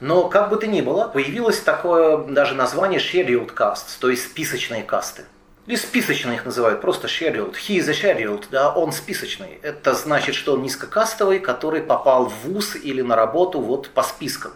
Но 0.00 0.28
как 0.28 0.50
бы 0.50 0.56
то 0.56 0.66
ни 0.66 0.80
было, 0.80 1.08
появилось 1.08 1.60
такое 1.60 2.18
даже 2.18 2.54
название 2.54 3.00
scheduled 3.00 3.54
castes, 3.54 3.96
то 3.98 4.10
есть 4.10 4.24
списочные 4.24 4.82
касты. 4.82 5.24
Или 5.66 5.76
списочные 5.76 6.36
их 6.36 6.44
называют, 6.44 6.80
просто 6.80 7.08
scheduled. 7.08 7.54
He 7.54 7.78
is 7.78 7.88
a 7.88 7.92
scheduled, 7.92 8.44
да, 8.50 8.72
он 8.72 8.92
списочный. 8.92 9.58
Это 9.62 9.94
значит, 9.94 10.34
что 10.34 10.54
он 10.54 10.62
низкокастовый, 10.62 11.40
который 11.40 11.82
попал 11.82 12.26
в 12.26 12.34
ВУЗ 12.44 12.76
или 12.76 13.02
на 13.02 13.16
работу 13.16 13.60
вот 13.60 13.88
по 13.90 14.02
спискам. 14.02 14.52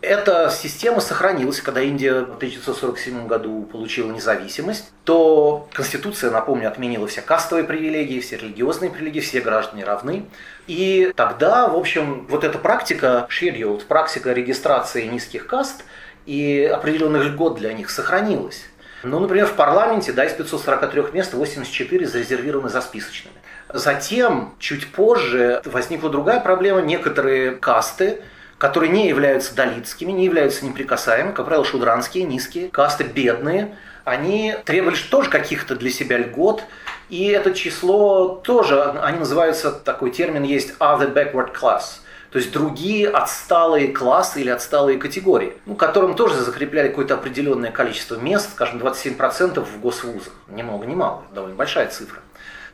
Эта 0.00 0.48
система 0.50 1.00
сохранилась, 1.00 1.60
когда 1.60 1.80
Индия 1.80 2.20
в 2.20 2.36
1947 2.36 3.26
году 3.26 3.62
получила 3.62 4.12
независимость, 4.12 4.92
то 5.02 5.68
Конституция, 5.72 6.30
напомню, 6.30 6.68
отменила 6.68 7.08
все 7.08 7.20
кастовые 7.20 7.64
привилегии, 7.64 8.20
все 8.20 8.36
религиозные 8.36 8.92
привилегии, 8.92 9.18
все 9.18 9.40
граждане 9.40 9.84
равны. 9.84 10.26
И 10.68 11.12
тогда, 11.16 11.66
в 11.66 11.76
общем, 11.76 12.26
вот 12.28 12.44
эта 12.44 12.58
практика 12.58 13.26
scheduled, 13.28 13.86
практика 13.86 14.32
регистрации 14.32 15.04
низких 15.06 15.48
каст 15.48 15.84
и 16.26 16.70
определенных 16.72 17.24
льгот 17.24 17.58
для 17.58 17.72
них 17.72 17.90
сохранилась. 17.90 18.66
Ну, 19.02 19.18
например, 19.18 19.46
в 19.46 19.54
парламенте 19.54 20.12
да, 20.12 20.24
из 20.24 20.32
543 20.32 21.06
мест 21.12 21.34
84 21.34 22.06
зарезервированы 22.06 22.68
за 22.68 22.82
списочными. 22.82 23.34
Затем, 23.72 24.54
чуть 24.60 24.92
позже, 24.92 25.60
возникла 25.64 26.08
другая 26.08 26.38
проблема. 26.38 26.82
Некоторые 26.82 27.52
касты 27.52 28.20
которые 28.58 28.90
не 28.90 29.08
являются 29.08 29.54
долитскими, 29.54 30.12
не 30.12 30.24
являются 30.24 30.64
неприкасаемыми, 30.64 31.32
как 31.32 31.46
правило, 31.46 31.64
шудранские, 31.64 32.24
низкие, 32.24 32.68
касты 32.68 33.04
бедные, 33.04 33.76
они 34.04 34.54
требовали 34.64 34.96
тоже 35.10 35.30
каких-то 35.30 35.76
для 35.76 35.90
себя 35.90 36.18
льгот, 36.18 36.62
и 37.08 37.26
это 37.28 37.54
число 37.54 38.40
тоже, 38.44 38.82
они 38.82 39.18
называются, 39.18 39.70
такой 39.70 40.10
термин 40.10 40.42
есть, 40.42 40.74
other 40.78 41.12
backward 41.12 41.54
class– 41.54 41.82
то 42.30 42.38
есть 42.38 42.52
другие 42.52 43.08
отсталые 43.08 43.88
классы 43.88 44.42
или 44.42 44.50
отсталые 44.50 44.98
категории, 44.98 45.54
ну, 45.64 45.74
которым 45.74 46.14
тоже 46.14 46.34
закрепляли 46.34 46.88
какое-то 46.88 47.14
определенное 47.14 47.70
количество 47.70 48.16
мест, 48.16 48.50
скажем, 48.50 48.78
27% 48.78 49.64
в 49.64 49.80
госвузах. 49.80 50.34
Ни 50.48 50.62
много 50.62 50.84
ни 50.84 50.94
мало, 50.94 51.24
довольно 51.32 51.56
большая 51.56 51.88
цифра. 51.88 52.20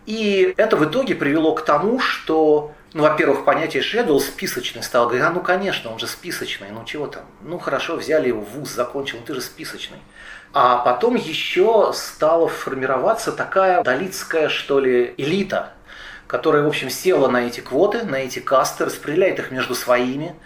И 0.07 0.53
это 0.57 0.77
в 0.77 0.85
итоге 0.85 1.15
привело 1.15 1.55
к 1.55 1.65
тому, 1.65 2.01
что, 2.01 2.73
ну, 2.95 3.03
во-первых, 3.03 3.45
понятие 3.45 3.83
шедул 3.83 4.21
списочный 4.21 4.83
стал. 4.85 5.07
Говорить, 5.07 5.25
а 5.25 5.31
ну, 5.31 5.41
конечно, 5.41 5.91
он 5.91 5.99
же 5.99 6.07
списочный, 6.07 6.69
ну, 6.71 6.85
чего 6.85 7.09
там? 7.09 7.25
Ну, 7.43 7.59
хорошо, 7.59 7.97
взяли 7.97 8.29
его 8.29 8.41
в 8.41 8.51
ВУЗ, 8.51 8.71
закончил, 8.71 9.19
ну, 9.19 9.25
ты 9.27 9.35
же 9.35 9.41
списочный. 9.41 9.99
А 10.53 10.77
потом 10.77 11.17
еще 11.17 11.91
стала 11.93 12.49
формироваться 12.49 13.33
такая 13.33 13.83
далитская, 13.83 14.49
что 14.49 14.79
ли, 14.79 15.13
элита, 15.17 15.73
которая, 16.29 16.63
в 16.63 16.69
общем, 16.69 16.89
села 16.89 17.27
на 17.27 17.49
эти 17.49 17.59
квоты, 17.59 18.05
на 18.05 18.17
эти 18.17 18.39
касты, 18.39 18.85
распределяет 18.85 19.41
их 19.41 19.51
между 19.51 19.75
своими. 19.75 20.37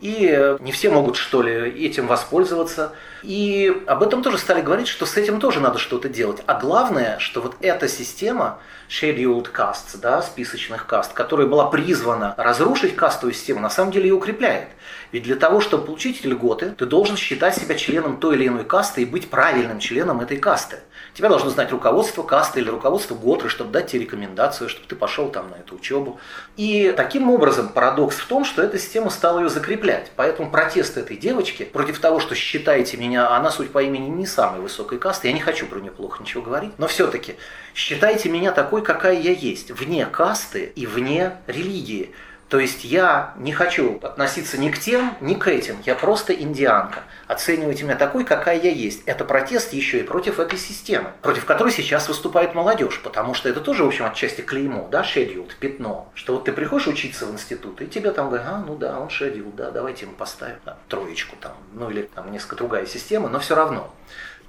И 0.00 0.56
не 0.58 0.72
все 0.72 0.90
могут, 0.90 1.14
что 1.14 1.40
ли, 1.40 1.86
этим 1.86 2.08
воспользоваться. 2.08 2.94
И 3.26 3.82
об 3.88 4.04
этом 4.04 4.22
тоже 4.22 4.38
стали 4.38 4.60
говорить, 4.60 4.86
что 4.86 5.04
с 5.04 5.16
этим 5.16 5.40
тоже 5.40 5.58
надо 5.58 5.78
что-то 5.78 6.08
делать. 6.08 6.44
А 6.46 6.54
главное, 6.54 7.18
что 7.18 7.40
вот 7.40 7.56
эта 7.60 7.88
система 7.88 8.60
scheduled 8.88 9.50
casts, 9.52 9.98
да, 10.00 10.22
списочных 10.22 10.86
каст, 10.86 11.12
которая 11.12 11.48
была 11.48 11.66
призвана 11.66 12.36
разрушить 12.36 12.94
кастовую 12.94 13.34
систему, 13.34 13.58
на 13.58 13.68
самом 13.68 13.90
деле 13.90 14.06
ее 14.06 14.14
укрепляет. 14.14 14.68
Ведь 15.10 15.24
для 15.24 15.34
того, 15.34 15.60
чтобы 15.60 15.86
получить 15.86 16.24
льготы, 16.24 16.70
ты 16.70 16.86
должен 16.86 17.16
считать 17.16 17.56
себя 17.56 17.74
членом 17.74 18.18
той 18.18 18.36
или 18.36 18.46
иной 18.46 18.64
касты 18.64 19.02
и 19.02 19.04
быть 19.04 19.28
правильным 19.28 19.80
членом 19.80 20.20
этой 20.20 20.36
касты. 20.36 20.78
Тебя 21.14 21.30
должно 21.30 21.48
знать 21.48 21.72
руководство 21.72 22.22
касты 22.22 22.60
или 22.60 22.68
руководство 22.68 23.14
Готры, 23.14 23.48
чтобы 23.48 23.70
дать 23.70 23.86
тебе 23.86 24.02
рекомендацию, 24.02 24.68
чтобы 24.68 24.86
ты 24.86 24.94
пошел 24.94 25.30
там 25.30 25.50
на 25.50 25.54
эту 25.54 25.76
учебу. 25.76 26.20
И 26.58 26.92
таким 26.94 27.30
образом 27.30 27.70
парадокс 27.70 28.16
в 28.16 28.26
том, 28.26 28.44
что 28.44 28.62
эта 28.62 28.78
система 28.78 29.08
стала 29.08 29.40
ее 29.40 29.48
закреплять. 29.48 30.12
Поэтому 30.16 30.50
протест 30.50 30.98
этой 30.98 31.16
девочки 31.16 31.64
против 31.64 31.98
того, 32.00 32.20
что 32.20 32.34
считаете 32.34 32.98
меня, 32.98 33.15
она, 33.16 33.50
суть 33.50 33.70
по 33.70 33.82
имени, 33.82 34.08
не 34.08 34.26
самой 34.26 34.60
высокой 34.60 34.98
касты, 34.98 35.28
я 35.28 35.34
не 35.34 35.40
хочу 35.40 35.66
про 35.66 35.80
нее 35.80 35.92
плохо 35.92 36.22
ничего 36.22 36.42
говорить, 36.42 36.72
но 36.78 36.86
все-таки 36.86 37.36
считайте 37.74 38.28
меня 38.28 38.52
такой, 38.52 38.82
какая 38.82 39.18
я 39.18 39.32
есть, 39.32 39.70
вне 39.70 40.06
касты 40.06 40.72
и 40.74 40.86
вне 40.86 41.36
религии. 41.46 42.12
То 42.48 42.60
есть 42.60 42.84
я 42.84 43.34
не 43.36 43.52
хочу 43.52 43.98
относиться 44.02 44.56
ни 44.56 44.70
к 44.70 44.78
тем, 44.78 45.16
ни 45.20 45.34
к 45.34 45.48
этим. 45.48 45.78
Я 45.84 45.96
просто 45.96 46.32
индианка. 46.32 47.00
Оценивайте 47.26 47.82
меня 47.82 47.96
такой, 47.96 48.24
какая 48.24 48.60
я 48.60 48.70
есть. 48.70 49.02
Это 49.06 49.24
протест 49.24 49.72
еще 49.72 49.98
и 49.98 50.04
против 50.04 50.38
этой 50.38 50.56
системы, 50.56 51.10
против 51.22 51.44
которой 51.44 51.72
сейчас 51.72 52.06
выступает 52.06 52.54
молодежь. 52.54 53.00
Потому 53.02 53.34
что 53.34 53.48
это 53.48 53.60
тоже, 53.60 53.82
в 53.82 53.88
общем, 53.88 54.04
отчасти 54.04 54.42
клеймо, 54.42 54.86
да, 54.92 55.02
scheduled, 55.02 55.50
пятно. 55.58 56.08
Что 56.14 56.34
вот 56.34 56.44
ты 56.44 56.52
приходишь 56.52 56.86
учиться 56.86 57.26
в 57.26 57.32
институт, 57.32 57.80
и 57.80 57.86
тебе 57.88 58.12
там 58.12 58.28
говорят, 58.28 58.46
а, 58.48 58.64
ну 58.64 58.76
да, 58.76 59.00
он 59.00 59.08
scheduled, 59.08 59.56
да, 59.56 59.72
давайте 59.72 60.04
ему 60.04 60.14
поставим 60.14 60.58
да, 60.64 60.76
троечку 60.88 61.34
там, 61.40 61.54
ну 61.72 61.90
или 61.90 62.02
там 62.02 62.30
несколько 62.30 62.54
другая 62.56 62.86
система, 62.86 63.28
но 63.28 63.40
все 63.40 63.56
равно. 63.56 63.92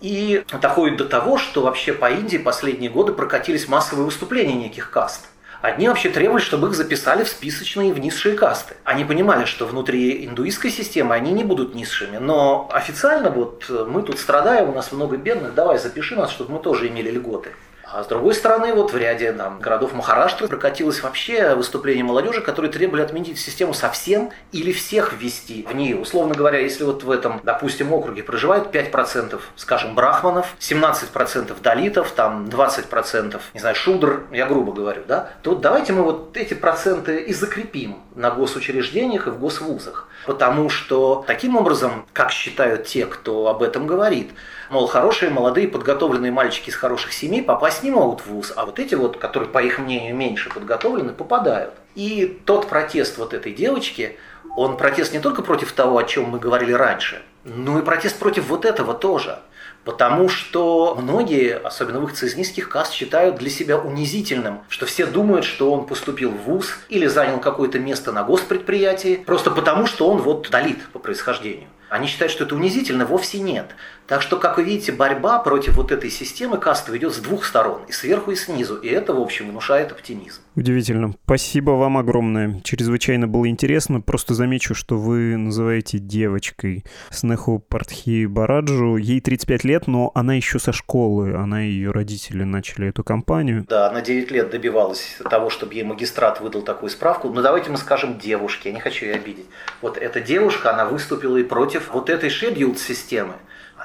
И 0.01 0.45
доходит 0.61 0.97
до 0.97 1.05
того, 1.05 1.39
что 1.39 1.63
вообще 1.63 1.93
по 1.93 2.11
Индии 2.11 2.37
последние 2.37 2.91
годы 2.91 3.13
прокатились 3.13 3.67
массовые 3.67 4.05
выступления 4.05 4.53
неких 4.53 4.91
каст– 4.91 5.29
Одни 5.61 5.87
вообще 5.87 6.09
требовали, 6.09 6.41
чтобы 6.41 6.67
их 6.67 6.75
записали 6.75 7.23
в 7.23 7.29
списочные 7.29 7.93
в 7.93 7.99
низшие 7.99 8.35
касты. 8.35 8.75
Они 8.83 9.03
понимали, 9.03 9.45
что 9.45 9.65
внутри 9.65 10.25
индуистской 10.25 10.69
системы 10.69 11.15
они 11.15 11.31
не 11.31 11.43
будут 11.43 11.73
низшими, 11.73 12.17
но 12.17 12.69
официально 12.71 13.29
вот 13.29 13.65
мы 13.69 14.03
тут 14.03 14.19
страдаем, 14.19 14.69
у 14.69 14.73
нас 14.73 14.91
много 14.91 15.17
бедных, 15.17 15.55
давай 15.55 15.79
запиши 15.79 16.15
нас, 16.15 16.29
чтобы 16.31 16.53
мы 16.53 16.59
тоже 16.59 16.87
имели 16.87 17.09
льготы. 17.09 17.49
А 17.97 18.03
с 18.03 18.05
другой 18.05 18.35
стороны, 18.35 18.75
вот 18.75 18.93
в 18.93 18.95
ряде 18.95 19.33
там, 19.33 19.59
городов 19.59 19.91
Махараштры 19.91 20.47
прокатилось 20.47 21.01
вообще 21.01 21.55
выступление 21.55 22.03
молодежи, 22.03 22.41
которые 22.41 22.71
требовали 22.71 23.01
отменить 23.01 23.39
систему 23.39 23.73
совсем 23.73 24.29
или 24.51 24.71
всех 24.71 25.13
ввести 25.13 25.65
в 25.67 25.73
нее. 25.73 25.97
Условно 25.97 26.35
говоря, 26.35 26.59
если 26.59 26.83
вот 26.83 27.01
в 27.01 27.09
этом, 27.09 27.41
допустим, 27.41 27.91
округе 27.91 28.21
проживает 28.21 28.67
5%, 28.67 29.41
скажем, 29.55 29.95
брахманов, 29.95 30.55
17% 30.59 31.59
далитов, 31.63 32.11
там 32.11 32.45
20%, 32.45 33.41
не 33.55 33.59
знаю, 33.59 33.75
шудр, 33.75 34.25
я 34.31 34.45
грубо 34.45 34.73
говорю, 34.73 35.01
да, 35.07 35.31
то 35.41 35.49
вот 35.49 35.61
давайте 35.61 35.91
мы 35.93 36.03
вот 36.03 36.37
эти 36.37 36.53
проценты 36.53 37.21
и 37.21 37.33
закрепим 37.33 37.97
на 38.13 38.29
госучреждениях 38.29 39.25
и 39.25 39.31
в 39.31 39.39
госвузах. 39.39 40.07
Потому 40.27 40.69
что 40.69 41.23
таким 41.25 41.55
образом, 41.55 42.05
как 42.13 42.29
считают 42.29 42.85
те, 42.85 43.07
кто 43.07 43.47
об 43.47 43.63
этом 43.63 43.87
говорит, 43.87 44.29
Мол, 44.69 44.87
хорошие, 44.87 45.31
молодые, 45.31 45.69
подготовленные 45.69 46.31
мальчики 46.31 46.69
из 46.69 46.75
хороших 46.75 47.13
семей 47.13 47.41
попасть 47.41 47.83
не 47.83 47.91
могут 47.91 48.21
в 48.21 48.27
ВУЗ, 48.27 48.51
а 48.55 48.65
вот 48.65 48.79
эти 48.79 48.95
вот, 48.95 49.15
которые, 49.15 49.49
по 49.49 49.59
их 49.59 49.79
мнению, 49.79 50.13
меньше 50.13 50.49
подготовлены, 50.49 51.13
попадают. 51.13 51.73
И 51.95 52.41
тот 52.45 52.67
протест 52.67 53.17
вот 53.17 53.33
этой 53.33 53.53
девочки, 53.53 54.17
он 54.57 54.75
протест 54.75 55.13
не 55.13 55.19
только 55.19 55.41
против 55.41 55.71
того, 55.71 55.97
о 55.97 56.03
чем 56.03 56.25
мы 56.25 56.39
говорили 56.39 56.73
раньше, 56.73 57.21
но 57.45 57.79
и 57.79 57.81
протест 57.81 58.19
против 58.19 58.47
вот 58.49 58.65
этого 58.65 58.93
тоже. 58.93 59.39
Потому 59.85 60.27
что 60.27 60.97
многие, 60.99 61.55
особенно 61.55 62.01
выходцы 62.01 62.25
из 62.25 62.35
низких 62.35 62.67
каст, 62.67 62.91
считают 62.91 63.37
для 63.37 63.49
себя 63.49 63.77
унизительным, 63.77 64.59
что 64.67 64.85
все 64.85 65.05
думают, 65.05 65.45
что 65.45 65.71
он 65.71 65.85
поступил 65.85 66.31
в 66.31 66.41
ВУЗ 66.41 66.77
или 66.89 67.07
занял 67.07 67.39
какое-то 67.39 67.79
место 67.79 68.11
на 68.11 68.23
госпредприятии, 68.23 69.23
просто 69.25 69.49
потому, 69.49 69.85
что 69.85 70.09
он 70.09 70.17
вот 70.17 70.49
далит 70.49 70.85
по 70.91 70.99
происхождению. 70.99 71.69
Они 71.89 72.07
считают, 72.07 72.33
что 72.33 72.43
это 72.43 72.53
унизительно, 72.55 73.05
вовсе 73.05 73.39
нет. 73.39 73.67
Так 74.07 74.21
что, 74.21 74.37
как 74.37 74.57
вы 74.57 74.63
видите, 74.63 74.93
борьба 74.93 75.39
против 75.39 75.75
вот 75.75 75.91
этой 75.91 76.09
системы 76.09 76.57
кастовой 76.57 76.97
идет 76.97 77.13
с 77.13 77.17
двух 77.17 77.43
сторон, 77.43 77.81
и 77.89 77.91
сверху, 77.91 78.31
и 78.31 78.35
снизу. 78.35 78.75
И 78.77 78.87
это, 78.87 79.13
в 79.13 79.19
общем, 79.19 79.49
внушает 79.49 79.91
оптимизм. 79.91 80.41
Удивительно. 80.55 81.13
Спасибо 81.25 81.71
вам 81.71 81.97
огромное. 81.97 82.61
Чрезвычайно 82.63 83.27
было 83.27 83.49
интересно. 83.49 83.99
Просто 83.99 84.33
замечу, 84.33 84.73
что 84.75 84.97
вы 84.97 85.35
называете 85.35 85.99
девочкой 85.99 86.85
Снеху 87.11 87.59
Партхи 87.59 88.25
Бараджу. 88.27 88.95
Ей 88.95 89.19
35 89.19 89.63
лет, 89.65 89.87
но 89.87 90.11
она 90.15 90.35
еще 90.35 90.57
со 90.57 90.71
школы. 90.71 91.35
Она 91.35 91.65
и 91.65 91.69
ее 91.69 91.91
родители 91.91 92.43
начали 92.43 92.87
эту 92.87 93.03
кампанию. 93.03 93.65
Да, 93.67 93.89
она 93.89 94.01
9 94.01 94.31
лет 94.31 94.49
добивалась 94.49 95.19
того, 95.29 95.49
чтобы 95.49 95.73
ей 95.73 95.83
магистрат 95.83 96.39
выдал 96.39 96.61
такую 96.61 96.89
справку. 96.89 97.29
Но 97.29 97.41
давайте 97.41 97.69
мы 97.69 97.77
скажем 97.77 98.17
девушке, 98.17 98.69
я 98.69 98.75
не 98.75 98.81
хочу 98.81 99.05
ее 99.05 99.15
обидеть. 99.15 99.47
Вот 99.81 99.97
эта 99.97 100.21
девушка, 100.21 100.71
она 100.71 100.85
выступила 100.85 101.35
и 101.35 101.43
против 101.43 101.93
вот 101.93 102.09
этой 102.09 102.29
шедьюлд-системы. 102.29 103.33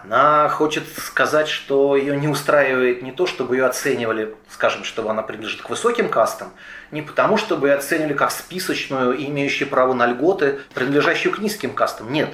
Она 0.04 0.48
хочет 0.48 0.84
сказать, 0.88 1.48
что 1.48 1.96
ее 1.96 2.16
не 2.16 2.28
устраивает 2.28 3.02
не 3.02 3.12
то, 3.12 3.26
чтобы 3.26 3.56
ее 3.56 3.66
оценивали, 3.66 4.34
скажем, 4.48 4.84
чтобы 4.84 5.10
она 5.10 5.22
принадлежит 5.22 5.62
к 5.62 5.70
высоким 5.70 6.08
кастам, 6.08 6.52
не 6.90 7.02
потому, 7.02 7.36
чтобы 7.36 7.68
ее 7.68 7.74
оценивали 7.74 8.14
как 8.14 8.30
списочную 8.30 9.12
и 9.12 9.26
имеющую 9.26 9.68
право 9.68 9.94
на 9.94 10.06
льготы, 10.06 10.58
принадлежащую 10.74 11.32
к 11.32 11.38
низким 11.38 11.72
кастам. 11.72 12.12
Нет. 12.12 12.30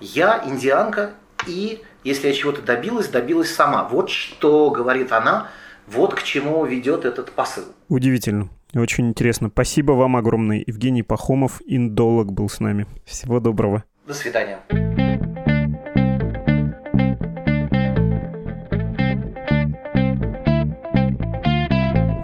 Я 0.00 0.42
индианка, 0.46 1.10
и 1.46 1.82
если 2.04 2.28
я 2.28 2.34
чего-то 2.34 2.62
добилась, 2.62 3.08
добилась 3.08 3.54
сама. 3.54 3.84
Вот 3.84 4.10
что 4.10 4.70
говорит 4.70 5.12
она, 5.12 5.48
вот 5.86 6.14
к 6.14 6.22
чему 6.22 6.64
ведет 6.64 7.04
этот 7.04 7.32
посыл. 7.32 7.64
Удивительно. 7.88 8.48
Очень 8.74 9.08
интересно. 9.08 9.50
Спасибо 9.52 9.92
вам 9.92 10.16
огромное. 10.16 10.64
Евгений 10.66 11.02
Пахомов, 11.02 11.60
индолог, 11.66 12.32
был 12.32 12.48
с 12.48 12.58
нами. 12.58 12.86
Всего 13.04 13.38
доброго. 13.38 13.84
До 14.06 14.14
свидания. 14.14 14.60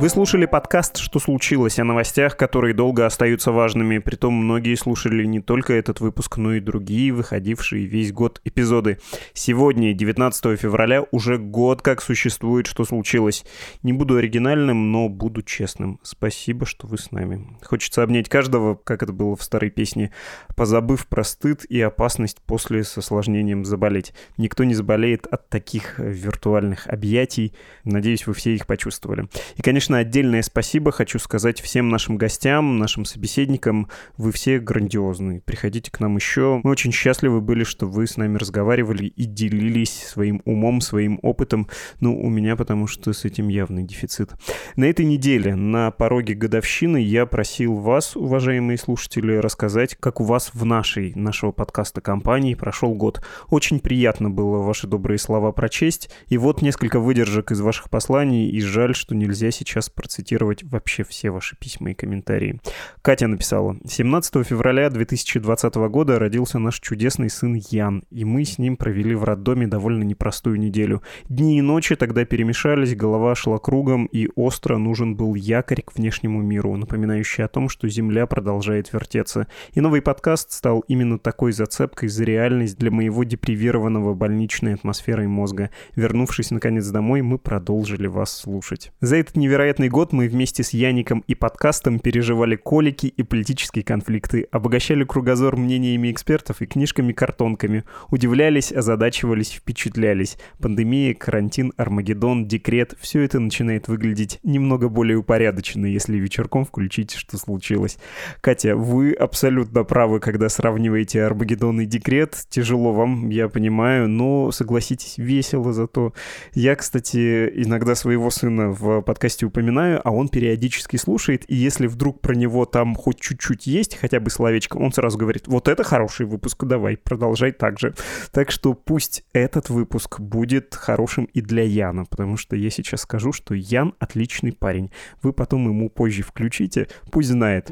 Вы 0.00 0.08
слушали 0.10 0.46
подкаст 0.46 0.98
«Что 0.98 1.18
случилось?» 1.18 1.80
о 1.80 1.84
новостях, 1.84 2.36
которые 2.36 2.72
долго 2.72 3.04
остаются 3.04 3.50
важными. 3.50 3.98
Притом 3.98 4.32
многие 4.32 4.76
слушали 4.76 5.24
не 5.24 5.40
только 5.40 5.72
этот 5.72 5.98
выпуск, 5.98 6.36
но 6.36 6.54
и 6.54 6.60
другие, 6.60 7.12
выходившие 7.12 7.84
весь 7.84 8.12
год 8.12 8.40
эпизоды. 8.44 9.00
Сегодня, 9.32 9.94
19 9.94 10.56
февраля, 10.56 11.02
уже 11.10 11.36
год 11.36 11.82
как 11.82 12.00
существует 12.00 12.68
«Что 12.68 12.84
случилось?». 12.84 13.44
Не 13.82 13.92
буду 13.92 14.14
оригинальным, 14.14 14.92
но 14.92 15.08
буду 15.08 15.42
честным. 15.42 15.98
Спасибо, 16.04 16.64
что 16.64 16.86
вы 16.86 16.96
с 16.96 17.10
нами. 17.10 17.58
Хочется 17.64 18.04
обнять 18.04 18.28
каждого, 18.28 18.76
как 18.76 19.02
это 19.02 19.12
было 19.12 19.34
в 19.34 19.42
старой 19.42 19.70
песне, 19.70 20.12
позабыв 20.54 21.08
про 21.08 21.24
стыд 21.24 21.64
и 21.68 21.80
опасность 21.80 22.38
после 22.46 22.84
с 22.84 22.96
осложнением 22.96 23.64
заболеть. 23.64 24.14
Никто 24.36 24.62
не 24.62 24.76
заболеет 24.76 25.26
от 25.26 25.48
таких 25.48 25.98
виртуальных 25.98 26.86
объятий. 26.86 27.52
Надеюсь, 27.82 28.28
вы 28.28 28.34
все 28.34 28.54
их 28.54 28.68
почувствовали. 28.68 29.28
И, 29.56 29.62
конечно, 29.62 29.87
конечно, 29.88 29.98
отдельное 29.98 30.42
спасибо 30.42 30.92
хочу 30.92 31.18
сказать 31.18 31.62
всем 31.62 31.88
нашим 31.88 32.18
гостям, 32.18 32.78
нашим 32.78 33.06
собеседникам. 33.06 33.88
Вы 34.18 34.32
все 34.32 34.58
грандиозные. 34.58 35.40
Приходите 35.40 35.90
к 35.90 35.98
нам 36.00 36.16
еще. 36.16 36.60
Мы 36.62 36.70
очень 36.70 36.92
счастливы 36.92 37.40
были, 37.40 37.64
что 37.64 37.86
вы 37.86 38.06
с 38.06 38.18
нами 38.18 38.36
разговаривали 38.36 39.06
и 39.06 39.24
делились 39.24 40.04
своим 40.08 40.42
умом, 40.44 40.82
своим 40.82 41.18
опытом. 41.22 41.68
Ну, 42.00 42.20
у 42.20 42.28
меня 42.28 42.54
потому 42.54 42.86
что 42.86 43.14
с 43.14 43.24
этим 43.24 43.48
явный 43.48 43.82
дефицит. 43.82 44.32
На 44.76 44.84
этой 44.84 45.06
неделе, 45.06 45.54
на 45.54 45.90
пороге 45.90 46.34
годовщины, 46.34 46.98
я 46.98 47.24
просил 47.24 47.76
вас, 47.76 48.14
уважаемые 48.14 48.76
слушатели, 48.76 49.36
рассказать, 49.36 49.96
как 49.98 50.20
у 50.20 50.24
вас 50.24 50.50
в 50.52 50.66
нашей, 50.66 51.14
нашего 51.14 51.50
подкаста 51.50 52.02
компании 52.02 52.54
прошел 52.54 52.94
год. 52.94 53.24
Очень 53.48 53.80
приятно 53.80 54.28
было 54.28 54.58
ваши 54.58 54.86
добрые 54.86 55.18
слова 55.18 55.50
прочесть. 55.52 56.10
И 56.28 56.36
вот 56.36 56.60
несколько 56.60 57.00
выдержек 57.00 57.52
из 57.52 57.62
ваших 57.62 57.88
посланий, 57.88 58.50
и 58.50 58.60
жаль, 58.60 58.94
что 58.94 59.14
нельзя 59.14 59.50
сейчас 59.50 59.77
процитировать 59.86 60.64
вообще 60.64 61.04
все 61.04 61.30
ваши 61.30 61.56
письма 61.56 61.92
и 61.92 61.94
комментарии. 61.94 62.60
Катя 63.02 63.28
написала, 63.28 63.76
17 63.86 64.46
февраля 64.46 64.90
2020 64.90 65.74
года 65.90 66.18
родился 66.18 66.58
наш 66.58 66.80
чудесный 66.80 67.30
сын 67.30 67.54
Ян, 67.70 68.02
и 68.10 68.24
мы 68.24 68.44
с 68.44 68.58
ним 68.58 68.76
провели 68.76 69.14
в 69.14 69.24
роддоме 69.24 69.66
довольно 69.66 70.02
непростую 70.02 70.58
неделю. 70.58 71.02
Дни 71.28 71.58
и 71.58 71.62
ночи 71.62 71.94
тогда 71.94 72.24
перемешались, 72.24 72.96
голова 72.96 73.34
шла 73.34 73.58
кругом, 73.58 74.06
и 74.06 74.28
остро 74.34 74.78
нужен 74.78 75.14
был 75.14 75.34
якорь 75.34 75.82
к 75.82 75.94
внешнему 75.94 76.42
миру, 76.42 76.76
напоминающий 76.76 77.44
о 77.44 77.48
том, 77.48 77.68
что 77.68 77.88
Земля 77.88 78.26
продолжает 78.26 78.92
вертеться. 78.92 79.46
И 79.74 79.80
новый 79.80 80.02
подкаст 80.02 80.52
стал 80.52 80.80
именно 80.88 81.18
такой 81.18 81.52
зацепкой 81.52 82.08
за 82.08 82.24
реальность 82.24 82.78
для 82.78 82.90
моего 82.90 83.24
депривированного 83.24 84.14
больничной 84.14 84.74
атмосферой 84.74 85.26
мозга. 85.26 85.70
Вернувшись 85.94 86.50
наконец 86.50 86.86
домой, 86.88 87.22
мы 87.22 87.38
продолжили 87.38 88.06
вас 88.06 88.36
слушать. 88.36 88.92
За 89.00 89.16
этот 89.16 89.36
невероятный 89.36 89.67
год 89.76 90.12
мы 90.12 90.28
вместе 90.28 90.62
с 90.62 90.70
Яником 90.70 91.22
и 91.26 91.34
подкастом 91.34 91.98
переживали 91.98 92.56
колики 92.56 93.06
и 93.06 93.22
политические 93.22 93.84
конфликты, 93.84 94.48
обогащали 94.50 95.04
кругозор 95.04 95.56
мнениями 95.56 96.10
экспертов 96.10 96.62
и 96.62 96.66
книжками-картонками, 96.66 97.84
удивлялись, 98.10 98.72
озадачивались, 98.72 99.52
впечатлялись. 99.52 100.38
Пандемия, 100.58 101.12
карантин, 101.14 101.74
Армагеддон, 101.76 102.48
декрет— 102.48 102.94
все 103.00 103.20
это 103.20 103.38
начинает 103.38 103.88
выглядеть 103.88 104.40
немного 104.42 104.88
более 104.88 105.18
упорядоченно, 105.18 105.86
если 105.86 106.16
вечерком 106.16 106.64
включить, 106.64 107.12
что 107.12 107.36
случилось. 107.36 107.98
Катя, 108.40 108.74
вы 108.74 109.12
абсолютно 109.12 109.84
правы, 109.84 110.18
когда 110.18 110.48
сравниваете 110.48 111.22
Армагеддон 111.22 111.82
и 111.82 111.84
декрет. 111.84 112.36
Тяжело 112.48 112.92
вам, 112.94 113.28
я 113.28 113.48
понимаю, 113.48 114.08
но, 114.08 114.50
согласитесь, 114.50 115.18
весело 115.18 115.74
зато. 115.74 116.14
Я, 116.54 116.74
кстати, 116.74 117.52
иногда 117.54 117.94
своего 117.94 118.30
сына 118.30 118.70
в 118.70 119.02
подкасте 119.02 119.44
упоминаю, 119.44 119.57
а 120.04 120.10
он 120.10 120.28
периодически 120.28 120.96
слушает, 120.96 121.44
и 121.48 121.54
если 121.54 121.86
вдруг 121.86 122.20
про 122.20 122.34
него 122.34 122.64
там 122.64 122.94
хоть 122.94 123.20
чуть-чуть 123.20 123.66
есть, 123.66 123.96
хотя 123.96 124.20
бы 124.20 124.30
словечко, 124.30 124.76
он 124.76 124.92
сразу 124.92 125.18
говорит, 125.18 125.46
вот 125.46 125.68
это 125.68 125.84
хороший 125.84 126.26
выпуск, 126.26 126.64
давай, 126.64 126.96
продолжай 126.96 127.52
так 127.52 127.78
же. 127.78 127.94
Так 128.32 128.50
что 128.50 128.74
пусть 128.74 129.24
этот 129.32 129.68
выпуск 129.68 130.20
будет 130.20 130.74
хорошим 130.74 131.24
и 131.24 131.40
для 131.40 131.62
Яна, 131.62 132.04
потому 132.04 132.36
что 132.36 132.56
я 132.56 132.70
сейчас 132.70 133.02
скажу, 133.02 133.32
что 133.32 133.54
Ян 133.54 133.94
отличный 133.98 134.52
парень. 134.52 134.90
Вы 135.22 135.32
потом 135.32 135.66
ему 135.68 135.90
позже 135.90 136.22
включите, 136.22 136.88
пусть 137.10 137.28
знает. 137.28 137.70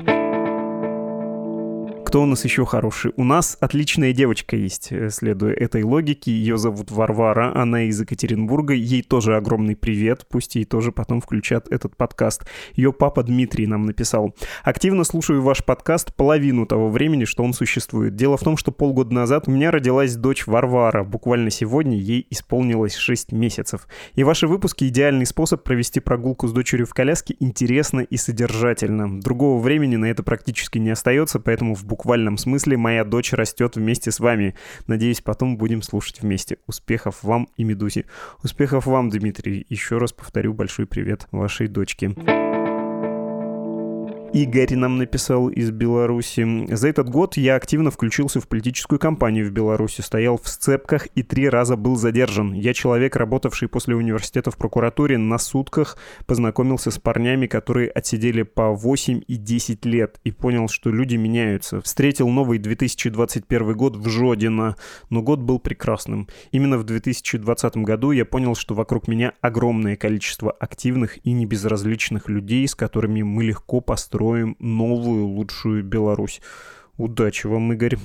Кто 2.16 2.22
у 2.22 2.26
нас 2.26 2.42
еще 2.46 2.64
хороший? 2.64 3.12
У 3.18 3.24
нас 3.24 3.58
отличная 3.60 4.14
девочка 4.14 4.56
есть, 4.56 4.90
э, 4.90 5.10
следуя 5.10 5.52
этой 5.52 5.82
логике. 5.82 6.30
Ее 6.30 6.56
зовут 6.56 6.90
Варвара, 6.90 7.54
она 7.54 7.82
из 7.82 8.00
Екатеринбурга. 8.00 8.72
Ей 8.72 9.02
тоже 9.02 9.36
огромный 9.36 9.76
привет, 9.76 10.24
пусть 10.26 10.54
ей 10.54 10.64
тоже 10.64 10.92
потом 10.92 11.20
включат 11.20 11.70
этот 11.70 11.94
подкаст. 11.94 12.46
Ее 12.74 12.94
папа 12.94 13.22
Дмитрий 13.22 13.66
нам 13.66 13.84
написал. 13.84 14.34
Активно 14.64 15.04
слушаю 15.04 15.42
ваш 15.42 15.62
подкаст 15.62 16.14
половину 16.14 16.64
того 16.64 16.88
времени, 16.88 17.26
что 17.26 17.44
он 17.44 17.52
существует. 17.52 18.16
Дело 18.16 18.38
в 18.38 18.42
том, 18.42 18.56
что 18.56 18.72
полгода 18.72 19.12
назад 19.12 19.46
у 19.46 19.50
меня 19.50 19.70
родилась 19.70 20.16
дочь 20.16 20.46
Варвара. 20.46 21.04
Буквально 21.04 21.50
сегодня 21.50 21.98
ей 21.98 22.26
исполнилось 22.30 22.94
6 22.94 23.32
месяцев. 23.32 23.86
И 24.14 24.24
ваши 24.24 24.46
выпуски— 24.46 24.84
идеальный 24.88 25.26
способ 25.26 25.62
провести 25.62 26.00
прогулку 26.00 26.48
с 26.48 26.52
дочерью 26.54 26.86
в 26.86 26.94
коляске 26.94 27.36
интересно 27.40 28.00
и 28.00 28.16
содержательно. 28.16 29.20
Другого 29.20 29.60
времени 29.60 29.96
на 29.96 30.06
это 30.06 30.22
практически 30.22 30.78
не 30.78 30.88
остается, 30.88 31.40
поэтому 31.40 31.74
в 31.74 31.84
буквальном 31.84 32.05
смысле 32.38 32.76
моя 32.76 33.04
дочь 33.04 33.32
растет 33.32 33.76
вместе 33.76 34.10
с 34.10 34.20
вами. 34.20 34.54
Надеюсь, 34.86 35.20
потом 35.20 35.56
будем 35.56 35.82
слушать 35.82 36.22
вместе. 36.22 36.58
Успехов 36.66 37.22
вам 37.22 37.48
и 37.56 37.64
Медузе. 37.64 38.04
Успехов 38.42 38.86
вам, 38.86 39.10
Дмитрий. 39.10 39.66
Еще 39.68 39.98
раз 39.98 40.12
повторю 40.12 40.54
большой 40.54 40.86
привет 40.86 41.26
вашей 41.32 41.68
дочке. 41.68 42.14
Игорь 44.36 44.74
нам 44.74 44.98
написал 44.98 45.48
из 45.48 45.70
Беларуси. 45.70 46.66
За 46.70 46.88
этот 46.88 47.08
год 47.08 47.38
я 47.38 47.56
активно 47.56 47.90
включился 47.90 48.38
в 48.38 48.46
политическую 48.46 48.98
кампанию 48.98 49.48
в 49.48 49.50
Беларуси, 49.50 50.02
стоял 50.02 50.36
в 50.36 50.46
сцепках 50.46 51.06
и 51.14 51.22
три 51.22 51.48
раза 51.48 51.74
был 51.76 51.96
задержан. 51.96 52.52
Я 52.52 52.74
человек, 52.74 53.16
работавший 53.16 53.66
после 53.66 53.96
университета 53.96 54.50
в 54.50 54.58
прокуратуре 54.58 55.16
на 55.16 55.38
сутках, 55.38 55.96
познакомился 56.26 56.90
с 56.90 56.98
парнями, 56.98 57.46
которые 57.46 57.88
отсидели 57.88 58.42
по 58.42 58.72
8 58.72 59.22
и 59.26 59.36
10 59.36 59.86
лет 59.86 60.20
и 60.22 60.32
понял, 60.32 60.68
что 60.68 60.90
люди 60.90 61.16
меняются. 61.16 61.80
Встретил 61.80 62.28
новый 62.28 62.58
2021 62.58 63.72
год 63.72 63.96
в 63.96 64.06
Жодино, 64.06 64.76
но 65.08 65.22
год 65.22 65.40
был 65.40 65.60
прекрасным. 65.60 66.28
Именно 66.52 66.76
в 66.76 66.84
2020 66.84 67.78
году 67.78 68.10
я 68.10 68.26
понял, 68.26 68.54
что 68.54 68.74
вокруг 68.74 69.08
меня 69.08 69.32
огромное 69.40 69.96
количество 69.96 70.50
активных 70.50 71.24
и 71.24 71.32
небезразличных 71.32 72.28
людей, 72.28 72.68
с 72.68 72.74
которыми 72.74 73.22
мы 73.22 73.42
легко 73.42 73.80
построим 73.80 74.25
строим 74.26 74.56
новую 74.58 75.26
лучшую 75.26 75.84
Беларусь. 75.84 76.40
Удачи 76.98 77.46
вам, 77.46 77.72
Игорь. 77.72 77.96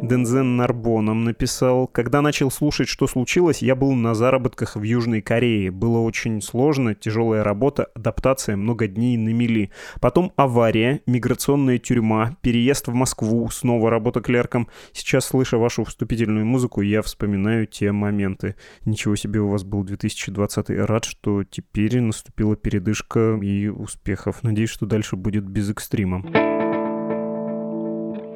Дензен 0.00 0.56
Нарбо 0.56 1.00
нам 1.00 1.24
написал, 1.24 1.88
когда 1.88 2.22
начал 2.22 2.52
слушать, 2.52 2.88
что 2.88 3.08
случилось, 3.08 3.62
я 3.62 3.74
был 3.74 3.92
на 3.94 4.14
заработках 4.14 4.76
в 4.76 4.82
Южной 4.82 5.22
Корее. 5.22 5.72
Было 5.72 5.98
очень 5.98 6.40
сложно, 6.40 6.94
тяжелая 6.94 7.42
работа, 7.42 7.88
адаптация, 7.94 8.56
много 8.56 8.86
дней 8.86 9.16
на 9.16 9.30
мели. 9.30 9.70
Потом 10.00 10.32
авария, 10.36 11.00
миграционная 11.06 11.78
тюрьма, 11.78 12.36
переезд 12.42 12.86
в 12.86 12.94
Москву, 12.94 13.50
снова 13.50 13.90
работа 13.90 14.20
клерком. 14.20 14.68
Сейчас, 14.92 15.26
слыша 15.26 15.58
вашу 15.58 15.84
вступительную 15.84 16.46
музыку, 16.46 16.80
я 16.80 17.02
вспоминаю 17.02 17.66
те 17.66 17.90
моменты. 17.90 18.54
Ничего 18.84 19.16
себе 19.16 19.40
у 19.40 19.48
вас 19.48 19.64
был 19.64 19.82
2020 19.82 20.70
Рад, 20.70 21.04
что 21.04 21.42
теперь 21.42 22.00
наступила 22.00 22.54
передышка 22.54 23.36
и 23.42 23.66
успехов. 23.66 24.44
Надеюсь, 24.44 24.70
что 24.70 24.86
дальше 24.86 25.16
будет 25.16 25.44
без 25.44 25.70
экстрима. 25.70 26.57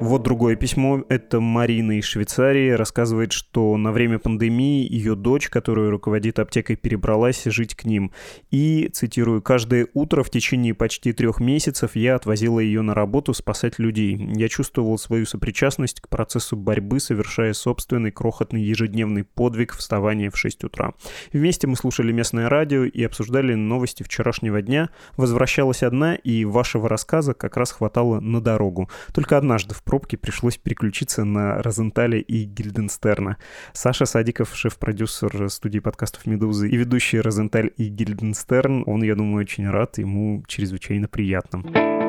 Вот 0.03 0.21
другое 0.21 0.57
письмо. 0.57 1.05
Это 1.07 1.39
Марина 1.39 1.97
из 1.97 2.03
Швейцарии. 2.03 2.71
Рассказывает, 2.71 3.31
что 3.31 3.77
на 3.77 3.93
время 3.93 4.19
пандемии 4.19 4.85
ее 4.85 5.15
дочь, 5.15 5.47
которая 5.47 5.89
руководит 5.89 6.39
аптекой, 6.39 6.75
перебралась 6.75 7.45
жить 7.45 7.73
к 7.73 7.85
ним. 7.85 8.11
И, 8.51 8.89
цитирую, 8.91 9.41
«каждое 9.41 9.87
утро 9.93 10.23
в 10.23 10.29
течение 10.29 10.73
почти 10.73 11.13
трех 11.13 11.39
месяцев 11.39 11.95
я 11.95 12.15
отвозила 12.15 12.59
ее 12.59 12.81
на 12.81 12.93
работу 12.93 13.33
спасать 13.33 13.79
людей. 13.79 14.17
Я 14.35 14.49
чувствовал 14.49 14.97
свою 14.97 15.25
сопричастность 15.25 16.01
к 16.01 16.09
процессу 16.09 16.57
борьбы, 16.57 16.99
совершая 16.99 17.53
собственный 17.53 18.11
крохотный 18.11 18.61
ежедневный 18.61 19.23
подвиг 19.23 19.71
вставания 19.71 20.29
в 20.29 20.37
6 20.37 20.65
утра. 20.65 20.95
Вместе 21.31 21.65
мы 21.67 21.77
слушали 21.77 22.11
местное 22.11 22.49
радио 22.49 22.83
и 22.83 23.03
обсуждали 23.03 23.53
новости 23.53 24.03
вчерашнего 24.03 24.61
дня. 24.61 24.89
Возвращалась 25.15 25.81
одна, 25.81 26.15
и 26.15 26.43
вашего 26.43 26.89
рассказа 26.89 27.33
как 27.33 27.55
раз 27.55 27.71
хватало 27.71 28.19
на 28.19 28.41
дорогу. 28.41 28.89
Только 29.13 29.37
однажды 29.37 29.73
в 29.73 29.81
пробке 29.93 30.17
пришлось 30.17 30.57
переключиться 30.57 31.23
на 31.23 31.61
Розенталя 31.61 32.17
и 32.17 32.45
Гильденстерна. 32.45 33.37
Саша 33.73 34.05
Садиков, 34.05 34.55
шеф-продюсер 34.55 35.51
студии 35.51 35.77
подкастов 35.77 36.25
«Медузы» 36.25 36.67
и 36.67 36.75
ведущий 36.75 37.21
Розенталь 37.21 37.69
и 37.77 37.89
Гильденстерн, 37.89 38.85
он, 38.87 39.03
я 39.03 39.13
думаю, 39.13 39.43
очень 39.43 39.69
рад, 39.69 39.99
ему 39.99 40.43
чрезвычайно 40.47 41.07
приятно. 41.07 42.02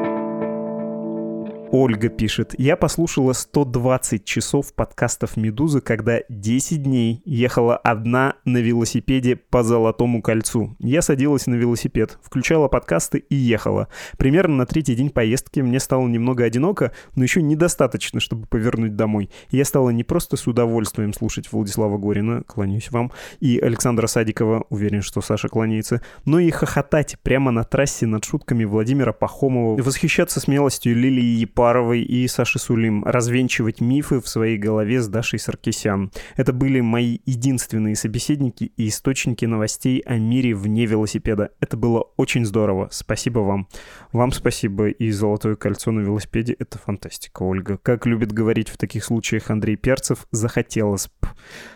Ольга 1.76 2.08
пишет. 2.08 2.54
Я 2.56 2.76
послушала 2.76 3.32
120 3.32 4.24
часов 4.24 4.72
подкастов 4.74 5.36
«Медузы», 5.36 5.80
когда 5.80 6.20
10 6.28 6.84
дней 6.84 7.20
ехала 7.24 7.76
одна 7.76 8.36
на 8.44 8.58
велосипеде 8.58 9.34
по 9.34 9.64
Золотому 9.64 10.22
кольцу. 10.22 10.76
Я 10.78 11.02
садилась 11.02 11.48
на 11.48 11.56
велосипед, 11.56 12.16
включала 12.22 12.68
подкасты 12.68 13.24
и 13.28 13.34
ехала. 13.34 13.88
Примерно 14.18 14.54
на 14.54 14.66
третий 14.66 14.94
день 14.94 15.10
поездки 15.10 15.58
мне 15.58 15.80
стало 15.80 16.06
немного 16.06 16.44
одиноко, 16.44 16.92
но 17.16 17.24
еще 17.24 17.42
недостаточно, 17.42 18.20
чтобы 18.20 18.46
повернуть 18.46 18.94
домой. 18.94 19.28
Я 19.50 19.64
стала 19.64 19.90
не 19.90 20.04
просто 20.04 20.36
с 20.36 20.46
удовольствием 20.46 21.12
слушать 21.12 21.50
Владислава 21.50 21.98
Горина, 21.98 22.44
кланяюсь 22.46 22.92
вам, 22.92 23.10
и 23.40 23.58
Александра 23.58 24.06
Садикова, 24.06 24.64
уверен, 24.70 25.02
что 25.02 25.20
Саша 25.22 25.48
кланяется, 25.48 26.02
но 26.24 26.38
и 26.38 26.52
хохотать 26.52 27.16
прямо 27.24 27.50
на 27.50 27.64
трассе 27.64 28.06
над 28.06 28.24
шутками 28.24 28.62
Владимира 28.62 29.12
Пахомова, 29.12 29.82
восхищаться 29.82 30.38
смелостью 30.38 30.94
Лилии 30.94 31.40
Епа 31.40 31.63
Купаровой 31.64 32.02
и 32.02 32.28
Саши 32.28 32.58
Сулим 32.58 33.02
развенчивать 33.06 33.80
мифы 33.80 34.20
в 34.20 34.28
своей 34.28 34.58
голове 34.58 35.00
с 35.00 35.08
Дашей 35.08 35.38
Саркисян. 35.38 36.12
Это 36.36 36.52
были 36.52 36.80
мои 36.80 37.20
единственные 37.24 37.96
собеседники 37.96 38.64
и 38.76 38.88
источники 38.88 39.46
новостей 39.46 40.00
о 40.00 40.18
мире 40.18 40.54
вне 40.54 40.84
велосипеда. 40.84 41.52
Это 41.60 41.78
было 41.78 42.02
очень 42.18 42.44
здорово. 42.44 42.88
Спасибо 42.90 43.38
вам. 43.38 43.66
Вам 44.12 44.30
спасибо 44.32 44.88
и 44.88 45.10
«Золотое 45.10 45.56
кольцо 45.56 45.90
на 45.90 46.00
велосипеде»— 46.00 46.54
это 46.58 46.76
фантастика, 46.76 47.42
Ольга. 47.42 47.78
Как 47.82 48.04
любит 48.04 48.30
говорить 48.30 48.68
в 48.68 48.76
таких 48.76 49.02
случаях 49.02 49.48
Андрей 49.48 49.76
Перцев, 49.76 50.26
захотелось 50.32 51.08
б. 51.22 51.28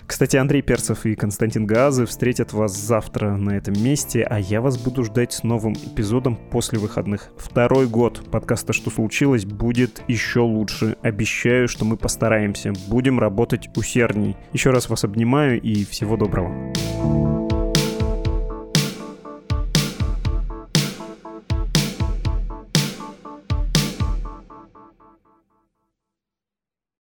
Кстати, 0.06 0.36
Андрей 0.36 0.60
Перцев 0.62 1.06
и 1.06 1.14
Константин 1.14 1.66
Газы 1.66 2.04
встретят 2.04 2.52
вас 2.52 2.76
завтра 2.76 3.36
на 3.36 3.56
этом 3.56 3.74
месте, 3.82 4.22
а 4.22 4.38
я 4.38 4.60
вас 4.60 4.76
буду 4.76 5.02
ждать 5.04 5.32
с 5.32 5.42
новым 5.44 5.72
эпизодом 5.72 6.36
после 6.50 6.78
выходных. 6.78 7.30
Второй 7.38 7.86
год 7.86 8.30
подкаста 8.30 8.72
«Что 8.72 8.90
случилось?» 8.90 9.46
Будет 9.78 10.02
еще 10.08 10.40
лучше. 10.40 10.96
Обещаю, 11.02 11.68
что 11.68 11.84
мы 11.84 11.96
постараемся. 11.96 12.72
Будем 12.88 13.20
работать 13.20 13.68
усердней. 13.76 14.36
Еще 14.52 14.70
раз 14.70 14.88
вас 14.88 15.04
обнимаю 15.04 15.60
и 15.60 15.84
всего 15.84 16.16
доброго. 16.16 17.37